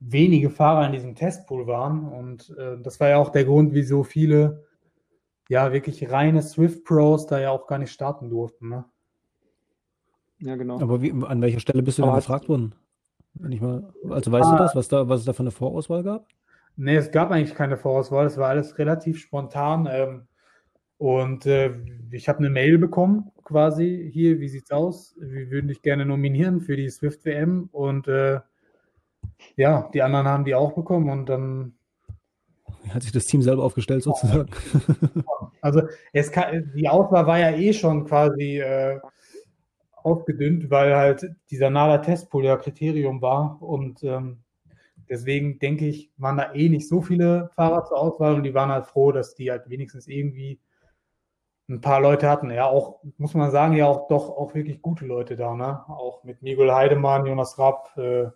wenige 0.00 0.50
Fahrer 0.50 0.86
in 0.86 0.92
diesem 0.92 1.14
Testpool 1.14 1.66
waren. 1.66 2.08
Und 2.08 2.54
äh, 2.58 2.76
das 2.82 3.00
war 3.00 3.08
ja 3.08 3.18
auch 3.18 3.30
der 3.30 3.44
Grund, 3.44 3.74
wieso 3.74 4.02
viele 4.02 4.64
ja 5.48 5.72
wirklich 5.72 6.10
reine 6.10 6.42
Swift 6.42 6.84
Pros 6.84 7.26
da 7.26 7.38
ja 7.38 7.50
auch 7.50 7.66
gar 7.66 7.78
nicht 7.78 7.92
starten 7.92 8.30
durften. 8.30 8.68
Ne? 8.68 8.84
Ja, 10.38 10.56
genau. 10.56 10.80
Aber 10.80 11.02
wie, 11.02 11.12
an 11.12 11.40
welcher 11.40 11.60
Stelle 11.60 11.82
bist 11.82 11.98
du 11.98 12.02
denn 12.02 12.14
gefragt 12.14 12.48
worden? 12.48 12.74
Wenn 13.34 13.52
ich 13.52 13.60
mal, 13.60 13.92
also 14.10 14.30
weißt 14.30 14.46
ah, 14.46 14.52
du 14.52 14.62
das, 14.62 14.76
was, 14.76 14.88
da, 14.88 15.08
was 15.08 15.20
es 15.20 15.26
da 15.26 15.32
für 15.32 15.42
eine 15.42 15.50
Vorauswahl 15.50 16.02
gab? 16.02 16.26
Nee, 16.76 16.96
es 16.96 17.10
gab 17.10 17.30
eigentlich 17.30 17.54
keine 17.54 17.76
Vorauswahl, 17.76 18.26
es 18.26 18.36
war 18.36 18.48
alles 18.48 18.78
relativ 18.78 19.18
spontan. 19.18 19.88
Ähm, 19.90 20.26
und 20.98 21.46
äh, 21.46 21.74
ich 22.10 22.28
habe 22.28 22.38
eine 22.38 22.50
Mail 22.50 22.78
bekommen, 22.78 23.30
quasi, 23.42 24.10
hier, 24.12 24.40
wie 24.40 24.48
sieht's 24.48 24.70
aus? 24.70 25.14
Wir 25.18 25.50
würden 25.50 25.68
dich 25.68 25.82
gerne 25.82 26.06
nominieren 26.06 26.60
für 26.60 26.76
die 26.76 26.88
Swift 26.88 27.24
WM. 27.24 27.68
Und 27.72 28.08
äh, 28.08 28.40
ja, 29.56 29.88
die 29.92 30.02
anderen 30.02 30.26
haben 30.26 30.44
die 30.44 30.54
auch 30.54 30.72
bekommen 30.72 31.10
und 31.10 31.28
dann. 31.28 31.74
Hat 32.90 33.02
sich 33.02 33.12
das 33.12 33.24
Team 33.24 33.42
selber 33.42 33.64
aufgestellt, 33.64 34.02
sozusagen. 34.02 34.50
Also 35.60 35.80
es 36.12 36.30
kann, 36.30 36.70
die 36.76 36.90
Auswahl 36.90 37.26
war 37.26 37.38
ja 37.38 37.50
eh 37.52 37.72
schon 37.72 38.04
quasi 38.04 38.58
äh, 38.58 39.00
ausgedünnt, 40.04 40.70
weil 40.70 40.94
halt 40.94 41.26
dieser 41.50 41.70
NADA-Testpool 41.70 42.44
ja 42.44 42.58
Kriterium 42.58 43.22
war. 43.22 43.62
Und 43.62 44.02
ähm, 44.04 44.42
deswegen 45.08 45.58
denke 45.58 45.86
ich, 45.86 46.10
waren 46.18 46.36
da 46.36 46.52
eh 46.52 46.68
nicht 46.68 46.88
so 46.88 47.00
viele 47.00 47.50
Fahrer 47.54 47.84
zur 47.86 47.98
Auswahl 47.98 48.34
und 48.34 48.42
die 48.42 48.54
waren 48.54 48.70
halt 48.70 48.86
froh, 48.86 49.10
dass 49.12 49.34
die 49.34 49.50
halt 49.50 49.68
wenigstens 49.70 50.06
irgendwie 50.06 50.60
ein 51.68 51.80
paar 51.80 52.00
Leute 52.00 52.28
hatten. 52.28 52.50
Ja, 52.50 52.66
auch, 52.66 53.00
muss 53.16 53.34
man 53.34 53.50
sagen, 53.50 53.74
ja 53.74 53.86
auch 53.86 54.08
doch 54.08 54.28
auch 54.28 54.54
wirklich 54.54 54.82
gute 54.82 55.06
Leute 55.06 55.36
da, 55.36 55.54
ne? 55.54 55.82
Auch 55.88 56.22
mit 56.24 56.42
Miguel 56.42 56.72
Heidemann, 56.72 57.26
Jonas 57.26 57.58
Rapp, 57.58 57.96
äh, 57.96 58.26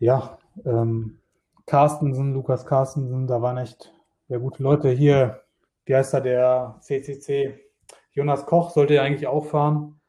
ja, 0.00 0.38
ähm, 0.64 1.18
Carstensen, 1.66 2.34
Lukas 2.34 2.66
Carstensen, 2.66 3.28
da 3.28 3.40
waren 3.40 3.58
echt 3.58 3.94
sehr 4.28 4.40
gute 4.40 4.62
Leute. 4.62 4.90
Hier, 4.90 5.42
wie 5.84 5.94
heißt 5.94 6.14
da 6.14 6.20
der 6.20 6.76
CCC? 6.80 7.60
Jonas 8.12 8.46
Koch 8.46 8.70
sollte 8.70 8.94
ja 8.94 9.02
eigentlich 9.02 9.28
auch 9.28 9.46
fahren. 9.46 10.00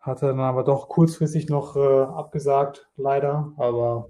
Hatte 0.00 0.26
dann 0.26 0.40
aber 0.40 0.64
doch 0.64 0.88
kurzfristig 0.88 1.48
noch 1.48 1.76
äh, 1.76 2.02
abgesagt, 2.02 2.88
leider. 2.96 3.52
Aber 3.58 4.08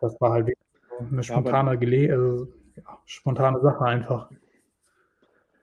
das 0.00 0.18
war 0.20 0.32
halt 0.32 0.52
eine 0.98 1.22
spontane, 1.22 1.78
Gele 1.78 2.12
also, 2.12 2.48
ja, 2.74 2.98
spontane 3.04 3.60
Sache 3.60 3.84
einfach. 3.84 4.30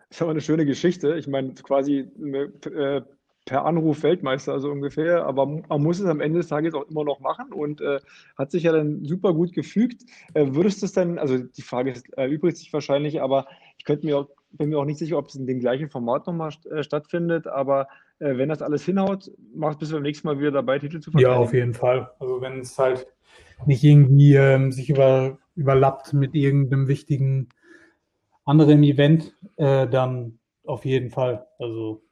Das 0.10 0.18
ist 0.18 0.22
aber 0.22 0.32
eine 0.32 0.42
schöne 0.42 0.66
Geschichte. 0.66 1.16
Ich 1.16 1.28
meine, 1.28 1.54
quasi 1.56 2.00
äh, 2.00 3.02
per 3.48 3.66
Anruf 3.66 4.04
Weltmeister, 4.04 4.54
also 4.54 4.70
ungefähr. 4.70 5.26
Aber 5.26 5.48
man 5.48 5.82
muss 5.82 6.00
es 6.00 6.06
am 6.06 6.22
Ende 6.22 6.40
des 6.40 6.50
Tages 6.50 6.76
auch 6.76 6.88
immer 6.88 7.04
noch 7.04 7.20
machen 7.20 7.52
und 7.52 7.82
äh, 7.82 8.00
hat 8.38 8.52
sich 8.52 8.64
ja 8.64 8.72
dann 8.72 9.04
super 9.04 9.34
gut 9.34 9.54
gefügt. 9.54 10.04
Äh, 10.36 10.48
würdest 10.50 10.82
du 10.82 10.86
es 10.86 10.94
dann, 10.94 11.18
also 11.18 11.40
die 11.40 11.62
Frage 11.64 11.92
ist, 11.92 12.14
erübrigt 12.14 12.58
sich 12.58 12.72
wahrscheinlich, 12.72 13.22
aber 13.22 13.48
ich 13.78 13.86
könnte 13.86 14.06
mir 14.06 14.20
auch 14.20 14.30
bin 14.52 14.70
mir 14.70 14.80
auch 14.80 14.86
nicht 14.86 14.98
sicher, 14.98 15.18
ob 15.18 15.28
es 15.28 15.36
in 15.36 15.46
dem 15.46 15.60
gleichen 15.60 15.90
Format 15.90 16.26
nochmal 16.26 16.52
äh, 16.72 16.82
stattfindet, 16.82 17.48
aber 17.48 17.88
äh, 18.20 18.38
wenn 18.38 18.50
das 18.50 18.62
alles 18.62 18.84
hinhaut, 18.84 19.32
machst 19.54 19.82
du 19.82 19.92
beim 19.92 20.04
nächsten 20.04 20.28
Mal 20.28 20.40
wieder 20.40 20.52
dabei, 20.52 20.80
Titel 20.80 21.00
zu 21.00 21.12
verteidigen. 21.12 21.34
Ja, 21.34 21.38
auf 21.38 21.54
jeden 21.54 21.74
Fall. 21.74 22.12
Also 22.20 22.42
wenn 22.42 22.60
es 22.60 22.78
halt 22.78 23.08
nicht 23.66 23.84
irgendwie 23.84 24.36
ähm, 24.36 24.72
sich 24.72 24.90
über, 24.90 25.38
überlappt 25.56 26.14
mit 26.14 26.34
irgendeinem 26.34 26.88
wichtigen 26.88 27.50
anderen 28.46 28.84
Event, 28.84 29.36
äh, 29.58 29.88
dann 29.88 30.40
auf 30.66 30.86
jeden 30.86 31.10
Fall. 31.10 31.46
Also 31.60 32.04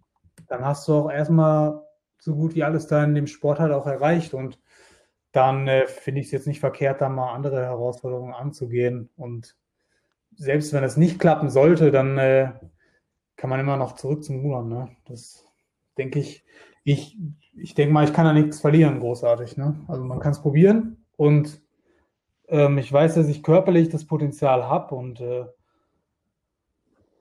dann 0.47 0.63
hast 0.63 0.87
du 0.87 0.93
auch 0.93 1.11
erstmal 1.11 1.81
so 2.19 2.35
gut 2.35 2.55
wie 2.55 2.63
alles 2.63 2.87
da 2.87 3.03
in 3.03 3.15
dem 3.15 3.27
Sport 3.27 3.59
halt 3.59 3.73
auch 3.73 3.85
erreicht. 3.85 4.33
Und 4.33 4.59
dann 5.33 5.67
äh, 5.67 5.87
finde 5.87 6.21
ich 6.21 6.27
es 6.27 6.31
jetzt 6.31 6.47
nicht 6.47 6.61
verkehrt, 6.61 7.01
da 7.01 7.09
mal 7.09 7.33
andere 7.33 7.61
Herausforderungen 7.63 8.33
anzugehen. 8.33 9.09
Und 9.17 9.57
selbst 10.35 10.71
wenn 10.71 10.85
es 10.85 10.95
nicht 10.95 11.19
klappen 11.19 11.49
sollte, 11.49 11.91
dann 11.91 12.17
äh, 12.17 12.53
kann 13.35 13.49
man 13.49 13.59
immer 13.59 13.75
noch 13.75 13.95
zurück 13.95 14.23
zum 14.23 14.39
Rudern. 14.39 14.69
Ne? 14.69 14.89
Das 15.05 15.45
denke 15.97 16.19
ich, 16.19 16.45
ich, 16.85 17.17
ich 17.57 17.73
denke 17.73 17.93
mal, 17.93 18.05
ich 18.05 18.13
kann 18.13 18.25
da 18.25 18.31
nichts 18.31 18.61
verlieren, 18.61 19.01
großartig. 19.01 19.57
Ne? 19.57 19.75
Also 19.89 20.01
man 20.05 20.21
kann 20.21 20.31
es 20.31 20.41
probieren 20.41 21.05
und 21.17 21.61
ähm, 22.47 22.77
ich 22.77 22.91
weiß, 22.91 23.15
dass 23.15 23.27
ich 23.27 23.43
körperlich 23.43 23.89
das 23.89 24.05
Potenzial 24.05 24.63
habe 24.63 24.95
und 24.95 25.19
äh, 25.19 25.45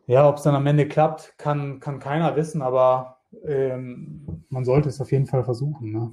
ja, 0.09 0.29
ob 0.29 0.39
es 0.39 0.43
dann 0.43 0.55
am 0.55 0.67
Ende 0.67 0.89
klappt, 0.89 1.35
kann, 1.37 1.81
kann 1.81 2.01
keiner 2.01 2.35
wissen, 2.35 2.63
aber 2.63 3.19
ähm, 3.45 4.45
man 4.49 4.65
sollte 4.65 4.89
es 4.89 5.01
auf 5.01 5.13
jeden 5.13 5.27
Fall 5.27 5.45
versuchen. 5.45 5.93
Ne? 5.93 6.13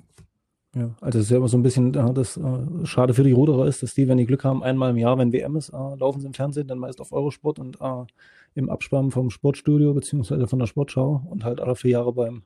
Ja, 0.76 0.90
also 1.00 1.20
es 1.20 1.26
ist 1.26 1.32
ja 1.32 1.38
immer 1.38 1.48
so 1.48 1.58
ein 1.58 1.64
bisschen 1.64 1.94
ja, 1.94 2.12
das 2.12 2.36
äh, 2.36 2.86
Schade 2.86 3.14
für 3.14 3.24
die 3.24 3.32
Ruderer 3.32 3.66
ist, 3.66 3.82
dass 3.82 3.94
die, 3.94 4.10
wenn 4.10 4.18
die 4.18 4.26
Glück 4.26 4.44
haben, 4.44 4.62
einmal 4.62 4.92
im 4.92 4.98
Jahr, 4.98 5.18
wenn 5.18 5.32
WM 5.32 5.56
ist, 5.56 5.70
äh, 5.70 5.96
laufen 5.96 6.20
sie 6.20 6.28
im 6.28 6.34
Fernsehen, 6.34 6.68
dann 6.68 6.78
meist 6.78 7.00
auf 7.00 7.14
Eurosport 7.14 7.58
und 7.58 7.80
äh, 7.80 8.06
im 8.54 8.70
Abspann 8.70 9.12
vom 9.12 9.30
Sportstudio 9.30 9.94
beziehungsweise 9.94 10.46
von 10.46 10.60
der 10.60 10.68
Sportschau 10.68 11.24
und 11.30 11.46
halt 11.46 11.62
alle 11.62 11.76
vier 11.76 11.92
Jahre 11.92 12.12
beim 12.12 12.44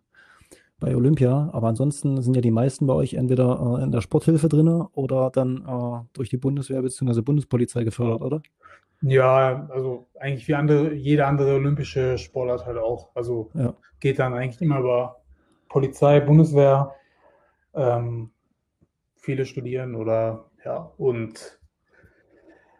bei 0.79 0.95
Olympia. 0.95 1.49
Aber 1.51 1.67
ansonsten 1.67 2.21
sind 2.21 2.35
ja 2.35 2.41
die 2.41 2.51
meisten 2.51 2.85
bei 2.85 2.93
euch 2.93 3.15
entweder 3.15 3.79
äh, 3.79 3.83
in 3.83 3.91
der 3.91 4.01
Sporthilfe 4.01 4.49
drinne 4.49 4.87
oder 4.93 5.31
dann 5.31 5.65
äh, 5.67 6.05
durch 6.13 6.29
die 6.29 6.37
Bundeswehr 6.37 6.83
beziehungsweise 6.83 7.23
Bundespolizei 7.23 7.83
gefördert, 7.83 8.21
oder? 8.21 8.41
Ja, 9.01 9.67
also 9.69 10.07
eigentlich 10.19 10.47
wie 10.47 10.55
andere, 10.55 10.93
jede 10.93 11.25
andere 11.25 11.55
olympische 11.55 12.17
Sportart 12.17 12.65
halt 12.65 12.77
auch. 12.77 13.11
Also 13.15 13.49
ja. 13.53 13.73
geht 13.99 14.19
dann 14.19 14.33
eigentlich 14.33 14.61
immer 14.61 14.79
über 14.79 15.21
Polizei, 15.69 16.19
Bundeswehr, 16.19 16.93
ähm, 17.73 18.31
viele 19.15 19.45
studieren 19.45 19.95
oder 19.95 20.45
ja, 20.65 20.91
und 20.97 21.59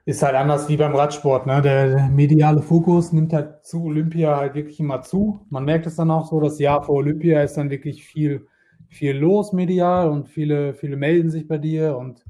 ist 0.05 0.23
halt 0.23 0.35
anders 0.35 0.67
wie 0.67 0.77
beim 0.77 0.95
Radsport. 0.95 1.45
Ne? 1.45 1.61
Der 1.61 2.09
mediale 2.09 2.63
Fokus 2.63 3.13
nimmt 3.13 3.31
halt 3.31 3.63
zu 3.63 3.83
Olympia 3.83 4.37
halt 4.37 4.55
wirklich 4.55 4.79
immer 4.79 5.03
zu. 5.03 5.45
Man 5.49 5.65
merkt 5.65 5.85
es 5.85 5.97
dann 5.97 6.09
auch 6.09 6.25
so, 6.25 6.39
das 6.39 6.57
Jahr 6.57 6.81
vor 6.83 6.95
Olympia 6.95 7.43
ist 7.43 7.57
dann 7.57 7.69
wirklich 7.69 8.03
viel, 8.03 8.47
viel 8.87 9.15
los 9.15 9.53
medial 9.53 10.09
und 10.09 10.27
viele, 10.27 10.73
viele 10.73 10.97
melden 10.97 11.29
sich 11.29 11.47
bei 11.47 11.59
dir 11.59 11.95
und 11.95 12.25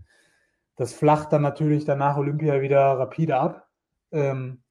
das 0.76 0.94
flacht 0.94 1.32
dann 1.32 1.42
natürlich 1.42 1.86
danach 1.86 2.18
Olympia 2.18 2.62
wieder 2.62 3.00
rapide 3.00 3.38
ab. 3.38 3.69
Ähm, 4.12 4.64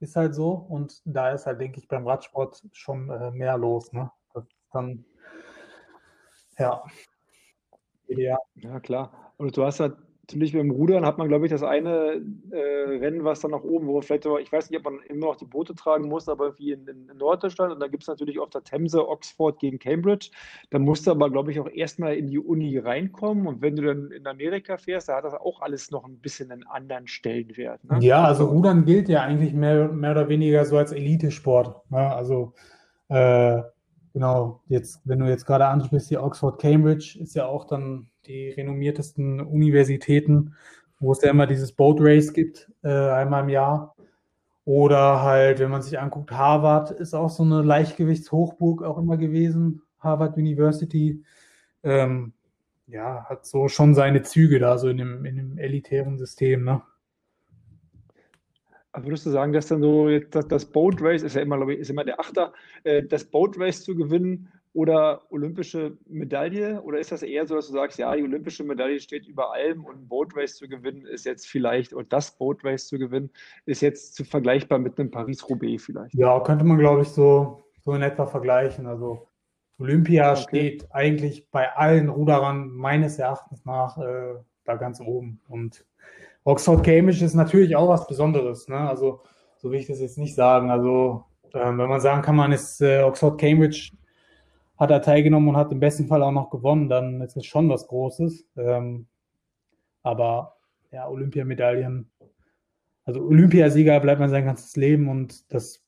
ist 0.00 0.16
halt 0.16 0.34
so. 0.34 0.52
Und 0.52 1.00
da 1.04 1.30
ist 1.30 1.46
halt, 1.46 1.60
denke 1.60 1.78
ich, 1.78 1.88
beim 1.88 2.06
Radsport 2.06 2.62
schon 2.72 3.08
äh, 3.10 3.30
mehr 3.30 3.56
los. 3.56 3.92
Ne? 3.92 4.10
Dann, 4.72 5.04
ja. 6.58 6.82
Ja, 8.08 8.38
ja, 8.54 8.80
klar. 8.80 9.32
Und 9.36 9.56
du 9.56 9.64
hast 9.64 9.80
halt 9.80 9.96
natürlich 10.22 10.52
beim 10.52 10.70
Rudern 10.70 11.04
hat 11.04 11.18
man, 11.18 11.28
glaube 11.28 11.46
ich, 11.46 11.52
das 11.52 11.62
eine 11.62 12.22
äh, 12.50 12.56
Rennen, 12.56 13.24
was 13.24 13.40
dann 13.40 13.50
nach 13.50 13.62
oben, 13.62 13.88
wo 13.88 14.00
vielleicht, 14.00 14.26
ich 14.40 14.52
weiß 14.52 14.70
nicht, 14.70 14.78
ob 14.78 14.84
man 14.84 15.00
immer 15.08 15.26
noch 15.26 15.36
die 15.36 15.44
Boote 15.44 15.74
tragen 15.74 16.08
muss, 16.08 16.28
aber 16.28 16.58
wie 16.58 16.72
in, 16.72 16.86
in, 16.86 17.10
Norddeutschland. 17.16 17.72
Und 17.72 17.80
da 17.80 17.88
gibt 17.88 18.04
es 18.04 18.08
natürlich 18.08 18.38
auf 18.38 18.50
der 18.50 18.62
Themse 18.62 19.06
Oxford 19.08 19.58
gegen 19.58 19.78
Cambridge. 19.78 20.30
Da 20.70 20.78
musst 20.78 21.06
du 21.06 21.10
aber, 21.10 21.28
glaube 21.30 21.50
ich, 21.50 21.60
auch 21.60 21.68
erstmal 21.68 22.14
in 22.14 22.28
die 22.28 22.38
Uni 22.38 22.78
reinkommen. 22.78 23.46
Und 23.46 23.62
wenn 23.62 23.76
du 23.76 23.82
dann 23.82 24.10
in 24.12 24.26
Amerika 24.26 24.76
fährst, 24.76 25.08
da 25.08 25.16
hat 25.16 25.24
das 25.24 25.34
auch 25.34 25.60
alles 25.60 25.90
noch 25.90 26.04
ein 26.04 26.18
bisschen 26.18 26.52
einen 26.52 26.66
anderen 26.66 27.08
Stellenwert. 27.08 27.82
Ne? 27.84 27.98
Ja, 28.00 28.24
also 28.24 28.46
Rudern 28.46 28.84
gilt 28.84 29.08
ja 29.08 29.22
eigentlich 29.22 29.52
mehr, 29.52 29.88
mehr 29.88 30.12
oder 30.12 30.28
weniger 30.28 30.64
so 30.64 30.76
als 30.76 30.92
Elitesport. 30.92 31.90
Ne? 31.90 31.98
Also 31.98 32.54
äh, 33.08 33.62
Genau, 34.14 34.60
jetzt, 34.68 35.00
wenn 35.04 35.20
du 35.20 35.26
jetzt 35.26 35.46
gerade 35.46 35.66
ansprichst, 35.66 36.10
die 36.10 36.18
Oxford 36.18 36.60
Cambridge 36.60 37.16
ist 37.18 37.34
ja 37.34 37.46
auch 37.46 37.64
dann 37.64 38.08
die 38.26 38.50
renommiertesten 38.50 39.40
Universitäten, 39.40 40.54
wo 41.00 41.12
es 41.12 41.22
ja 41.22 41.30
immer 41.30 41.46
dieses 41.46 41.72
Boat 41.72 41.98
Race 42.00 42.32
gibt, 42.32 42.70
äh, 42.82 42.88
einmal 42.88 43.42
im 43.42 43.48
Jahr. 43.48 43.96
Oder 44.64 45.22
halt, 45.22 45.58
wenn 45.58 45.70
man 45.70 45.82
sich 45.82 45.98
anguckt, 45.98 46.30
Harvard 46.30 46.92
ist 46.92 47.14
auch 47.14 47.30
so 47.30 47.42
eine 47.42 47.62
Leichtgewichtshochburg 47.62 48.84
auch 48.84 48.98
immer 48.98 49.16
gewesen, 49.16 49.82
Harvard 49.98 50.36
University. 50.36 51.24
Ähm, 51.82 52.32
ja, 52.86 53.24
hat 53.28 53.44
so 53.44 53.68
schon 53.68 53.94
seine 53.94 54.22
Züge 54.22 54.60
da, 54.60 54.78
so 54.78 54.88
in 54.88 54.98
dem, 54.98 55.24
in 55.24 55.36
dem 55.36 55.58
elitären 55.58 56.18
System, 56.18 56.64
ne? 56.64 56.82
Würdest 58.94 59.24
du 59.24 59.30
sagen, 59.30 59.54
dass 59.54 59.68
dann 59.68 59.80
so 59.80 60.06
das 60.18 60.66
Boat 60.66 61.00
Race 61.00 61.22
ist 61.22 61.34
ja 61.34 61.40
immer, 61.40 61.56
glaube 61.56 61.72
ich, 61.72 61.80
ist 61.80 61.88
immer 61.88 62.04
der 62.04 62.20
Achter, 62.20 62.52
äh, 62.84 63.02
das 63.02 63.24
Boat 63.24 63.58
Race 63.58 63.82
zu 63.82 63.96
gewinnen 63.96 64.52
oder 64.74 65.22
olympische 65.30 65.98
Medaille? 66.06 66.80
Oder 66.82 66.98
ist 66.98 67.12
das 67.12 67.22
eher 67.22 67.46
so, 67.46 67.56
dass 67.56 67.66
du 67.66 67.74
sagst, 67.74 67.98
ja, 67.98 68.14
die 68.14 68.22
olympische 68.22 68.64
Medaille 68.64 69.00
steht 69.00 69.26
über 69.26 69.52
allem 69.52 69.84
und 69.84 70.02
ein 70.02 70.08
Boat 70.08 70.34
Race 70.36 70.56
zu 70.56 70.68
gewinnen 70.68 71.04
ist 71.06 71.26
jetzt 71.26 71.46
vielleicht, 71.46 71.92
und 71.92 72.12
das 72.12 72.36
Boat 72.38 72.64
Race 72.64 72.86
zu 72.86 72.98
gewinnen, 72.98 73.30
ist 73.66 73.82
jetzt 73.82 74.14
zu 74.14 74.24
vergleichbar 74.24 74.78
mit 74.78 74.98
einem 74.98 75.10
Paris-Roubaix 75.10 75.84
vielleicht? 75.84 76.14
Ja, 76.14 76.40
könnte 76.40 76.64
man, 76.64 76.78
glaube 76.78 77.02
ich, 77.02 77.08
so, 77.08 77.64
so 77.84 77.92
in 77.92 78.02
etwa 78.02 78.26
vergleichen. 78.26 78.86
Also 78.86 79.26
Olympia 79.78 80.32
okay. 80.32 80.42
steht 80.42 80.94
eigentlich 80.94 81.50
bei 81.50 81.70
allen 81.72 82.08
Ruderern 82.08 82.70
meines 82.70 83.18
Erachtens 83.18 83.64
nach 83.64 83.98
äh, 83.98 84.34
da 84.64 84.76
ganz 84.76 85.00
oben. 85.00 85.40
Und 85.48 85.84
Oxford 86.44 86.84
Cambridge 86.84 87.24
ist 87.24 87.34
natürlich 87.34 87.76
auch 87.76 87.88
was 87.88 88.06
Besonderes. 88.06 88.68
Ne? 88.68 88.76
Also, 88.76 89.20
so 89.58 89.70
will 89.70 89.80
ich 89.80 89.86
das 89.86 90.00
jetzt 90.00 90.18
nicht 90.18 90.34
sagen. 90.34 90.70
Also, 90.70 91.24
ähm, 91.54 91.78
wenn 91.78 91.88
man 91.88 92.00
sagen 92.00 92.22
kann, 92.22 92.36
man 92.36 92.52
ist 92.52 92.80
äh, 92.80 93.02
Oxford 93.02 93.38
Cambridge 93.38 93.90
hat 94.82 94.90
er 94.90 95.02
teilgenommen 95.02 95.50
und 95.50 95.56
hat 95.56 95.72
im 95.72 95.80
besten 95.80 96.06
Fall 96.06 96.22
auch 96.22 96.32
noch 96.32 96.50
gewonnen, 96.50 96.88
dann 96.88 97.20
ist 97.20 97.36
es 97.36 97.46
schon 97.46 97.68
was 97.68 97.86
Großes. 97.86 98.46
Ähm, 98.56 99.06
aber 100.02 100.56
ja, 100.90 101.08
Olympiamedaillen 101.08 102.10
also 103.04 103.20
Olympiasieger 103.22 103.98
bleibt 104.00 104.20
man 104.20 104.30
sein 104.30 104.44
ganzes 104.44 104.76
Leben 104.76 105.08
und 105.08 105.52
das 105.52 105.82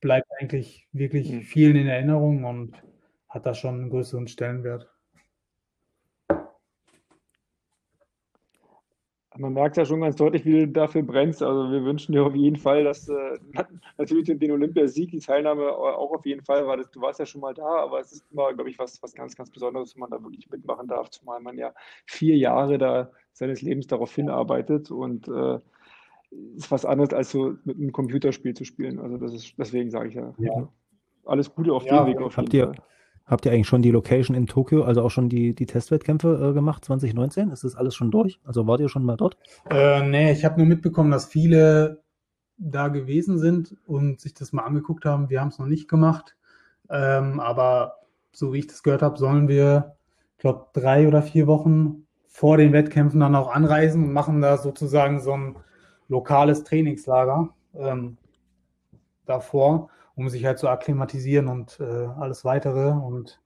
bleibt 0.00 0.28
eigentlich 0.38 0.88
wirklich 0.92 1.30
mhm. 1.30 1.42
vielen 1.42 1.76
in 1.76 1.88
Erinnerung 1.88 2.44
und 2.44 2.82
hat 3.28 3.46
da 3.46 3.54
schon 3.54 3.74
einen 3.74 3.90
größeren 3.90 4.28
Stellenwert. 4.28 4.88
Man 9.40 9.54
merkt 9.54 9.78
ja 9.78 9.86
schon 9.86 10.02
ganz 10.02 10.16
deutlich, 10.16 10.44
wie 10.44 10.60
du 10.60 10.68
dafür 10.68 11.02
brennst. 11.02 11.42
Also 11.42 11.72
wir 11.72 11.82
wünschen 11.82 12.12
dir 12.12 12.24
auf 12.24 12.34
jeden 12.34 12.56
Fall, 12.56 12.84
dass 12.84 13.08
äh, 13.08 13.38
natürlich 13.98 14.38
den 14.38 14.52
Olympiasieg, 14.52 15.10
die 15.10 15.18
Teilnahme 15.18 15.72
auch 15.72 16.12
auf 16.12 16.26
jeden 16.26 16.42
Fall 16.42 16.66
war. 16.66 16.76
Das, 16.76 16.90
du 16.90 17.00
warst 17.00 17.18
ja 17.18 17.26
schon 17.26 17.40
mal 17.40 17.54
da, 17.54 17.64
aber 17.64 18.00
es 18.00 18.12
ist 18.12 18.24
immer, 18.30 18.52
glaube 18.52 18.68
ich, 18.68 18.78
was, 18.78 19.02
was 19.02 19.14
ganz, 19.14 19.34
ganz 19.34 19.50
Besonderes, 19.50 19.94
wenn 19.94 20.00
man 20.00 20.10
da 20.10 20.22
wirklich 20.22 20.50
mitmachen 20.50 20.88
darf, 20.88 21.10
zumal 21.10 21.40
man 21.40 21.56
ja 21.56 21.72
vier 22.04 22.36
Jahre 22.36 22.76
da 22.76 23.10
seines 23.32 23.62
Lebens 23.62 23.86
darauf 23.86 24.14
hinarbeitet 24.14 24.90
und 24.90 25.26
äh, 25.28 25.58
ist 26.56 26.70
was 26.70 26.84
anderes, 26.84 27.14
als 27.14 27.30
so 27.30 27.54
mit 27.64 27.78
einem 27.78 27.92
Computerspiel 27.92 28.54
zu 28.54 28.64
spielen. 28.64 28.98
Also 29.00 29.16
das 29.16 29.32
ist, 29.32 29.54
deswegen 29.58 29.90
sage 29.90 30.10
ich 30.10 30.14
ja, 30.14 30.34
ja. 30.38 30.68
alles 31.24 31.54
Gute 31.54 31.72
auf 31.72 31.84
ja, 31.86 32.04
dem 32.04 32.12
Weg 32.12 32.20
auf 32.20 32.36
jeden 32.36 32.54
ihr, 32.54 32.66
Fall. 32.66 32.76
Habt 33.30 33.46
ihr 33.46 33.52
eigentlich 33.52 33.68
schon 33.68 33.80
die 33.80 33.92
Location 33.92 34.36
in 34.36 34.48
Tokio, 34.48 34.82
also 34.82 35.02
auch 35.02 35.10
schon 35.10 35.28
die, 35.28 35.54
die 35.54 35.66
Testwettkämpfe 35.66 36.48
äh, 36.50 36.52
gemacht 36.52 36.84
2019? 36.84 37.50
Ist 37.50 37.62
das 37.62 37.76
alles 37.76 37.94
schon 37.94 38.10
durch? 38.10 38.40
Also 38.44 38.66
wart 38.66 38.80
ihr 38.80 38.88
schon 38.88 39.04
mal 39.04 39.16
dort? 39.16 39.36
Äh, 39.70 40.02
nee, 40.02 40.32
ich 40.32 40.44
habe 40.44 40.58
nur 40.58 40.66
mitbekommen, 40.66 41.12
dass 41.12 41.26
viele 41.26 42.02
da 42.58 42.88
gewesen 42.88 43.38
sind 43.38 43.76
und 43.86 44.20
sich 44.20 44.34
das 44.34 44.52
mal 44.52 44.64
angeguckt 44.64 45.04
haben. 45.04 45.30
Wir 45.30 45.40
haben 45.40 45.48
es 45.48 45.60
noch 45.60 45.68
nicht 45.68 45.88
gemacht. 45.88 46.36
Ähm, 46.90 47.38
aber 47.38 47.98
so 48.32 48.52
wie 48.52 48.58
ich 48.58 48.66
das 48.66 48.82
gehört 48.82 49.02
habe, 49.02 49.16
sollen 49.16 49.46
wir, 49.46 49.94
ich 50.36 50.38
glaube, 50.38 50.66
drei 50.72 51.06
oder 51.06 51.22
vier 51.22 51.46
Wochen 51.46 52.08
vor 52.26 52.56
den 52.56 52.72
Wettkämpfen 52.72 53.20
dann 53.20 53.36
auch 53.36 53.54
anreisen 53.54 54.02
und 54.06 54.12
machen 54.12 54.40
da 54.40 54.58
sozusagen 54.58 55.20
so 55.20 55.34
ein 55.34 55.56
lokales 56.08 56.64
Trainingslager 56.64 57.50
ähm, 57.74 58.16
davor 59.24 59.88
um 60.20 60.28
sich 60.28 60.44
halt 60.44 60.58
zu 60.58 60.68
akklimatisieren 60.68 61.48
und 61.48 61.80
äh, 61.80 61.84
alles 62.18 62.44
weitere. 62.44 62.90
Und 62.90 63.40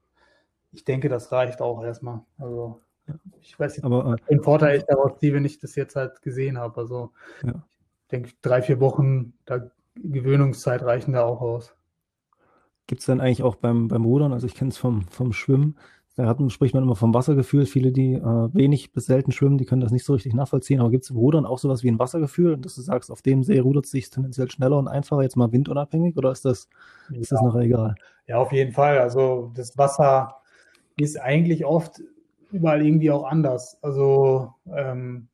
ich 0.72 0.84
denke, 0.84 1.08
das 1.08 1.30
reicht 1.30 1.62
auch 1.62 1.84
erstmal. 1.84 2.22
Also 2.36 2.80
ich 3.40 3.56
weiß 3.56 3.76
nicht, 3.76 3.84
aber, 3.84 4.14
äh, 4.14 4.28
den 4.28 4.42
Vorteil 4.42 4.78
ich 4.78 4.84
daraus 4.84 5.16
ziehe, 5.20 5.32
wenn 5.34 5.44
ich 5.44 5.60
das 5.60 5.76
jetzt 5.76 5.94
halt 5.94 6.20
gesehen 6.20 6.58
habe. 6.58 6.80
Also 6.80 7.12
ja. 7.44 7.52
ich 8.02 8.08
denke, 8.10 8.30
drei, 8.42 8.60
vier 8.60 8.80
Wochen 8.80 9.34
da 9.44 9.70
Gewöhnungszeit 9.94 10.82
reichen 10.82 11.12
da 11.12 11.22
auch 11.22 11.40
aus. 11.40 11.76
Gibt 12.88 13.02
es 13.02 13.06
dann 13.06 13.20
eigentlich 13.20 13.44
auch 13.44 13.54
beim, 13.54 13.86
beim 13.86 14.04
Rudern, 14.04 14.32
also 14.32 14.48
ich 14.48 14.56
kenne 14.56 14.70
es 14.70 14.76
vom, 14.76 15.06
vom 15.06 15.32
Schwimmen, 15.32 15.76
da 16.16 16.26
hat, 16.26 16.38
spricht 16.52 16.74
man 16.74 16.84
immer 16.84 16.94
vom 16.94 17.12
Wassergefühl. 17.12 17.66
Viele, 17.66 17.90
die 17.90 18.14
äh, 18.14 18.48
wenig 18.54 18.92
bis 18.92 19.06
selten 19.06 19.32
schwimmen, 19.32 19.58
die 19.58 19.64
können 19.64 19.80
das 19.80 19.90
nicht 19.90 20.04
so 20.04 20.12
richtig 20.12 20.32
nachvollziehen. 20.32 20.80
Aber 20.80 20.90
gibt 20.90 21.04
es 21.04 21.10
im 21.10 21.16
Rudern 21.16 21.44
auch 21.44 21.58
sowas 21.58 21.82
wie 21.82 21.88
ein 21.90 21.98
Wassergefühl? 21.98 22.56
Dass 22.56 22.76
du 22.76 22.82
sagst, 22.82 23.10
auf 23.10 23.20
dem 23.22 23.42
See 23.42 23.58
rudert 23.58 23.86
es 23.86 23.90
sich 23.90 24.10
tendenziell 24.10 24.48
schneller 24.50 24.78
und 24.78 24.86
einfacher, 24.86 25.22
jetzt 25.22 25.36
mal 25.36 25.50
windunabhängig? 25.50 26.16
Oder 26.16 26.30
ist 26.30 26.44
das, 26.44 26.68
ja. 27.10 27.18
ist 27.18 27.32
das 27.32 27.42
noch 27.42 27.56
egal? 27.56 27.96
Ja, 28.28 28.38
auf 28.38 28.52
jeden 28.52 28.72
Fall. 28.72 28.98
Also 28.98 29.50
das 29.56 29.76
Wasser 29.76 30.36
ist 30.96 31.20
eigentlich 31.20 31.64
oft 31.64 32.00
überall 32.52 32.86
irgendwie 32.86 33.10
auch 33.10 33.24
anders. 33.24 33.76
Also 33.82 34.54
ähm, 34.72 35.26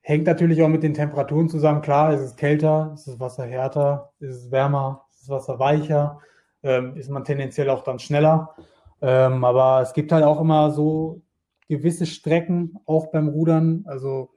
hängt 0.00 0.26
natürlich 0.26 0.60
auch 0.62 0.68
mit 0.68 0.82
den 0.82 0.94
Temperaturen 0.94 1.48
zusammen. 1.48 1.82
Klar, 1.82 2.12
ist 2.12 2.20
es 2.20 2.34
kälter, 2.34 2.90
ist 2.94 3.06
das 3.06 3.20
Wasser 3.20 3.44
härter, 3.44 4.10
ist 4.18 4.34
es 4.34 4.50
wärmer, 4.50 5.04
ist 5.12 5.22
das 5.22 5.28
Wasser 5.28 5.58
weicher, 5.60 6.18
ähm, 6.64 6.96
ist 6.96 7.10
man 7.10 7.22
tendenziell 7.24 7.70
auch 7.70 7.84
dann 7.84 8.00
schneller. 8.00 8.56
Ähm, 9.02 9.44
aber 9.44 9.82
es 9.82 9.92
gibt 9.92 10.12
halt 10.12 10.24
auch 10.24 10.40
immer 10.40 10.70
so 10.70 11.22
gewisse 11.68 12.06
Strecken, 12.06 12.78
auch 12.86 13.10
beim 13.10 13.28
Rudern, 13.28 13.84
also 13.86 14.30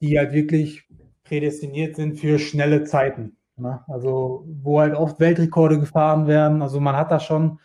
die 0.00 0.18
halt 0.18 0.32
wirklich 0.32 0.88
prädestiniert 1.24 1.96
sind 1.96 2.18
für 2.18 2.38
schnelle 2.38 2.84
Zeiten. 2.84 3.36
Ne? 3.56 3.84
Also 3.88 4.46
wo 4.62 4.80
halt 4.80 4.94
oft 4.94 5.20
Weltrekorde 5.20 5.78
gefahren 5.78 6.26
werden. 6.26 6.62
Also 6.62 6.80
man 6.80 6.96
hat 6.96 7.10
da 7.10 7.20
schon, 7.20 7.60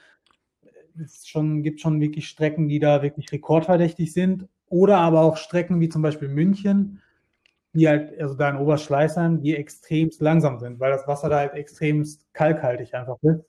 es 1.01 1.25
schon, 1.25 1.63
gibt 1.63 1.79
schon 1.79 2.01
wirklich 2.01 2.27
Strecken, 2.27 2.67
die 2.67 2.79
da 2.79 3.01
wirklich 3.01 3.31
rekordverdächtig 3.31 4.13
sind. 4.13 4.47
Oder 4.67 4.97
aber 4.97 5.21
auch 5.21 5.37
Strecken 5.37 5.79
wie 5.79 5.89
zum 5.89 6.01
Beispiel 6.01 6.27
München, 6.27 7.01
die 7.73 7.87
halt, 7.87 8.19
also 8.19 8.35
da 8.35 8.49
in 8.49 8.57
Oberschleißheim, 8.57 9.41
die 9.41 9.55
extremst 9.55 10.21
langsam 10.21 10.59
sind, 10.59 10.79
weil 10.79 10.91
das 10.91 11.07
Wasser 11.07 11.29
da 11.29 11.37
halt 11.37 11.53
extremst 11.53 12.25
kalkhaltig 12.33 12.93
einfach 12.93 13.17
ist. 13.21 13.45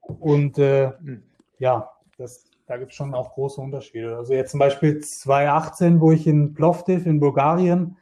Und 0.00 0.58
äh, 0.58 0.92
hm. 0.98 1.22
ja, 1.58 1.90
das, 2.22 2.44
da 2.66 2.76
gibt 2.76 2.92
es 2.92 2.96
schon 2.96 3.14
auch 3.14 3.34
große 3.34 3.60
Unterschiede. 3.60 4.16
Also 4.16 4.32
jetzt 4.32 4.52
zum 4.52 4.60
Beispiel 4.60 5.00
2018, 5.00 6.00
wo 6.00 6.12
ich 6.12 6.26
in 6.26 6.54
Plovdiv 6.54 7.06
in 7.06 7.20
Bulgarien, 7.20 7.96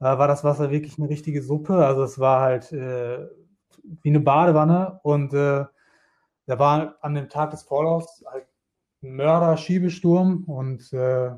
äh, 0.00 0.04
war 0.04 0.28
das 0.28 0.44
Wasser 0.44 0.70
wirklich 0.70 0.98
eine 0.98 1.08
richtige 1.08 1.42
Suppe. 1.42 1.84
Also 1.84 2.02
es 2.04 2.18
war 2.18 2.40
halt 2.40 2.72
äh, 2.72 3.26
wie 4.02 4.10
eine 4.10 4.20
Badewanne 4.20 5.00
und 5.02 5.32
äh, 5.32 5.64
da 6.46 6.58
war 6.58 6.96
an 7.00 7.14
dem 7.14 7.28
Tag 7.28 7.50
des 7.50 7.62
Vorlaufs 7.62 8.24
halt 8.30 8.46
ein 9.02 9.16
Mörder-Schiebesturm 9.16 10.44
und 10.44 10.92
äh, 10.92 11.30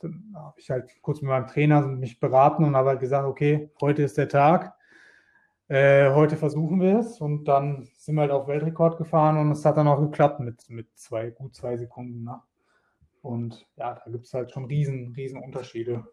dann 0.00 0.34
habe 0.34 0.58
ich 0.58 0.70
halt 0.70 0.90
kurz 1.02 1.20
mit 1.20 1.28
meinem 1.28 1.46
Trainer 1.46 1.82
mich 1.82 2.20
beraten 2.20 2.64
und 2.64 2.74
habe 2.74 2.90
halt 2.90 3.00
gesagt, 3.00 3.26
okay, 3.26 3.70
heute 3.80 4.02
ist 4.02 4.16
der 4.16 4.28
Tag. 4.28 4.74
Äh, 5.70 6.12
heute 6.14 6.36
versuchen 6.36 6.80
wir 6.80 6.98
es 6.98 7.20
und 7.20 7.44
dann 7.44 7.86
sind 7.96 8.16
wir 8.16 8.22
halt 8.22 8.32
auf 8.32 8.48
Weltrekord 8.48 8.98
gefahren 8.98 9.38
und 9.38 9.52
es 9.52 9.64
hat 9.64 9.76
dann 9.76 9.86
auch 9.86 10.00
geklappt 10.00 10.40
mit, 10.40 10.68
mit 10.68 10.88
zwei, 10.98 11.30
gut 11.30 11.54
zwei 11.54 11.76
Sekunden. 11.76 12.24
Ne? 12.24 12.40
Und 13.22 13.68
ja, 13.76 13.94
da 13.94 14.10
gibt 14.10 14.26
es 14.26 14.34
halt 14.34 14.50
schon 14.50 14.64
riesen, 14.64 15.14
riesen 15.16 15.40
Unterschiede. 15.40 16.04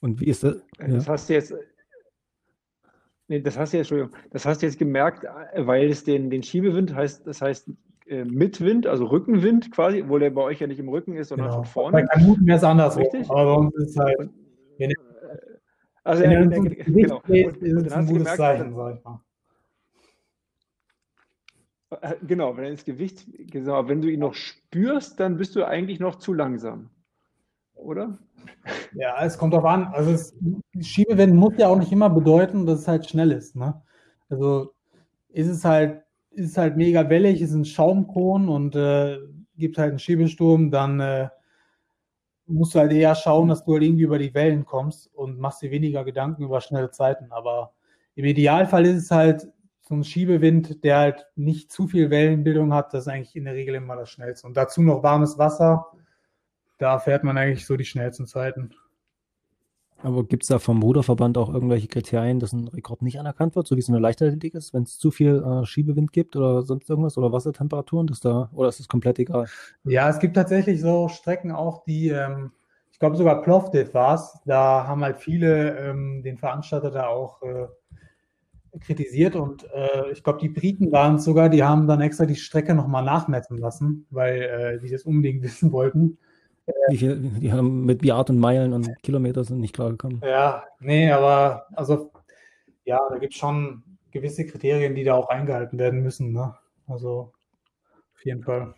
Und 0.00 0.20
wie 0.20 0.26
ist 0.26 0.44
das? 0.44 0.56
Ja. 0.78 0.88
Das 0.88 1.08
hast 1.08 1.30
du 1.30 1.32
jetzt, 1.32 1.54
nee, 3.28 3.40
das 3.40 3.56
hast 3.56 3.72
du 3.72 3.78
jetzt, 3.78 3.90
Entschuldigung, 3.90 4.22
das 4.32 4.44
hast 4.44 4.60
du 4.60 4.66
jetzt 4.66 4.78
gemerkt, 4.78 5.24
weil 5.56 5.88
es 5.88 6.04
den, 6.04 6.28
den 6.28 6.42
Schiebewind 6.42 6.94
heißt, 6.94 7.26
das 7.26 7.40
heißt 7.40 7.70
äh, 8.08 8.26
Mitwind, 8.26 8.86
also 8.86 9.06
Rückenwind 9.06 9.72
quasi, 9.72 10.04
wo 10.06 10.18
der 10.18 10.28
bei 10.28 10.42
euch 10.42 10.60
ja 10.60 10.66
nicht 10.66 10.78
im 10.78 10.90
Rücken 10.90 11.16
ist, 11.16 11.28
sondern 11.28 11.48
genau. 11.48 11.62
von 11.62 11.64
vorne. 11.64 11.92
Bei 12.02 12.06
Kanuten 12.06 12.46
wäre 12.46 12.58
es 12.58 12.64
anders, 12.64 12.98
richtig? 12.98 13.30
Aber 13.30 13.46
bei 13.46 13.60
uns 13.62 13.74
ist 13.76 13.98
halt, 13.98 14.28
wenn 14.76 14.90
also, 16.04 16.24
ja, 16.24 16.44
genau. 16.44 16.62
genau. 16.86 17.22
Ist, 17.26 17.56
ist 17.56 17.86
es 17.86 17.92
ein 17.92 18.06
gutes 18.06 18.18
gemerkt, 18.18 18.36
Zeichen, 18.36 18.74
sag 18.74 18.96
ich 18.96 19.04
mal. 19.04 19.20
Äh, 22.00 22.14
genau, 22.26 22.56
wenn 22.56 22.64
ins 22.64 22.84
Gewicht, 22.84 23.26
genau, 23.50 23.88
wenn 23.88 24.00
du 24.00 24.08
ihn 24.08 24.20
noch 24.20 24.34
spürst, 24.34 25.18
dann 25.20 25.36
bist 25.36 25.56
du 25.56 25.64
eigentlich 25.64 26.00
noch 26.00 26.16
zu 26.16 26.32
langsam. 26.32 26.90
Oder? 27.74 28.18
Ja, 28.94 29.24
es 29.24 29.38
kommt 29.38 29.54
darauf 29.54 29.66
an. 29.66 29.86
Also 29.86 30.12
es, 30.12 30.36
Schiebewenden 30.80 31.38
muss 31.38 31.54
ja 31.56 31.68
auch 31.68 31.78
nicht 31.78 31.92
immer 31.92 32.10
bedeuten, 32.10 32.66
dass 32.66 32.80
es 32.80 32.88
halt 32.88 33.08
schnell 33.08 33.32
ist. 33.32 33.56
Ne? 33.56 33.80
Also 34.28 34.72
ist 35.30 35.48
es 35.48 35.64
halt, 35.64 36.02
ist 36.30 36.56
halt 36.56 36.76
mega 36.76 37.08
wellig, 37.08 37.40
ist 37.40 37.52
ein 37.52 37.64
Schaumkron 37.64 38.48
und 38.48 38.76
äh, 38.76 39.18
gibt 39.56 39.78
halt 39.78 39.90
einen 39.90 39.98
Schiebesturm, 39.98 40.70
dann 40.70 41.00
äh, 41.00 41.28
musst 42.50 42.74
du 42.74 42.80
halt 42.80 42.92
eher 42.92 43.14
schauen, 43.14 43.48
dass 43.48 43.64
du 43.64 43.72
halt 43.72 43.82
irgendwie 43.82 44.02
über 44.02 44.18
die 44.18 44.34
Wellen 44.34 44.64
kommst 44.64 45.12
und 45.14 45.38
machst 45.38 45.62
dir 45.62 45.70
weniger 45.70 46.04
Gedanken 46.04 46.42
über 46.42 46.60
schnelle 46.60 46.90
Zeiten. 46.90 47.32
Aber 47.32 47.72
im 48.14 48.24
Idealfall 48.24 48.86
ist 48.86 49.04
es 49.04 49.10
halt 49.10 49.48
so 49.80 49.94
ein 49.94 50.04
Schiebewind, 50.04 50.84
der 50.84 50.98
halt 50.98 51.26
nicht 51.36 51.72
zu 51.72 51.88
viel 51.88 52.10
Wellenbildung 52.10 52.74
hat. 52.74 52.94
Das 52.94 53.02
ist 53.02 53.08
eigentlich 53.08 53.34
in 53.36 53.44
der 53.44 53.54
Regel 53.54 53.74
immer 53.74 53.96
das 53.96 54.10
Schnellste. 54.10 54.46
Und 54.46 54.56
dazu 54.56 54.82
noch 54.82 55.02
warmes 55.02 55.38
Wasser. 55.38 55.86
Da 56.78 56.98
fährt 56.98 57.24
man 57.24 57.36
eigentlich 57.36 57.66
so 57.66 57.76
die 57.76 57.84
schnellsten 57.84 58.26
Zeiten. 58.26 58.74
Aber 60.02 60.24
gibt 60.24 60.44
es 60.44 60.48
da 60.48 60.58
vom 60.58 60.82
Ruderverband 60.82 61.36
auch 61.36 61.52
irgendwelche 61.52 61.88
Kriterien, 61.88 62.40
dass 62.40 62.52
ein 62.52 62.68
Rekord 62.68 63.02
nicht 63.02 63.20
anerkannt 63.20 63.54
wird, 63.54 63.66
so 63.66 63.76
wie 63.76 63.80
es 63.80 63.88
in 63.88 63.92
der 63.92 64.00
Leichtathletik 64.00 64.54
ist, 64.54 64.72
wenn 64.72 64.84
es 64.84 64.98
zu 64.98 65.10
viel 65.10 65.42
äh, 65.42 65.66
Schiebewind 65.66 66.12
gibt 66.12 66.36
oder 66.36 66.62
sonst 66.62 66.88
irgendwas 66.88 67.18
oder 67.18 67.32
Wassertemperaturen, 67.32 68.06
dass 68.06 68.20
da, 68.20 68.50
oder 68.54 68.68
ist 68.68 68.80
es 68.80 68.88
komplett 68.88 69.18
egal? 69.18 69.46
Ja, 69.84 70.08
es 70.08 70.18
gibt 70.18 70.36
tatsächlich 70.36 70.80
so 70.80 71.08
Strecken 71.08 71.52
auch, 71.52 71.84
die, 71.84 72.08
ähm, 72.08 72.52
ich 72.90 72.98
glaube 72.98 73.16
sogar 73.16 73.42
Plovdiv 73.42 73.92
war 73.92 74.14
es, 74.14 74.38
da 74.46 74.86
haben 74.86 75.02
halt 75.02 75.18
viele 75.18 75.76
ähm, 75.78 76.22
den 76.22 76.38
Veranstalter 76.38 76.90
da 76.90 77.08
auch 77.08 77.42
äh, 77.42 77.66
kritisiert 78.78 79.36
und 79.36 79.64
äh, 79.74 80.10
ich 80.12 80.22
glaube, 80.22 80.38
die 80.40 80.48
Briten 80.48 80.92
waren 80.92 81.16
es 81.16 81.24
sogar, 81.24 81.50
die 81.50 81.62
haben 81.62 81.86
dann 81.86 82.00
extra 82.00 82.24
die 82.24 82.36
Strecke 82.36 82.74
nochmal 82.74 83.04
nachmessen 83.04 83.58
lassen, 83.58 84.06
weil 84.10 84.42
äh, 84.42 84.78
die 84.80 84.90
das 84.90 85.02
unbedingt 85.02 85.42
wissen 85.42 85.72
wollten. 85.72 86.18
Viel, 86.90 87.16
die 87.16 87.52
haben 87.52 87.84
mit 87.84 88.04
Yard 88.04 88.30
und 88.30 88.38
Meilen 88.38 88.72
und 88.72 88.90
Kilometer 89.02 89.44
sind 89.44 89.60
nicht 89.60 89.74
klar 89.74 89.90
gekommen. 89.90 90.20
Ja, 90.24 90.64
nee, 90.78 91.10
aber 91.10 91.66
also 91.72 92.12
ja, 92.84 93.00
da 93.08 93.18
gibt 93.18 93.32
es 93.34 93.38
schon 93.38 93.82
gewisse 94.10 94.46
Kriterien, 94.46 94.94
die 94.94 95.04
da 95.04 95.14
auch 95.14 95.28
eingehalten 95.28 95.78
werden 95.78 96.02
müssen. 96.02 96.32
Ne? 96.32 96.54
Also 96.86 97.32
auf 98.14 98.24
jeden 98.24 98.42
Fall. 98.42 98.74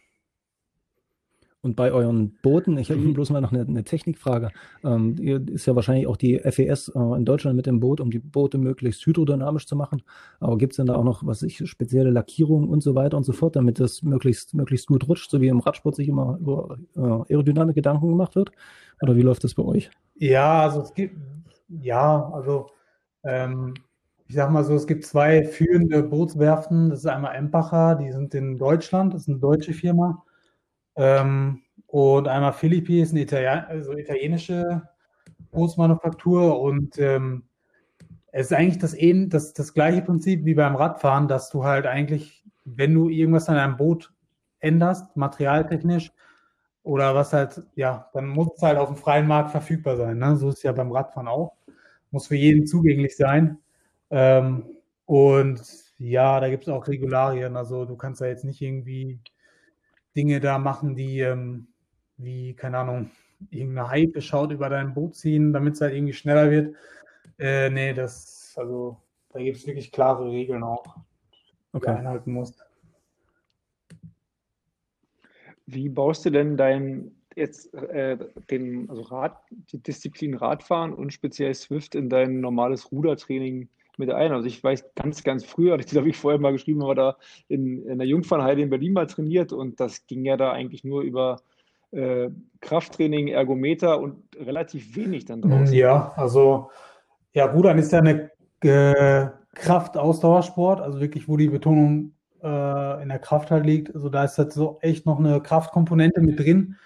Und 1.65 1.77
bei 1.77 1.93
euren 1.93 2.33
Booten, 2.43 2.77
ich 2.77 2.91
habe 2.91 3.01
mhm. 3.01 3.15
bloß 3.15 3.31
mal 3.31 3.41
noch 3.41 3.53
eine, 3.53 3.61
eine 3.61 3.85
Technikfrage. 3.85 4.51
Ähm, 4.83 5.17
ist 5.47 5.67
ja 5.67 5.77
wahrscheinlich 5.77 6.09
auch 6.09 6.17
die 6.17 6.41
FES 6.41 6.89
äh, 6.89 6.99
in 6.99 7.25
Deutschland 7.25 7.57
mit 7.57 7.67
dem 7.67 7.79
Boot, 7.79 8.01
um 8.01 8.11
die 8.11 8.19
Boote 8.19 8.59
möglichst 8.59 9.07
hydrodynamisch 9.07 9.67
zu 9.67 9.77
machen. 9.77 10.03
Aber 10.41 10.59
gibt 10.59 10.73
es 10.73 10.79
denn 10.79 10.87
da 10.87 10.97
auch 10.97 11.05
noch, 11.05 11.25
was 11.25 11.43
ich, 11.45 11.63
spezielle 11.71 12.11
Lackierungen 12.11 12.69
und 12.69 12.83
so 12.83 12.97
weiter 12.97 13.17
und 13.17 13.23
so 13.23 13.33
fort, 13.33 13.55
damit 13.55 13.79
das 13.79 14.03
möglichst, 14.03 14.55
möglichst 14.55 14.89
gut 14.89 15.09
rutscht, 15.09 15.31
so 15.31 15.41
wie 15.41 15.47
im 15.47 15.61
Radsport 15.61 15.95
sich 15.95 16.09
immer 16.09 16.37
über 16.41 16.79
äh, 16.97 17.33
Aerodynamik 17.33 17.77
Gedanken 17.77 18.09
gemacht 18.09 18.35
wird? 18.35 18.51
Oder 19.01 19.15
wie 19.15 19.23
läuft 19.23 19.45
das 19.45 19.55
bei 19.55 19.63
euch? 19.63 19.91
Ja, 20.17 20.63
also 20.63 20.81
es 20.81 20.93
gibt, 20.93 21.17
ja, 21.69 22.29
also 22.33 22.67
ähm, 23.23 23.75
ich 24.27 24.35
sag 24.35 24.51
mal 24.51 24.65
so, 24.65 24.75
es 24.75 24.89
gibt 24.89 25.05
zwei 25.05 25.45
führende 25.45 26.03
Bootswerften. 26.03 26.91
Das 26.91 27.01
ist 27.01 27.07
einmal 27.07 27.37
Empacher, 27.37 27.95
die 27.95 28.11
sind 28.11 28.35
in 28.35 28.59
Deutschland, 28.59 29.15
das 29.15 29.23
ist 29.23 29.29
eine 29.29 29.39
deutsche 29.39 29.75
Firma. 29.75 30.25
Ähm, 30.97 31.63
und 31.87 32.29
einmal 32.29 32.53
Philippi 32.53 33.01
ist 33.03 33.13
eine 33.13 33.23
Italien 33.23 33.65
also 33.69 33.93
italienische 33.93 34.83
Bootsmanufaktur. 35.51 36.61
Und 36.61 36.99
ähm, 36.99 37.45
es 38.33 38.47
ist 38.47 38.53
eigentlich 38.53 38.79
das, 38.79 38.97
das, 39.29 39.53
das 39.53 39.75
gleiche 39.75 40.03
Prinzip 40.03 40.45
wie 40.45 40.55
beim 40.55 40.77
Radfahren, 40.77 41.29
dass 41.29 41.51
du 41.51 41.65
halt 41.65 41.87
eigentlich, 41.87 42.45
wenn 42.65 42.95
du 42.95 43.09
irgendwas 43.09 43.49
an 43.49 43.59
einem 43.59 43.77
Boot 43.77 44.13
änderst, 44.61 45.17
materialtechnisch, 45.17 46.13
oder 46.83 47.15
was 47.15 47.33
halt, 47.33 47.63
ja, 47.75 48.09
dann 48.13 48.29
muss 48.29 48.49
es 48.57 48.63
halt 48.63 48.79
auf 48.79 48.89
dem 48.89 48.97
freien 48.97 49.27
Markt 49.27 49.51
verfügbar 49.51 49.97
sein. 49.97 50.19
Ne? 50.19 50.37
So 50.37 50.49
ist 50.49 50.59
es 50.59 50.63
ja 50.63 50.73
beim 50.73 50.91
Radfahren 50.91 51.29
auch. 51.29 51.55
Muss 52.11 52.27
für 52.27 52.37
jeden 52.37 52.67
zugänglich 52.67 53.17
sein. 53.17 53.59
Ähm, 54.11 54.65
und 55.07 55.63
ja, 55.99 56.41
da 56.41 56.49
gibt 56.49 56.65
es 56.65 56.69
auch 56.69 56.89
Regularien. 56.89 57.57
Also 57.57 57.85
du 57.85 57.97
kannst 57.97 58.21
da 58.21 58.27
jetzt 58.27 58.45
nicht 58.45 58.61
irgendwie 58.61 59.21
Dinge 60.17 60.41
da 60.41 60.59
machen, 60.59 60.95
die 60.95 61.21
ähm, 61.21 61.69
wie, 62.17 62.55
keine 62.55 62.79
Ahnung, 62.79 63.11
irgendeine 63.51 63.89
Hype 63.89 64.23
schaut 64.23 64.53
über 64.53 64.69
dein 64.69 64.95
Boot 64.95 65.17
ziehen, 65.17 65.53
damit 65.53 65.75
es 65.75 65.81
halt 65.81 65.95
irgendwie 65.95 66.13
schneller 66.13 66.51
wird. 66.51 66.77
Äh, 67.39 67.71
nee, 67.71 67.93
das, 67.93 68.55
also 68.57 69.01
da 69.31 69.41
gibt 69.41 69.57
es 69.57 69.67
wirklich 69.67 69.91
klare 69.93 70.31
Regeln 70.31 70.63
auch, 70.63 70.97
die 71.73 71.77
okay. 71.77 71.93
du 71.93 71.99
einhalten 71.99 72.33
musst. 72.33 72.65
Wie 75.67 75.89
baust 75.89 76.25
du 76.25 76.31
denn 76.31 76.57
dein 76.57 77.17
jetzt 77.35 77.73
äh, 77.75 78.19
den, 78.51 78.91
also 78.91 79.03
Rad, 79.03 79.39
die 79.51 79.79
Disziplin 79.79 80.35
Radfahren 80.35 80.93
und 80.93 81.13
speziell 81.13 81.55
Swift 81.55 81.95
in 81.95 82.11
dein 82.11 82.41
normales 82.41 82.93
Rudertraining 82.93 83.69
mit 83.99 84.11
ein? 84.11 84.33
Also 84.33 84.47
ich 84.47 84.63
weiß 84.63 84.95
ganz, 84.95 85.23
ganz 85.23 85.45
früher, 85.45 85.77
das 85.77 85.95
habe 85.95 86.09
ich 86.09 86.17
vorher 86.17 86.41
mal 86.41 86.53
geschrieben, 86.53 86.83
aber 86.83 86.95
da 86.95 87.17
in, 87.49 87.87
in 87.87 87.99
der 87.99 88.07
Jungfernheide 88.07 88.63
in 88.63 88.71
Berlin 88.71 88.93
mal 88.93 89.07
trainiert 89.07 89.53
und 89.53 89.81
das 89.81 90.07
ging 90.07 90.25
ja 90.25 90.37
da 90.37 90.53
eigentlich 90.53 90.85
nur 90.85 91.03
über 91.03 91.41
äh, 91.93 92.31
Krafttraining, 92.61 93.29
Ergometer 93.29 94.01
und 94.01 94.23
relativ 94.37 94.97
wenig 94.97 95.27
dann 95.27 95.43
draußen. 95.43 95.75
Ja, 95.75 96.13
also 96.17 96.71
ja, 97.35 97.47
Rudern 97.47 97.79
ist 97.79 97.93
ja 97.93 97.99
eine 98.01 98.31
äh, 98.63 99.29
Kraftausdauersport, 99.55 100.81
also 100.81 101.01
wirklich, 101.01 101.29
wo 101.29 101.37
die 101.37 101.49
Betonung 101.49 102.15
äh, 102.43 103.03
in 103.03 103.09
der 103.09 103.19
Kraft 103.19 103.51
halt 103.51 103.67
liegt. 103.67 103.95
Also 103.95 104.09
da 104.09 104.25
ist 104.25 104.39
halt 104.39 104.53
so 104.53 104.79
echt 104.81 105.07
noch 105.07 105.19
eine 105.19 105.41
Kraftkomponente 105.41 106.21
mit 106.21 106.39
drin. 106.39 106.77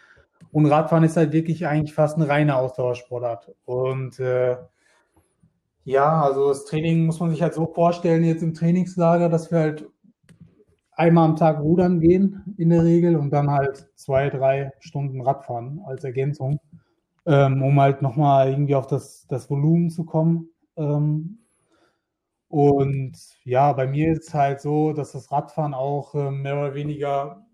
Und 0.53 0.67
Radfahren 0.67 1.05
ist 1.05 1.17
halt 1.17 1.33
wirklich 1.33 1.67
eigentlich 1.67 1.95
fast 1.95 2.17
eine 2.17 2.29
reine 2.29 2.57
Ausdauersportart. 2.57 3.55
Und 3.65 4.19
äh, 4.21 4.57
ja, 5.87 6.21
also 6.21 6.49
das 6.49 6.65
Training 6.65 7.07
muss 7.07 7.21
man 7.21 7.31
sich 7.31 7.41
halt 7.43 7.55
so 7.55 7.67
vorstellen, 7.67 8.25
jetzt 8.25 8.43
im 8.43 8.55
Trainingslager, 8.55 9.29
dass 9.29 9.53
wir 9.53 9.61
halt 9.61 9.89
einmal 10.91 11.29
am 11.29 11.37
Tag 11.37 11.61
rudern 11.61 12.01
gehen 12.01 12.43
in 12.59 12.71
der 12.71 12.83
Regel 12.85 13.15
und 13.15 13.31
dann 13.31 13.53
halt 13.53 13.89
zwei, 13.95 14.29
drei 14.29 14.73
Stunden 14.81 15.21
Radfahren 15.21 15.81
als 15.87 16.03
Ergänzung, 16.03 16.59
ähm, 17.25 17.63
um 17.63 17.81
halt 17.81 18.03
nochmal 18.03 18.51
irgendwie 18.51 18.75
auf 18.75 18.89
das, 18.89 19.29
das 19.29 19.49
Volumen 19.49 19.89
zu 19.91 20.05
kommen. 20.05 20.51
Ähm, 20.77 21.39
und 22.49 23.17
ja, 23.45 23.73
bei 23.73 23.87
mir 23.87 24.13
ist 24.13 24.29
es 24.29 24.35
halt 24.35 24.61
so, 24.61 24.93
dass 24.93 25.13
das 25.13 25.31
Radfahren 25.31 25.73
auch 25.73 26.17
äh, 26.17 26.33
mehr 26.33 26.59
oder 26.59 26.75
weniger 26.75 27.47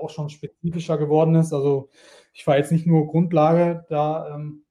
auch 0.00 0.10
schon 0.10 0.30
spezifischer 0.30 0.96
geworden 0.96 1.34
ist. 1.34 1.52
Also 1.52 1.88
ich 2.32 2.46
war 2.46 2.56
jetzt 2.56 2.70
nicht 2.70 2.86
nur 2.86 3.08
Grundlage 3.08 3.84
da 3.88 4.32
ähm, 4.36 4.64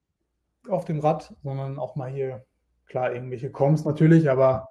auf 0.70 0.86
dem 0.86 1.00
Rad, 1.00 1.36
sondern 1.44 1.80
auch 1.80 1.98
mal 1.98 2.10
hier, 2.10 2.47
klar, 2.88 3.14
irgendwelche 3.14 3.52
Coms 3.52 3.86
natürlich, 3.86 4.30
aber 4.30 4.70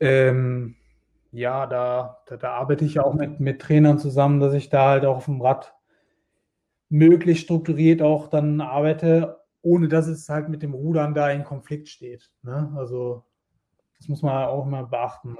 ähm, 0.00 0.76
ja, 1.32 1.66
da, 1.66 2.22
da, 2.26 2.36
da, 2.36 2.52
arbeite 2.52 2.84
ich 2.84 2.94
ja 2.94 3.04
auch 3.04 3.14
mit, 3.14 3.40
mit 3.40 3.60
Trainern 3.60 3.98
zusammen, 3.98 4.40
dass 4.40 4.54
ich 4.54 4.68
da 4.68 4.90
halt 4.90 5.04
auch 5.04 5.16
auf 5.16 5.24
dem 5.24 5.40
Rad 5.40 5.74
möglichst 6.88 7.44
strukturiert 7.44 8.02
auch 8.02 8.28
dann 8.28 8.60
arbeite, 8.60 9.40
ohne 9.62 9.88
dass 9.88 10.06
es 10.06 10.28
halt 10.28 10.48
mit 10.48 10.62
dem 10.62 10.74
Rudern 10.74 11.14
da 11.14 11.30
in 11.30 11.42
Konflikt 11.42 11.88
steht. 11.88 12.30
Ne? 12.42 12.72
Also 12.76 13.24
das 13.98 14.08
muss 14.08 14.22
man 14.22 14.46
auch 14.46 14.66
mal 14.66 14.86
beachten. 14.86 15.36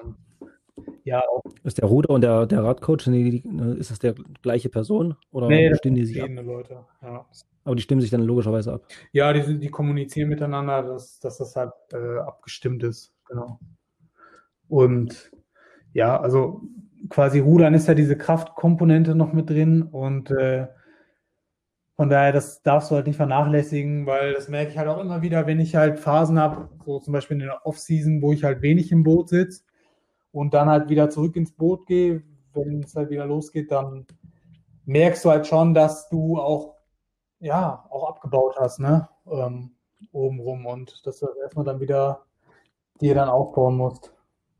Ja, 1.04 1.20
auch. 1.20 1.42
Ist 1.62 1.78
der 1.78 1.86
Ruder 1.86 2.10
und 2.10 2.22
der, 2.22 2.46
der 2.46 2.64
Radcoach, 2.64 3.06
ist 3.06 3.90
das 3.90 3.98
der 3.98 4.14
gleiche 4.42 4.68
Person? 4.68 5.16
Oder 5.30 5.48
nee, 5.48 5.74
stimmen 5.74 5.96
die 5.96 6.04
sich 6.04 6.22
ab? 6.22 6.28
Leute, 6.30 6.84
ja. 7.02 7.26
Aber 7.64 7.76
die 7.76 7.82
stimmen 7.82 8.00
sich 8.00 8.10
dann 8.10 8.22
logischerweise 8.22 8.72
ab. 8.74 8.82
Ja, 9.12 9.32
die, 9.32 9.58
die 9.58 9.70
kommunizieren 9.70 10.28
miteinander, 10.28 10.82
dass, 10.82 11.20
dass 11.20 11.38
das 11.38 11.56
halt 11.56 11.72
äh, 11.92 12.18
abgestimmt 12.18 12.82
ist. 12.82 13.14
Genau. 13.28 13.58
Und 14.68 15.30
ja, 15.92 16.20
also 16.20 16.62
quasi 17.08 17.38
Rudern 17.38 17.74
ist 17.74 17.88
ja 17.88 17.94
diese 17.94 18.16
Kraftkomponente 18.16 19.14
noch 19.14 19.32
mit 19.32 19.50
drin 19.50 19.82
und 19.82 20.30
äh, 20.30 20.66
von 21.96 22.10
daher, 22.10 22.32
das 22.32 22.60
darfst 22.62 22.90
du 22.90 22.96
halt 22.96 23.06
nicht 23.06 23.16
vernachlässigen, 23.16 24.04
weil 24.04 24.32
das 24.32 24.48
merke 24.48 24.72
ich 24.72 24.78
halt 24.78 24.88
auch 24.88 25.00
immer 25.00 25.22
wieder, 25.22 25.46
wenn 25.46 25.60
ich 25.60 25.76
halt 25.76 26.00
Phasen 26.00 26.40
habe, 26.40 26.68
so 26.84 26.98
zum 26.98 27.12
Beispiel 27.12 27.36
in 27.36 27.44
der 27.44 27.64
Off-Season, 27.64 28.20
wo 28.20 28.32
ich 28.32 28.42
halt 28.42 28.62
wenig 28.62 28.90
im 28.90 29.04
Boot 29.04 29.28
sitze 29.28 29.62
und 30.34 30.52
dann 30.52 30.68
halt 30.68 30.88
wieder 30.88 31.10
zurück 31.10 31.36
ins 31.36 31.52
Boot 31.52 31.86
gehe, 31.86 32.22
wenn 32.54 32.82
es 32.82 32.96
halt 32.96 33.10
wieder 33.10 33.24
losgeht, 33.24 33.70
dann 33.70 34.04
merkst 34.84 35.24
du 35.24 35.30
halt 35.30 35.46
schon, 35.46 35.74
dass 35.74 36.08
du 36.08 36.40
auch, 36.40 36.74
ja, 37.38 37.86
auch 37.90 38.08
abgebaut 38.08 38.56
hast, 38.58 38.80
ne, 38.80 39.08
ähm, 39.30 39.70
obenrum 40.12 40.66
und 40.66 41.06
dass 41.06 41.20
du 41.20 41.26
das 41.26 41.36
erstmal 41.36 41.64
dann 41.64 41.80
wieder 41.80 42.22
dir 43.00 43.14
dann 43.14 43.28
aufbauen 43.28 43.76
musst. 43.76 44.12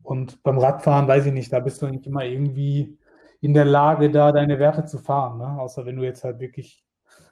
Und 0.02 0.42
beim 0.42 0.58
Radfahren 0.58 1.08
weiß 1.08 1.26
ich 1.26 1.32
nicht, 1.32 1.52
da 1.52 1.60
bist 1.60 1.82
du 1.82 1.88
nicht 1.88 2.06
immer 2.06 2.24
irgendwie 2.24 2.98
in 3.40 3.52
der 3.52 3.64
Lage, 3.64 4.10
da 4.10 4.32
deine 4.32 4.58
Werte 4.58 4.84
zu 4.84 4.98
fahren, 4.98 5.38
ne? 5.38 5.60
außer 5.60 5.86
wenn 5.86 5.96
du 5.96 6.04
jetzt 6.04 6.24
halt 6.24 6.38
wirklich 6.38 6.84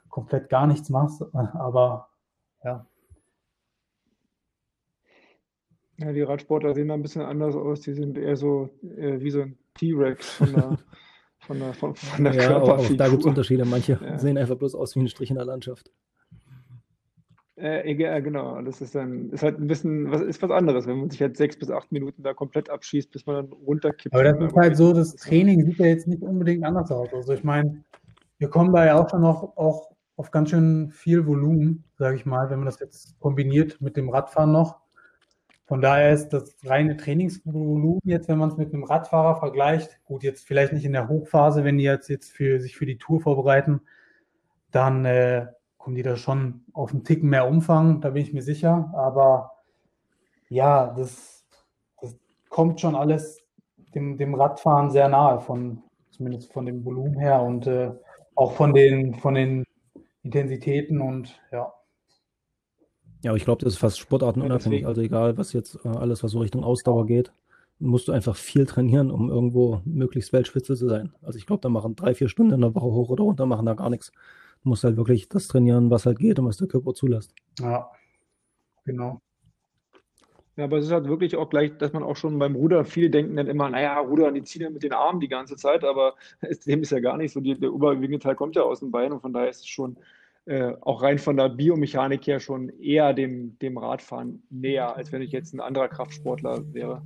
komplett 0.09 0.49
gar 0.49 0.67
nichts 0.67 0.89
machst. 0.89 1.23
Aber 1.33 2.09
ja. 2.63 2.85
Ja, 6.03 6.11
die 6.11 6.21
Radsportler 6.21 6.73
sehen 6.73 6.89
da 6.89 6.93
ein 6.95 7.01
bisschen 7.01 7.21
anders 7.21 7.55
aus. 7.55 7.81
Die 7.81 7.93
sind 7.93 8.17
eher 8.17 8.35
so 8.35 8.69
äh, 8.97 9.19
wie 9.21 9.31
so 9.31 9.41
ein 9.41 9.57
T-Rex 9.75 10.29
von 10.33 10.53
der, 10.53 10.77
von 11.39 11.59
der, 11.59 11.73
von, 11.73 11.95
von 11.95 12.23
der 12.23 12.33
ja, 12.33 12.47
Körperfigur. 12.47 12.93
Auch 12.93 12.97
da 12.97 13.07
gibt 13.07 13.21
es 13.21 13.25
Unterschiede. 13.25 13.65
Manche 13.65 13.99
ja. 14.01 14.17
sehen 14.17 14.37
einfach 14.37 14.57
bloß 14.57 14.75
aus 14.75 14.95
wie 14.95 15.01
ein 15.01 15.07
Strich 15.07 15.29
in 15.29 15.37
der 15.37 15.45
Landschaft. 15.45 15.91
Äh, 17.55 17.93
ja, 17.93 18.19
genau. 18.19 18.61
Das 18.61 18.81
ist 18.81 18.95
dann, 18.95 19.29
ist 19.29 19.43
halt 19.43 19.59
ein 19.59 19.67
bisschen, 19.67 20.11
was 20.11 20.21
ist 20.21 20.41
was 20.41 20.51
anderes, 20.51 20.87
wenn 20.87 20.99
man 20.99 21.09
sich 21.09 21.21
halt 21.21 21.37
sechs 21.37 21.57
bis 21.57 21.69
acht 21.69 21.91
Minuten 21.91 22.23
da 22.23 22.33
komplett 22.33 22.69
abschießt, 22.69 23.11
bis 23.11 23.25
man 23.25 23.35
dann 23.35 23.53
runterkippt. 23.53 24.13
Aber 24.13 24.23
das 24.23 24.39
ist 24.39 24.55
halt 24.55 24.75
so, 24.75 24.91
das 24.91 25.15
Training 25.15 25.63
sieht 25.65 25.77
ja 25.77 25.85
jetzt 25.85 26.07
nicht 26.07 26.23
unbedingt 26.23 26.65
anders 26.65 26.91
aus. 26.91 27.13
Also 27.13 27.33
ich 27.33 27.43
meine, 27.43 27.83
wir 28.39 28.49
kommen 28.49 28.73
da 28.73 28.85
ja 28.85 28.99
auch 28.99 29.09
schon 29.09 29.21
noch 29.21 29.55
auch 29.55 29.91
auf 30.15 30.31
ganz 30.31 30.49
schön 30.49 30.91
viel 30.91 31.25
Volumen, 31.25 31.85
sage 31.97 32.17
ich 32.17 32.25
mal, 32.25 32.49
wenn 32.49 32.59
man 32.59 32.65
das 32.65 32.79
jetzt 32.79 33.19
kombiniert 33.19 33.79
mit 33.81 33.97
dem 33.97 34.09
Radfahren 34.09 34.51
noch. 34.51 34.82
Von 35.73 35.81
daher 35.81 36.13
ist 36.13 36.29
das 36.29 36.55
reine 36.65 36.97
Trainingsvolumen 36.97 37.99
jetzt, 38.03 38.27
wenn 38.27 38.37
man 38.37 38.51
es 38.51 38.57
mit 38.57 38.71
einem 38.71 38.83
Radfahrer 38.83 39.37
vergleicht, 39.37 39.99
gut, 40.05 40.21
jetzt 40.21 40.45
vielleicht 40.45 40.71
nicht 40.71 40.85
in 40.85 40.93
der 40.93 41.09
Hochphase, 41.09 41.63
wenn 41.63 41.79
die 41.79 41.83
jetzt, 41.83 42.09
jetzt 42.09 42.31
für, 42.31 42.59
sich 42.59 42.75
für 42.75 42.85
die 42.85 42.99
Tour 42.99 43.21
vorbereiten, 43.21 43.81
dann 44.69 45.03
äh, 45.03 45.47
kommen 45.79 45.95
die 45.95 46.03
da 46.03 46.15
schon 46.15 46.63
auf 46.73 46.91
einen 46.91 47.03
Ticken 47.03 47.27
mehr 47.27 47.47
Umfang, 47.47 48.01
da 48.01 48.11
bin 48.11 48.21
ich 48.21 48.33
mir 48.33 48.43
sicher. 48.43 48.93
Aber 48.95 49.63
ja, 50.47 50.93
das, 50.95 51.43
das 51.99 52.19
kommt 52.49 52.79
schon 52.79 52.93
alles 52.93 53.43
dem, 53.95 54.19
dem 54.19 54.35
Radfahren 54.35 54.91
sehr 54.91 55.09
nahe, 55.09 55.39
von, 55.39 55.81
zumindest 56.11 56.53
von 56.53 56.67
dem 56.67 56.85
Volumen 56.85 57.17
her 57.17 57.41
und 57.41 57.65
äh, 57.65 57.89
auch 58.35 58.51
von 58.51 58.75
den, 58.75 59.15
von 59.15 59.33
den 59.33 59.65
Intensitäten 60.21 61.01
und 61.01 61.41
ja. 61.51 61.73
Ja, 63.23 63.31
aber 63.31 63.37
ich 63.37 63.45
glaube, 63.45 63.63
das 63.63 63.73
ist 63.73 63.79
fast 63.79 63.99
sportartenunabhängig. 63.99 64.85
Also 64.85 65.01
egal, 65.01 65.37
was 65.37 65.53
jetzt 65.53 65.79
äh, 65.85 65.87
alles, 65.87 66.23
was 66.23 66.31
so 66.31 66.39
Richtung 66.39 66.63
Ausdauer 66.63 67.05
geht, 67.05 67.31
musst 67.79 68.07
du 68.07 68.11
einfach 68.11 68.35
viel 68.35 68.65
trainieren, 68.65 69.11
um 69.11 69.29
irgendwo 69.29 69.81
möglichst 69.85 70.33
Weltspitze 70.33 70.75
zu 70.75 70.87
sein. 70.87 71.13
Also 71.21 71.37
ich 71.37 71.45
glaube, 71.45 71.61
da 71.61 71.69
machen 71.69 71.95
drei, 71.95 72.13
vier 72.13 72.27
Stunden 72.27 72.53
in 72.53 72.61
der 72.61 72.75
Woche 72.75 72.85
hoch 72.85 73.09
oder 73.09 73.23
runter, 73.23 73.45
machen 73.45 73.65
da 73.65 73.73
gar 73.73 73.89
nichts. 73.89 74.11
Du 74.63 74.69
musst 74.69 74.83
halt 74.83 74.97
wirklich 74.97 75.29
das 75.29 75.47
trainieren, 75.47 75.89
was 75.89 76.05
halt 76.05 76.19
geht 76.19 76.37
und 76.37 76.45
was 76.45 76.57
der 76.57 76.67
Körper 76.67 76.93
zulässt. 76.93 77.33
Ja, 77.59 77.89
genau. 78.83 79.21
Ja, 80.55 80.65
aber 80.65 80.77
es 80.77 80.85
ist 80.85 80.91
halt 80.91 81.07
wirklich 81.07 81.35
auch 81.35 81.49
gleich, 81.49 81.77
dass 81.77 81.93
man 81.93 82.03
auch 82.03 82.15
schon 82.15 82.37
beim 82.37 82.55
Ruder, 82.55 82.85
viele 82.85 83.09
denken 83.09 83.37
dann 83.37 83.47
immer, 83.47 83.69
naja, 83.69 83.97
Ruder, 83.99 84.31
die 84.31 84.43
ziehen 84.43 84.61
ja 84.61 84.69
mit 84.69 84.83
den 84.83 84.93
Armen 84.93 85.19
die 85.19 85.27
ganze 85.27 85.55
Zeit, 85.55 85.83
aber 85.83 86.13
dem 86.67 86.81
ist 86.81 86.91
ja 86.91 86.99
gar 86.99 87.17
nicht 87.17 87.31
so. 87.31 87.39
Die, 87.39 87.57
der 87.57 87.69
überwiegende 87.69 88.19
Teil 88.19 88.35
kommt 88.35 88.55
ja 88.55 88.63
aus 88.63 88.81
dem 88.81 88.91
Bein 88.91 89.13
und 89.13 89.21
von 89.21 89.33
daher 89.33 89.49
ist 89.49 89.61
es 89.61 89.67
schon 89.67 89.97
äh, 90.45 90.73
auch 90.81 91.01
rein 91.01 91.19
von 91.19 91.37
der 91.37 91.49
Biomechanik 91.49 92.27
her 92.27 92.39
schon 92.39 92.69
eher 92.69 93.13
dem, 93.13 93.57
dem 93.59 93.77
Radfahren 93.77 94.43
näher, 94.49 94.95
als 94.95 95.11
wenn 95.11 95.21
ich 95.21 95.31
jetzt 95.31 95.53
ein 95.53 95.61
anderer 95.61 95.87
Kraftsportler 95.87 96.73
wäre. 96.73 97.01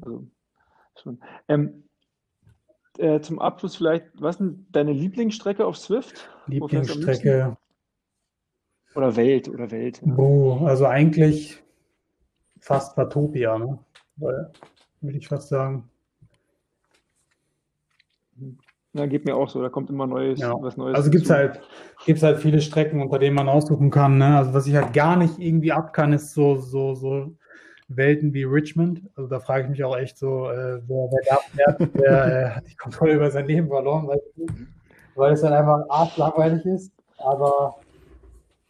Also. 0.00 1.18
Ähm, 1.48 1.84
äh, 2.98 3.20
zum 3.20 3.38
Abschluss 3.38 3.76
vielleicht, 3.76 4.06
was 4.20 4.40
ist 4.40 4.54
deine 4.70 4.92
Lieblingsstrecke 4.92 5.64
auf 5.64 5.76
Swift? 5.76 6.28
Lieblingsstrecke. 6.46 7.56
Oder 8.94 9.16
Welt, 9.16 9.48
oder 9.48 9.70
Welt. 9.70 10.02
Ja. 10.04 10.16
Oh, 10.16 10.66
also 10.66 10.86
eigentlich 10.86 11.62
fast 12.60 12.96
Watopia, 12.96 13.58
ne? 13.58 13.78
Würde 14.16 15.18
ich 15.18 15.28
fast 15.28 15.48
sagen. 15.48 15.88
Ja, 18.94 19.06
geht 19.06 19.26
mir 19.26 19.36
auch 19.36 19.48
so, 19.50 19.60
da 19.60 19.68
kommt 19.68 19.90
immer 19.90 20.06
Neues, 20.06 20.40
ja. 20.40 20.54
was 20.60 20.76
Neues. 20.76 20.96
Also 20.96 21.10
gibt 21.10 21.24
es 21.24 21.30
halt, 21.30 21.60
gibt's 22.06 22.22
halt 22.22 22.38
viele 22.38 22.60
Strecken, 22.60 23.02
unter 23.02 23.18
denen 23.18 23.36
man 23.36 23.48
aussuchen 23.48 23.90
kann. 23.90 24.18
Ne? 24.18 24.38
Also 24.38 24.54
was 24.54 24.66
ich 24.66 24.74
halt 24.74 24.94
gar 24.94 25.16
nicht 25.16 25.38
irgendwie 25.38 25.72
ab 25.72 25.92
kann, 25.92 26.12
ist 26.12 26.32
so, 26.32 26.56
so, 26.56 26.94
so 26.94 27.34
Welten 27.88 28.32
wie 28.32 28.44
Richmond. 28.44 29.02
Also 29.14 29.28
da 29.28 29.40
frage 29.40 29.64
ich 29.64 29.70
mich 29.70 29.84
auch 29.84 29.96
echt 29.96 30.16
so, 30.16 30.50
äh, 30.50 30.80
wer, 30.86 31.10
wer 31.10 31.38
fährt, 31.54 31.94
der 31.96 32.26
äh, 32.26 32.50
hat 32.50 32.64
die 32.66 32.76
Kontrolle 32.76 33.14
über 33.14 33.30
sein 33.30 33.46
Leben 33.46 33.68
verloren, 33.68 34.06
weil, 34.08 34.20
weil 35.14 35.32
es 35.32 35.42
dann 35.42 35.52
halt 35.52 35.60
einfach 35.60 35.84
arschlangweilig 35.90 36.64
ist. 36.64 36.92
Aber 37.18 37.76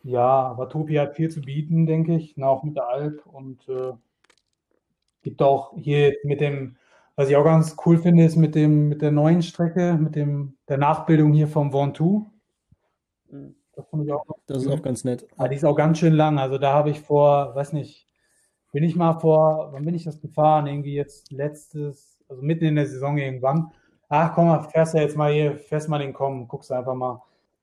ja, 0.03 0.57
Watopi 0.57 0.95
hat 0.95 1.15
viel 1.15 1.31
zu 1.31 1.43
bieten, 1.43 1.87
denke 1.87 2.17
ich, 2.17 2.43
auch 2.43 2.65
mit 2.65 2.77
der 2.77 2.89
Alp 2.89 3.25
und 3.27 3.69
äh, 3.69 3.93
gibt 5.23 5.43
auch 5.43 5.75
hier 5.77 6.17
mit 6.25 6.41
dem 6.41 6.77
was 7.19 7.29
ich 7.29 7.35
auch 7.35 7.43
ganz 7.43 7.75
cool 7.85 7.99
finde, 7.99 8.25
ist 8.25 8.37
mit 8.37 8.55
dem, 8.55 8.89
mit 8.89 9.03
der 9.03 9.11
neuen 9.11 9.43
Strecke, 9.43 9.99
mit 10.01 10.15
dem, 10.15 10.57
der 10.69 10.79
Nachbildung 10.79 11.33
hier 11.33 11.49
vom 11.49 11.73
Ventoux. 11.73 12.31
Das, 13.75 13.87
ich 13.93 14.13
auch 14.13 14.25
das 14.47 14.63
ist 14.63 14.69
auch 14.69 14.83
ganz 14.83 15.03
nett. 15.03 15.27
Aber 15.33 15.47
ah, 15.47 15.49
die 15.49 15.57
ist 15.57 15.65
auch 15.65 15.75
ganz 15.75 15.99
schön 15.99 16.13
lang. 16.13 16.39
Also 16.39 16.59
da 16.59 16.75
habe 16.75 16.91
ich 16.91 17.01
vor, 17.01 17.57
weiß 17.57 17.73
nicht, 17.73 18.07
bin 18.71 18.85
ich 18.85 18.95
mal 18.95 19.19
vor, 19.19 19.71
wann 19.73 19.85
bin 19.85 19.97
ich 19.97 20.05
das 20.05 20.21
gefahren? 20.21 20.69
Irgendwie 20.69 20.95
jetzt 20.95 21.33
letztes, 21.33 22.23
also 22.29 22.41
mitten 22.41 22.67
in 22.67 22.77
der 22.77 22.87
Saison 22.87 23.19
irgendwann. 23.19 23.73
Ach 24.09 24.33
komm, 24.33 24.63
fährst 24.71 24.95
du 24.95 24.99
jetzt 24.99 25.17
mal 25.17 25.33
hier, 25.33 25.59
fährst 25.59 25.89
mal 25.89 25.99
den 25.99 26.13
Kommen, 26.13 26.47
guckst 26.47 26.71
einfach 26.71 26.95
mal. 26.95 27.21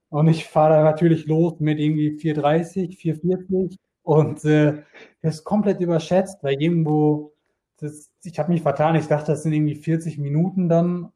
Und 0.09 0.27
ich 0.27 0.43
fahre 0.43 0.73
da 0.73 0.83
natürlich 0.83 1.27
los 1.27 1.61
mit 1.61 1.79
irgendwie 1.79 2.17
430, 2.17 2.97
440 2.97 3.79
und 4.03 4.43
äh, 4.43 4.83
das 5.21 5.35
ist 5.35 5.43
komplett 5.45 5.79
überschätzt, 5.79 6.43
weil 6.43 6.61
irgendwo 6.61 7.34
das, 7.77 8.11
ich 8.23 8.39
habe 8.39 8.51
mich 8.51 8.61
vertan. 8.61 8.95
Ich 8.95 9.07
dachte, 9.07 9.31
das 9.31 9.43
sind 9.43 9.53
irgendwie 9.53 9.75
40 9.75 10.17
Minuten 10.17 10.69
dann. 10.69 11.11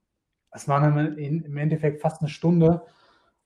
Es 0.51 0.68
waren 0.68 0.95
dann 0.95 1.18
im 1.18 1.57
Endeffekt 1.57 2.01
fast 2.01 2.22
eine 2.22 2.30
Stunde. 2.30 2.82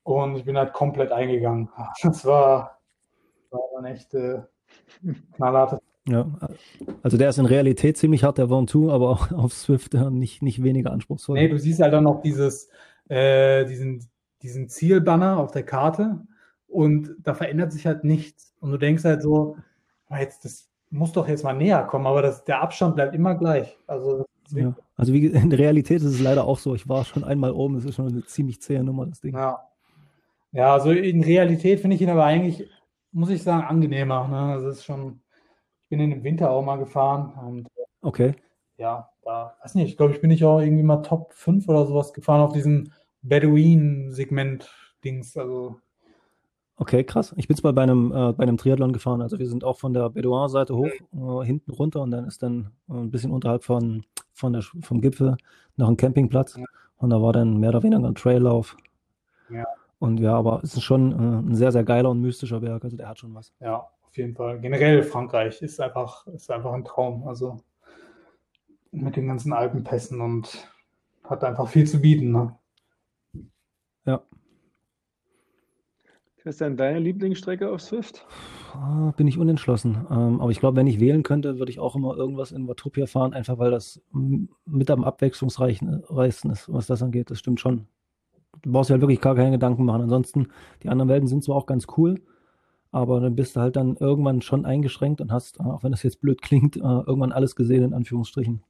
Und 0.03 0.35
ich 0.35 0.45
bin 0.45 0.57
halt 0.57 0.73
komplett 0.73 1.11
eingegangen. 1.11 1.69
Das 2.03 2.25
war, 2.25 2.79
war 3.51 3.85
echt 3.85 4.13
äh, 4.13 4.41
knallhart. 5.35 5.81
Ja, 6.05 6.27
also 7.01 7.17
der 7.17 7.29
ist 7.29 7.37
in 7.37 7.45
Realität 7.45 7.97
ziemlich 7.97 8.25
hart, 8.25 8.37
der 8.37 8.49
Ventoux, 8.49 8.89
aber 8.89 9.09
auch 9.09 9.31
auf 9.31 9.53
Swift 9.53 9.93
nicht, 9.93 10.41
nicht 10.41 10.63
weniger 10.63 10.91
anspruchsvoll. 10.91 11.37
Nee, 11.37 11.47
du 11.47 11.57
siehst 11.57 11.81
halt 11.81 11.93
dann 11.93 12.03
noch 12.03 12.21
dieses, 12.21 12.69
äh, 13.07 13.65
diesen, 13.65 14.09
diesen 14.41 14.67
Zielbanner 14.67 15.37
auf 15.37 15.51
der 15.51 15.63
Karte 15.63 16.19
und 16.67 17.15
da 17.19 17.33
verändert 17.33 17.71
sich 17.71 17.85
halt 17.85 18.03
nichts. 18.03 18.53
Und 18.59 18.71
du 18.71 18.77
denkst 18.77 19.05
halt 19.05 19.21
so, 19.21 19.55
jetzt, 20.09 20.43
das 20.43 20.69
muss 20.93 21.11
doch 21.11 21.27
jetzt 21.27 21.43
mal 21.43 21.53
näher 21.53 21.83
kommen, 21.83 22.05
aber 22.05 22.21
das, 22.21 22.43
der 22.43 22.61
Abstand 22.61 22.93
bleibt 22.95 23.15
immer 23.15 23.33
gleich. 23.35 23.79
Also, 23.87 24.27
ja. 24.51 24.75
also 24.95 25.11
wie, 25.11 25.25
in 25.25 25.49
der 25.49 25.57
Realität 25.57 26.03
ist 26.03 26.13
es 26.13 26.21
leider 26.21 26.45
auch 26.45 26.59
so. 26.59 26.75
Ich 26.75 26.87
war 26.87 27.03
schon 27.03 27.23
einmal 27.23 27.51
oben, 27.51 27.77
es 27.77 27.85
ist 27.85 27.95
schon 27.95 28.09
eine 28.09 28.23
ziemlich 28.25 28.61
zähe 28.61 28.83
Nummer, 28.83 29.07
das 29.07 29.19
Ding. 29.19 29.33
Ja, 29.33 29.67
ja 30.51 30.71
also 30.71 30.91
in 30.91 31.23
Realität 31.23 31.79
finde 31.79 31.95
ich 31.95 32.01
ihn 32.01 32.11
aber 32.11 32.25
eigentlich, 32.25 32.69
muss 33.11 33.31
ich 33.31 33.41
sagen, 33.41 33.65
angenehmer. 33.65 34.27
Ne? 34.27 34.53
Also 34.53 34.69
ist 34.69 34.85
schon, 34.85 35.19
ich 35.81 35.89
bin 35.89 35.99
in 35.99 36.11
dem 36.11 36.23
Winter 36.23 36.51
auch 36.51 36.63
mal 36.63 36.77
gefahren 36.77 37.33
und 37.43 37.67
okay. 38.03 38.35
ja, 38.77 39.09
da, 39.23 39.55
weiß 39.63 39.73
nicht, 39.73 39.89
ich 39.89 39.97
glaube, 39.97 40.13
ich 40.13 40.21
bin 40.21 40.29
nicht 40.29 40.45
auch 40.45 40.59
irgendwie 40.59 40.83
mal 40.83 41.01
Top 41.01 41.33
5 41.33 41.67
oder 41.67 41.87
sowas 41.87 42.13
gefahren 42.13 42.41
auf 42.41 42.53
diesem 42.53 42.91
Bedouin-Segment-Dings. 43.23 45.37
Also 45.37 45.79
Okay, 46.83 47.05
krass. 47.05 47.33
Ich 47.37 47.47
bin 47.47 47.55
zwar 47.55 47.71
bei 47.71 47.83
einem, 47.83 48.11
äh, 48.11 48.33
bei 48.33 48.43
einem 48.43 48.57
Triathlon 48.57 48.91
gefahren. 48.91 49.21
Also 49.21 49.39
wir 49.39 49.47
sind 49.47 49.63
auch 49.63 49.79
von 49.79 49.93
der 49.93 50.09
Bedouin-Seite 50.09 50.75
hoch, 50.75 50.89
äh, 50.89 51.45
hinten 51.45 51.71
runter 51.71 52.01
und 52.01 52.11
dann 52.11 52.25
ist 52.25 52.43
dann 52.43 52.73
äh, 52.89 52.95
ein 52.95 53.09
bisschen 53.09 53.31
unterhalb 53.31 53.63
von, 53.63 54.03
von 54.33 54.51
der, 54.51 54.63
vom 54.63 54.99
Gipfel 54.99 55.37
noch 55.77 55.87
ein 55.87 55.95
Campingplatz. 55.95 56.57
Ja. 56.57 56.65
Und 56.97 57.11
da 57.11 57.21
war 57.21 57.31
dann 57.31 57.57
mehr 57.57 57.69
oder 57.69 57.83
weniger 57.83 58.05
ein 58.05 58.15
Traillauf. 58.15 58.75
Ja. 59.49 59.63
Und 59.99 60.19
ja, 60.19 60.35
aber 60.35 60.59
es 60.61 60.73
ist 60.73 60.81
schon 60.81 61.13
äh, 61.13 61.49
ein 61.49 61.55
sehr, 61.55 61.71
sehr 61.71 61.85
geiler 61.85 62.09
und 62.09 62.19
mystischer 62.19 62.59
Berg. 62.59 62.83
Also 62.83 62.97
der 62.97 63.07
hat 63.07 63.17
schon 63.17 63.33
was. 63.33 63.53
Ja, 63.61 63.87
auf 64.05 64.17
jeden 64.17 64.35
Fall. 64.35 64.59
Generell 64.59 65.03
Frankreich 65.03 65.61
ist 65.61 65.79
einfach, 65.79 66.27
ist 66.27 66.51
einfach 66.51 66.73
ein 66.73 66.83
Traum. 66.83 67.25
Also 67.29 67.61
mit 68.91 69.15
den 69.15 69.29
ganzen 69.29 69.53
Alpenpässen 69.53 70.19
und 70.19 70.67
hat 71.23 71.45
einfach 71.45 71.69
viel 71.69 71.87
zu 71.87 72.01
bieten. 72.01 72.33
Ne? 72.33 72.53
Ja. 74.05 74.21
Was 76.43 76.55
ist 76.55 76.61
denn 76.61 76.75
deine 76.75 76.99
Lieblingsstrecke 76.99 77.71
auf 77.71 77.81
Swift? 77.81 78.25
Ah, 78.73 79.13
bin 79.15 79.27
ich 79.27 79.37
unentschlossen. 79.37 80.05
Ähm, 80.11 80.41
aber 80.41 80.51
ich 80.51 80.59
glaube, 80.59 80.75
wenn 80.75 80.87
ich 80.87 80.99
wählen 80.99 81.23
könnte, 81.23 81.57
würde 81.57 81.71
ich 81.71 81.79
auch 81.79 81.95
immer 81.95 82.17
irgendwas 82.17 82.51
in 82.51 82.67
Watopia 82.67 83.05
fahren, 83.05 83.33
einfach 83.33 83.59
weil 83.59 83.71
das 83.71 84.01
mit 84.11 84.91
am 84.91 85.05
abwechslungsreichsten 85.05 86.51
ist, 86.51 86.71
was 86.71 86.87
das 86.87 87.01
angeht. 87.01 87.29
Das 87.29 87.39
stimmt 87.39 87.61
schon. 87.61 87.87
Du 88.61 88.73
brauchst 88.73 88.89
ja 88.89 88.95
halt 88.95 89.01
wirklich 89.01 89.21
gar 89.21 89.35
keine 89.35 89.51
Gedanken 89.51 89.85
machen. 89.85 90.01
Ansonsten, 90.01 90.47
die 90.83 90.89
anderen 90.89 91.07
Welten 91.07 91.29
sind 91.29 91.45
zwar 91.45 91.55
auch 91.55 91.65
ganz 91.65 91.87
cool, 91.97 92.21
aber 92.91 93.21
dann 93.21 93.35
bist 93.35 93.55
du 93.55 93.61
halt 93.61 93.77
dann 93.77 93.95
irgendwann 93.95 94.41
schon 94.41 94.65
eingeschränkt 94.65 95.21
und 95.21 95.31
hast, 95.31 95.61
auch 95.61 95.83
wenn 95.83 95.91
das 95.91 96.03
jetzt 96.03 96.19
blöd 96.19 96.41
klingt, 96.41 96.75
äh, 96.75 96.79
irgendwann 96.79 97.31
alles 97.31 97.55
gesehen, 97.55 97.83
in 97.83 97.93
Anführungsstrichen. 97.93 98.63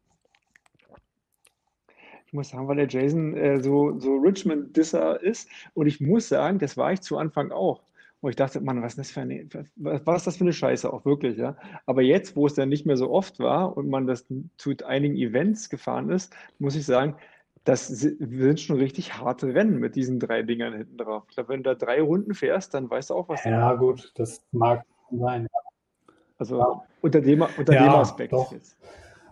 Ich 2.34 2.36
muss 2.36 2.50
sagen, 2.50 2.68
weil 2.68 2.78
der 2.78 2.88
Jason 2.88 3.38
äh, 3.38 3.62
so, 3.62 4.00
so 4.00 4.16
Richmond-Disser 4.16 5.22
ist. 5.22 5.48
Und 5.76 5.86
ich 5.86 6.02
muss 6.02 6.30
sagen, 6.30 6.58
das 6.58 6.78
war 6.78 6.92
ich 6.92 7.02
zu 7.02 7.20
Anfang 7.20 7.52
auch. 7.52 7.84
Wo 8.22 8.30
ich 8.30 8.36
dachte, 8.36 8.60
Mann, 8.60 8.82
was 8.82 8.94
ist 8.94 8.98
das 8.98 9.12
für 9.12 9.22
eine, 9.22 9.48
was 9.76 10.18
ist 10.18 10.26
das 10.26 10.38
für 10.38 10.44
eine 10.44 10.52
Scheiße, 10.52 10.92
auch 10.92 11.06
wirklich, 11.06 11.38
ja. 11.38 11.56
Aber 11.86 12.02
jetzt, 12.02 12.36
wo 12.36 12.48
es 12.48 12.56
dann 12.56 12.70
nicht 12.70 12.88
mehr 12.88 12.98
so 12.98 13.12
oft 13.12 13.38
war 13.38 13.78
und 13.78 13.88
man 13.88 14.08
das 14.08 14.26
zu 14.58 14.74
einigen 14.84 15.16
Events 15.16 15.70
gefahren 15.70 16.10
ist, 16.10 16.36
muss 16.58 16.76
ich 16.76 16.88
sagen, 16.88 17.18
das 17.66 17.88
sind 17.88 18.60
schon 18.60 18.78
richtig 18.78 19.16
harte 19.20 19.54
Rennen 19.54 19.78
mit 19.78 19.96
diesen 19.96 20.20
drei 20.20 20.42
Dingern 20.42 20.74
hinten 20.74 20.98
drauf. 20.98 21.26
Ich 21.30 21.36
glaube, 21.36 21.50
wenn 21.50 21.62
du 21.62 21.70
da 21.70 21.76
drei 21.76 22.02
Runden 22.02 22.34
fährst, 22.34 22.74
dann 22.74 22.90
weißt 22.90 23.12
du 23.12 23.14
auch, 23.14 23.30
was 23.30 23.44
Ja, 23.44 23.76
gut, 23.76 24.12
das 24.16 24.44
mag 24.52 24.84
sein. 25.12 25.48
Also 26.40 26.58
ja. 26.58 26.82
unter 27.02 27.22
dem, 27.22 27.46
unter 27.60 27.74
ja, 27.74 27.84
dem 27.84 27.94
Aspekt 27.94 28.34
doch. 28.34 28.52
jetzt. 28.52 28.76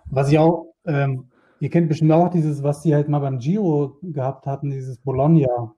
Was 0.06 0.32
ich 0.32 0.38
auch 0.38 0.68
ähm, 0.86 1.30
Ihr 1.62 1.70
kennt 1.70 1.89
bestimmt 1.89 2.12
auch 2.12 2.30
dieses, 2.30 2.64
was 2.64 2.82
sie 2.82 2.95
halt 2.95 3.07
mal 3.07 3.20
beim 3.20 3.38
Giro 3.38 3.99
gehabt 4.01 4.47
hatten, 4.47 4.72
dieses 4.72 4.97
Bologna. 4.97 5.76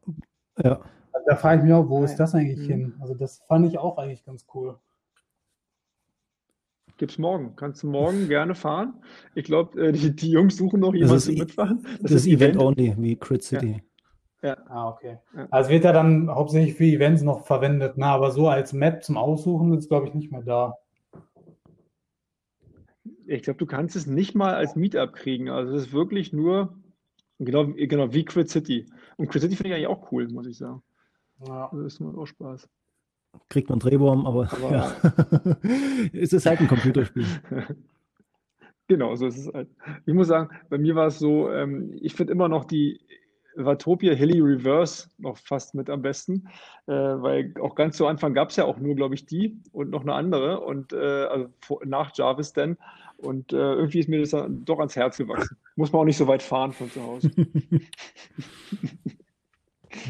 Ja. 0.64 0.80
Also 1.12 1.26
da 1.28 1.36
frage 1.36 1.58
ich 1.58 1.64
mich 1.66 1.74
auch, 1.74 1.90
wo 1.90 2.06
ist 2.06 2.16
das 2.16 2.34
eigentlich 2.34 2.60
mhm. 2.60 2.72
hin? 2.72 2.94
Also 3.02 3.16
das 3.16 3.40
fand 3.50 3.68
ich 3.68 3.78
auch 3.78 3.98
eigentlich 3.98 4.24
ganz 4.24 4.46
cool. 4.54 4.80
Gibt's 6.98 7.18
morgen. 7.18 7.58
Kannst 7.58 7.84
du 7.84 7.88
morgen 7.88 8.30
gerne 8.30 8.56
fahren. 8.56 8.94
Ich 9.36 9.44
glaube, 9.44 9.88
äh, 9.88 9.92
die, 9.92 10.16
die, 10.16 10.32
Jungs 10.32 10.56
suchen 10.56 10.80
noch 10.80 10.94
jemanden 10.94 11.20
zum 11.20 11.36
Mitfahren. 11.36 11.84
Das, 11.84 12.04
das 12.04 12.12
ist 12.12 12.28
Event, 12.28 12.56
Event 12.56 12.62
only, 12.62 12.96
wie 12.98 13.18
Crit 13.18 13.44
City. 13.44 13.84
Ja. 14.42 14.50
ja. 14.52 14.58
Ah, 14.70 14.88
okay. 14.88 15.18
Ja. 15.36 15.48
Also 15.52 15.70
wird 15.70 15.84
er 15.84 15.92
dann 15.92 16.34
hauptsächlich 16.34 16.76
für 16.76 16.86
Events 16.86 17.24
noch 17.24 17.46
verwendet, 17.46 17.98
ne? 17.98 18.06
aber 18.06 18.32
so 18.32 18.48
als 18.48 18.72
Map 18.72 19.04
zum 19.04 19.18
Aussuchen 19.18 19.74
ist, 19.78 19.90
glaube 19.90 20.08
ich, 20.08 20.14
nicht 20.14 20.32
mehr 20.32 20.44
da 20.44 20.78
ich 23.36 23.44
glaube, 23.44 23.58
du 23.58 23.66
kannst 23.66 23.96
es 23.96 24.08
nicht 24.08 24.36
mal 24.36 24.54
als 24.54 24.76
Meetup 24.76 25.14
kriegen. 25.14 25.50
Also 25.50 25.74
es 25.74 25.88
ist 25.88 25.94
wirklich 25.94 26.34
nur, 26.34 26.78
genau, 27.40 27.68
genau 27.68 28.14
wie 28.14 28.26
Crit 28.26 28.50
City. 28.50 28.88
Und 29.18 29.30
Crit 29.30 29.42
City 29.42 29.56
finde 29.56 29.70
ich 29.70 29.76
eigentlich 29.76 29.88
auch 29.88 30.12
cool, 30.12 30.28
muss 30.30 30.48
ich 30.48 30.58
sagen. 30.58 30.82
Ja. 31.48 31.70
Also 31.70 31.84
das 31.84 32.00
macht 32.00 32.18
auch 32.18 32.26
Spaß. 32.26 32.70
Kriegt 33.50 33.70
man 33.70 33.80
Drehbaum, 33.80 34.28
aber, 34.28 34.52
aber 34.54 34.72
ja. 34.72 34.96
es 36.14 36.34
ist 36.34 36.46
halt 36.46 36.60
ein 36.60 36.68
Computerspiel. 36.68 37.26
genau, 38.88 39.16
so 39.16 39.26
ist 39.26 39.38
es 39.38 39.54
halt. 39.54 39.70
Ich 40.06 40.14
muss 40.14 40.28
sagen, 40.28 40.50
bei 40.70 40.78
mir 40.78 40.96
war 40.96 41.08
es 41.08 41.18
so, 41.18 41.52
ähm, 41.52 41.98
ich 42.00 42.14
finde 42.14 42.34
immer 42.34 42.48
noch 42.48 42.66
die 42.66 43.00
Watopia 43.56 44.14
Hilly 44.14 44.40
Reverse 44.40 45.10
noch 45.18 45.38
fast 45.38 45.76
mit 45.76 45.90
am 45.90 46.02
besten, 46.02 46.48
äh, 46.88 46.92
weil 46.94 47.54
auch 47.62 47.76
ganz 47.76 47.98
zu 47.98 48.08
Anfang 48.08 48.34
gab 48.34 48.50
es 48.50 48.56
ja 48.56 48.66
auch 48.66 48.78
nur, 48.78 48.96
glaube 48.96 49.16
ich, 49.16 49.26
die 49.26 49.62
und 49.72 49.90
noch 49.90 50.02
eine 50.02 50.14
andere 50.14 50.62
und 50.62 50.94
äh, 50.94 50.98
also 50.98 51.50
nach 51.86 52.16
Jarvis 52.16 52.54
dann. 52.54 52.78
Und 53.24 53.54
äh, 53.54 53.56
irgendwie 53.56 54.00
ist 54.00 54.10
mir 54.10 54.20
das 54.20 54.32
dann 54.32 54.66
doch 54.66 54.80
ans 54.80 54.96
Herz 54.96 55.18
gewachsen. 55.18 55.58
Muss 55.76 55.92
man 55.92 56.02
auch 56.02 56.06
nicht 56.06 56.18
so 56.18 56.28
weit 56.28 56.44
fahren 56.44 56.72
von 56.74 56.92
zu 56.92 57.02
Hause. 57.02 57.32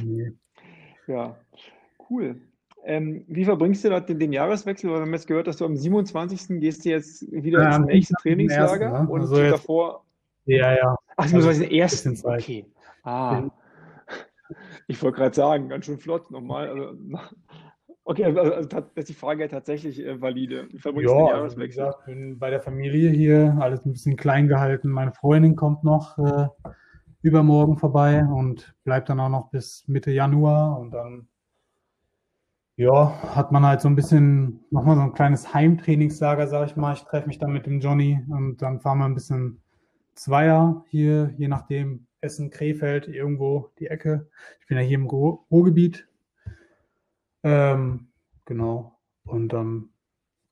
nee. 0.04 0.34
Ja, 1.08 1.38
cool. 2.10 2.42
Ähm, 2.86 3.24
wie 3.28 3.46
verbringst 3.46 3.86
du 3.86 3.90
da 3.90 4.00
den, 4.00 4.20
den, 4.20 4.34
Jahreswechsel? 4.34 4.90
Weil 4.90 4.98
wir 4.98 5.02
haben 5.04 5.14
jetzt 5.14 5.28
gehört, 5.28 5.48
dass 5.48 5.58
du 5.58 5.66
am 5.66 5.78
27. 5.78 6.60
gehst 6.60 6.84
du 6.84 6.90
jetzt 6.90 7.32
wieder 7.32 7.62
ja, 7.62 7.78
ins 7.78 7.86
nächste 7.86 8.16
Trainingslager 8.22 8.86
ersten, 8.88 9.06
ne? 9.06 9.12
und 9.12 9.22
also 9.22 9.36
davor. 9.42 10.06
Ja, 10.46 10.76
ja. 10.76 10.98
Ach, 11.16 11.34
also, 11.34 11.52
den 11.52 11.72
ersten. 11.72 12.20
Okay. 12.24 12.66
Ah. 13.04 13.44
Ich 14.88 15.02
wollte 15.02 15.18
gerade 15.18 15.36
sagen, 15.36 15.70
ganz 15.70 15.86
schön 15.86 15.98
flott 15.98 16.30
nochmal. 16.30 16.68
Also, 16.70 16.98
okay, 18.06 18.26
also, 18.26 18.40
also 18.42 18.70
das 18.70 18.84
ist 18.96 19.10
die 19.10 19.14
Frage 19.14 19.48
tatsächlich 19.48 20.00
äh, 20.00 20.20
valide. 20.20 20.68
Wie 20.72 20.80
verbringst 20.80 21.14
ja? 21.14 21.26
Also, 21.26 21.58
wie 21.58 21.68
gesagt, 21.68 22.06
bin 22.06 22.40
bei 22.40 22.50
der 22.50 22.62
Familie 22.62 23.10
hier, 23.10 23.58
alles 23.60 23.86
ein 23.86 23.94
bisschen 23.94 24.16
klein 24.16 24.48
gehalten. 24.48 24.90
Meine 24.90 25.14
Freundin 25.14 25.56
kommt 25.56 25.84
noch 25.84 26.18
äh, 26.18 26.48
übermorgen 27.22 27.78
vorbei 27.78 28.24
und 28.24 28.76
bleibt 28.84 29.10
dann 29.10 29.20
auch 29.20 29.30
noch 29.30 29.50
bis 29.50 29.86
Mitte 29.88 30.12
Januar 30.12 30.80
und 30.80 30.92
dann 30.92 31.28
ja, 32.76 33.36
hat 33.36 33.52
man 33.52 33.66
halt 33.66 33.82
so 33.82 33.88
ein 33.88 33.96
bisschen, 33.96 34.62
nochmal 34.72 34.96
so 34.96 35.04
ein 35.04 35.14
kleines 35.14 35.54
Heimtrainingslager, 35.54 36.48
sag 36.48 36.68
ich 36.68 36.76
mal. 36.76 36.94
Ich 36.94 37.04
treffe 37.04 37.28
mich 37.28 37.38
dann 37.38 37.54
mit 37.54 37.68
dem 37.68 37.80
Johnny 37.80 38.20
und 38.30 38.62
dann 38.62 38.80
fahren 38.80 38.98
wir 38.98 39.06
ein 39.06 39.14
bisschen 39.14 39.62
Zweier 40.16 40.84
hier, 40.90 41.34
je 41.38 41.48
nachdem, 41.48 42.08
Essen, 42.22 42.50
Krefeld, 42.50 43.08
irgendwo 43.08 43.70
die 43.80 43.88
Ecke. 43.88 44.28
Ich 44.62 44.68
bin 44.68 44.78
ja 44.78 44.84
hier 44.84 44.98
im 44.98 45.08
Ruhrgebiet. 45.08 46.08
Ähm, 47.44 48.08
genau. 48.46 49.00
Und 49.26 49.50
dann 49.50 49.90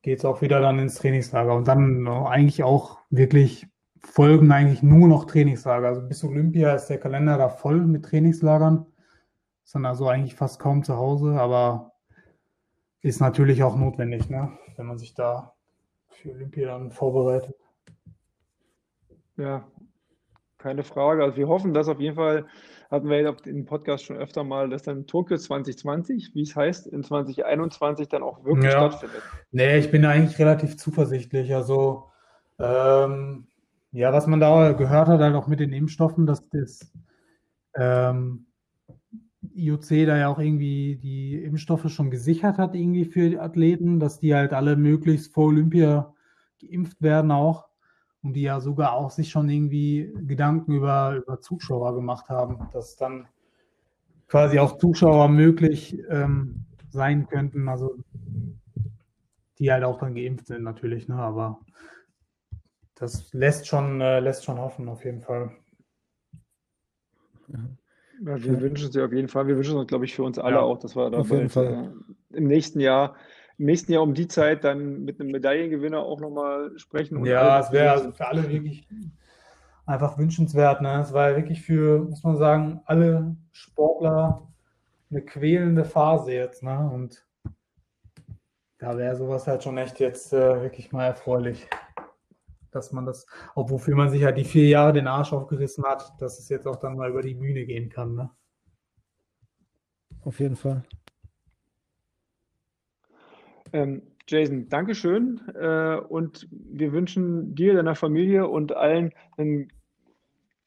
geht 0.02 0.20
es 0.20 0.26
auch 0.26 0.42
wieder 0.42 0.62
dann 0.62 0.80
ins 0.80 0.96
Trainingslager. 0.96 1.56
Und 1.56 1.68
dann 1.68 2.08
eigentlich 2.08 2.64
auch 2.64 3.00
wirklich 3.10 3.68
folgen 4.00 4.52
eigentlich 4.52 4.84
nur 4.84 5.08
noch 5.08 5.26
Trainingslager. 5.26 5.88
Also 5.88 6.02
bis 6.08 6.24
Olympia 6.24 6.74
ist 6.74 6.88
der 6.88 7.00
Kalender 7.00 7.38
da 7.38 7.50
voll 7.50 7.82
mit 7.82 8.06
Trainingslagern. 8.06 8.86
Ist 9.64 9.76
dann 9.76 9.86
also 9.86 10.08
eigentlich 10.08 10.36
fast 10.36 10.60
kaum 10.60 10.84
zu 10.84 10.98
Hause, 10.98 11.40
aber 11.40 11.94
ist 13.02 13.20
natürlich 13.20 13.64
auch 13.64 13.76
notwendig, 13.76 14.30
ne? 14.30 14.52
wenn 14.76 14.88
man 14.88 14.98
sich 14.98 15.14
da 15.14 15.54
für 16.10 16.32
Olympia 16.32 16.68
dann 16.68 16.92
vorbereitet. 16.92 17.56
Ja, 19.38 19.68
keine 20.58 20.84
Frage. 20.84 21.24
Also 21.24 21.38
wir 21.38 21.48
hoffen, 21.48 21.74
dass 21.74 21.88
auf 21.88 22.00
jeden 22.00 22.16
Fall, 22.16 22.46
hatten 22.92 23.10
wir 23.10 23.22
ja 23.22 23.34
im 23.46 23.66
Podcast 23.66 24.04
schon 24.04 24.18
öfter 24.18 24.44
mal, 24.44 24.70
dass 24.70 24.84
dann 24.84 25.08
Tokio 25.08 25.38
2020, 25.38 26.36
wie 26.36 26.42
es 26.42 26.56
heißt, 26.56 26.88
in 26.88 27.04
2021 27.04 28.10
dann 28.10 28.22
auch 28.22 28.44
wirklich 28.44 28.72
ja. 28.72 28.92
stattfindet. 28.92 29.24
Nee, 29.52 29.78
ich 29.78 29.90
bin 29.90 30.06
eigentlich 30.06 30.38
relativ 30.38 30.78
zuversichtlich. 30.78 31.56
Also 31.56 32.12
ähm, 32.60 33.48
ja, 33.94 34.12
was 34.12 34.28
man 34.28 34.42
da 34.42 34.74
gehört 34.74 35.08
hat, 35.08 35.22
halt 35.22 35.36
auch 35.36 35.48
mit 35.48 35.62
den 35.62 35.72
Impfstoffen, 35.72 36.26
dass 36.26 36.48
das 36.50 36.92
ähm, 37.76 38.48
IOC 39.56 40.06
da 40.06 40.18
ja 40.18 40.28
auch 40.28 40.40
irgendwie 40.40 40.98
die 40.98 41.42
Impfstoffe 41.44 41.90
schon 41.90 42.12
gesichert 42.12 42.58
hat, 42.58 42.76
irgendwie 42.76 43.06
für 43.06 43.30
die 43.30 43.40
Athleten, 43.40 44.00
dass 44.00 44.20
die 44.20 44.36
halt 44.36 44.52
alle 44.52 44.76
möglichst 44.76 45.34
vor 45.34 45.46
Olympia 45.46 46.14
geimpft 46.60 47.02
werden 47.02 47.32
auch 47.32 47.71
und 48.24 48.34
die 48.34 48.42
ja 48.42 48.60
sogar 48.60 48.94
auch 48.94 49.12
sich 49.12 49.30
schon 49.30 49.50
irgendwie 49.50 50.14
Gedanken 50.28 50.74
über, 50.74 51.16
über 51.16 51.42
Zuschauer 51.42 51.96
gemacht 51.96 52.30
haben, 52.30 52.70
dass 52.74 52.96
dann 52.96 53.28
quasi 54.28 54.60
auch 54.60 54.78
Zuschauer 54.78 55.28
möglich 55.28 55.98
ähm, 56.10 56.66
sein 56.90 57.28
könnten, 57.28 57.68
also 57.68 57.96
die 59.60 59.72
halt 59.72 59.84
auch 59.84 60.00
dann 60.00 60.16
geimpft 60.16 60.48
sind 60.48 60.64
natürlich, 60.64 61.08
ne? 61.08 61.16
aber 61.16 61.60
das 62.96 63.34
lässt 63.34 63.68
schon, 63.68 64.02
äh, 64.02 64.20
lässt 64.20 64.46
schon 64.46 64.60
hoffen 64.60 64.88
auf 64.88 65.04
jeden 65.04 65.22
Fall. 65.22 65.52
Ja. 67.48 67.60
Ja, 68.24 68.44
wir 68.44 68.62
wünschen 68.62 68.86
es 68.86 68.92
dir 68.92 69.06
auf 69.06 69.14
jeden 69.14 69.28
Fall. 69.28 69.48
Wir 69.48 69.56
wünschen 69.56 69.78
uns, 69.78 69.88
glaube 69.88 70.06
ich, 70.06 70.14
für 70.14 70.22
uns 70.24 70.38
alle 70.38 70.58
ja, 70.58 70.62
auch, 70.62 70.78
dass 70.78 70.96
wir 70.96 71.10
da 71.10 71.18
auf 71.18 71.32
jeden 71.32 71.50
Fall. 71.50 71.92
Äh, 72.32 72.38
im 72.38 72.46
nächsten 72.46 72.80
Jahr 72.80 73.16
im 73.58 73.66
nächsten 73.66 73.92
Jahr 73.92 74.04
um 74.04 74.14
die 74.14 74.28
Zeit 74.28 74.64
dann 74.64 75.04
mit 75.04 75.20
einem 75.20 75.32
Medaillengewinner 75.32 76.00
auch 76.00 76.20
nochmal 76.20 76.72
sprechen. 76.78 77.24
ja, 77.26 77.60
es 77.60 77.72
wäre 77.72 77.92
also 77.92 78.12
für 78.12 78.28
alle 78.28 78.50
wirklich 78.50 78.88
einfach 79.86 80.18
wünschenswert. 80.18 80.82
Ne? 80.82 81.02
Es 81.02 81.14
war 81.14 81.36
wirklich 81.36 81.62
für, 81.62 82.00
muss 82.00 82.24
man 82.24 82.38
sagen, 82.38 82.82
alle 82.86 83.36
Sportler 83.52 84.48
eine 85.10 85.22
quälende 85.22 85.86
Phase 85.86 86.34
jetzt. 86.34 86.64
Ne? 86.64 86.90
Und 86.94 87.26
da 88.78 88.98
wäre 88.98 89.16
sowas 89.16 89.48
halt 89.48 89.64
schon 89.64 89.78
echt 89.78 90.00
jetzt 90.00 90.34
äh, 90.34 90.62
wirklich 90.62 90.92
mal 90.92 91.06
erfreulich. 91.06 91.68
Dass 92.72 92.94
man 92.94 93.06
das, 93.06 93.28
auch 93.54 93.70
wofür 93.70 93.96
man 93.98 94.10
sich 94.10 94.24
halt 94.24 94.38
die 94.38 94.46
vier 94.46 94.68
Jahre 94.68 94.94
den 94.94 95.08
Arsch 95.08 95.34
aufgerissen 95.34 95.84
hat, 95.84 96.14
dass 96.20 96.40
es 96.40 96.48
jetzt 96.48 96.66
auch 96.66 96.78
dann 96.78 96.96
mal 96.96 97.10
über 97.10 97.22
die 97.22 97.34
Bühne 97.34 97.66
gehen 97.66 97.90
kann. 97.90 98.16
Ne? 98.16 98.30
Auf 100.24 100.40
jeden 100.40 100.56
Fall. 100.56 100.84
Ähm, 103.74 104.02
Jason, 104.28 104.70
Dankeschön 104.70 105.42
äh, 105.56 105.96
und 105.96 106.48
wir 106.52 106.94
wünschen 106.94 107.56
dir, 107.56 107.74
deiner 107.74 107.96
Familie 107.96 108.48
und 108.48 108.76
allen 108.76 109.12
ein 109.38 109.68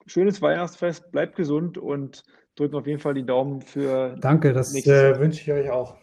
schönes 0.07 0.43
Weihnachtsfest. 0.43 1.11
Bleibt 1.13 1.37
gesund 1.37 1.79
und 1.79 2.25
drücken 2.57 2.77
auf 2.77 2.87
jeden 2.87 3.01
Fall 3.01 3.15
die 3.15 3.25
Daumen 3.25 3.63
für. 3.63 4.17
Danke, 4.21 4.53
das 4.53 4.75
äh, 4.75 5.19
wünsche 5.19 5.41
ich 5.41 5.53
euch 5.53 5.71
auch. 5.71 5.97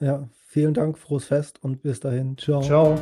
Ja, 0.00 0.28
vielen 0.46 0.74
Dank, 0.74 0.98
frohes 0.98 1.26
Fest 1.26 1.62
und 1.62 1.82
bis 1.82 2.00
dahin. 2.00 2.36
Ciao. 2.36 2.60
Ciao. 2.60 2.98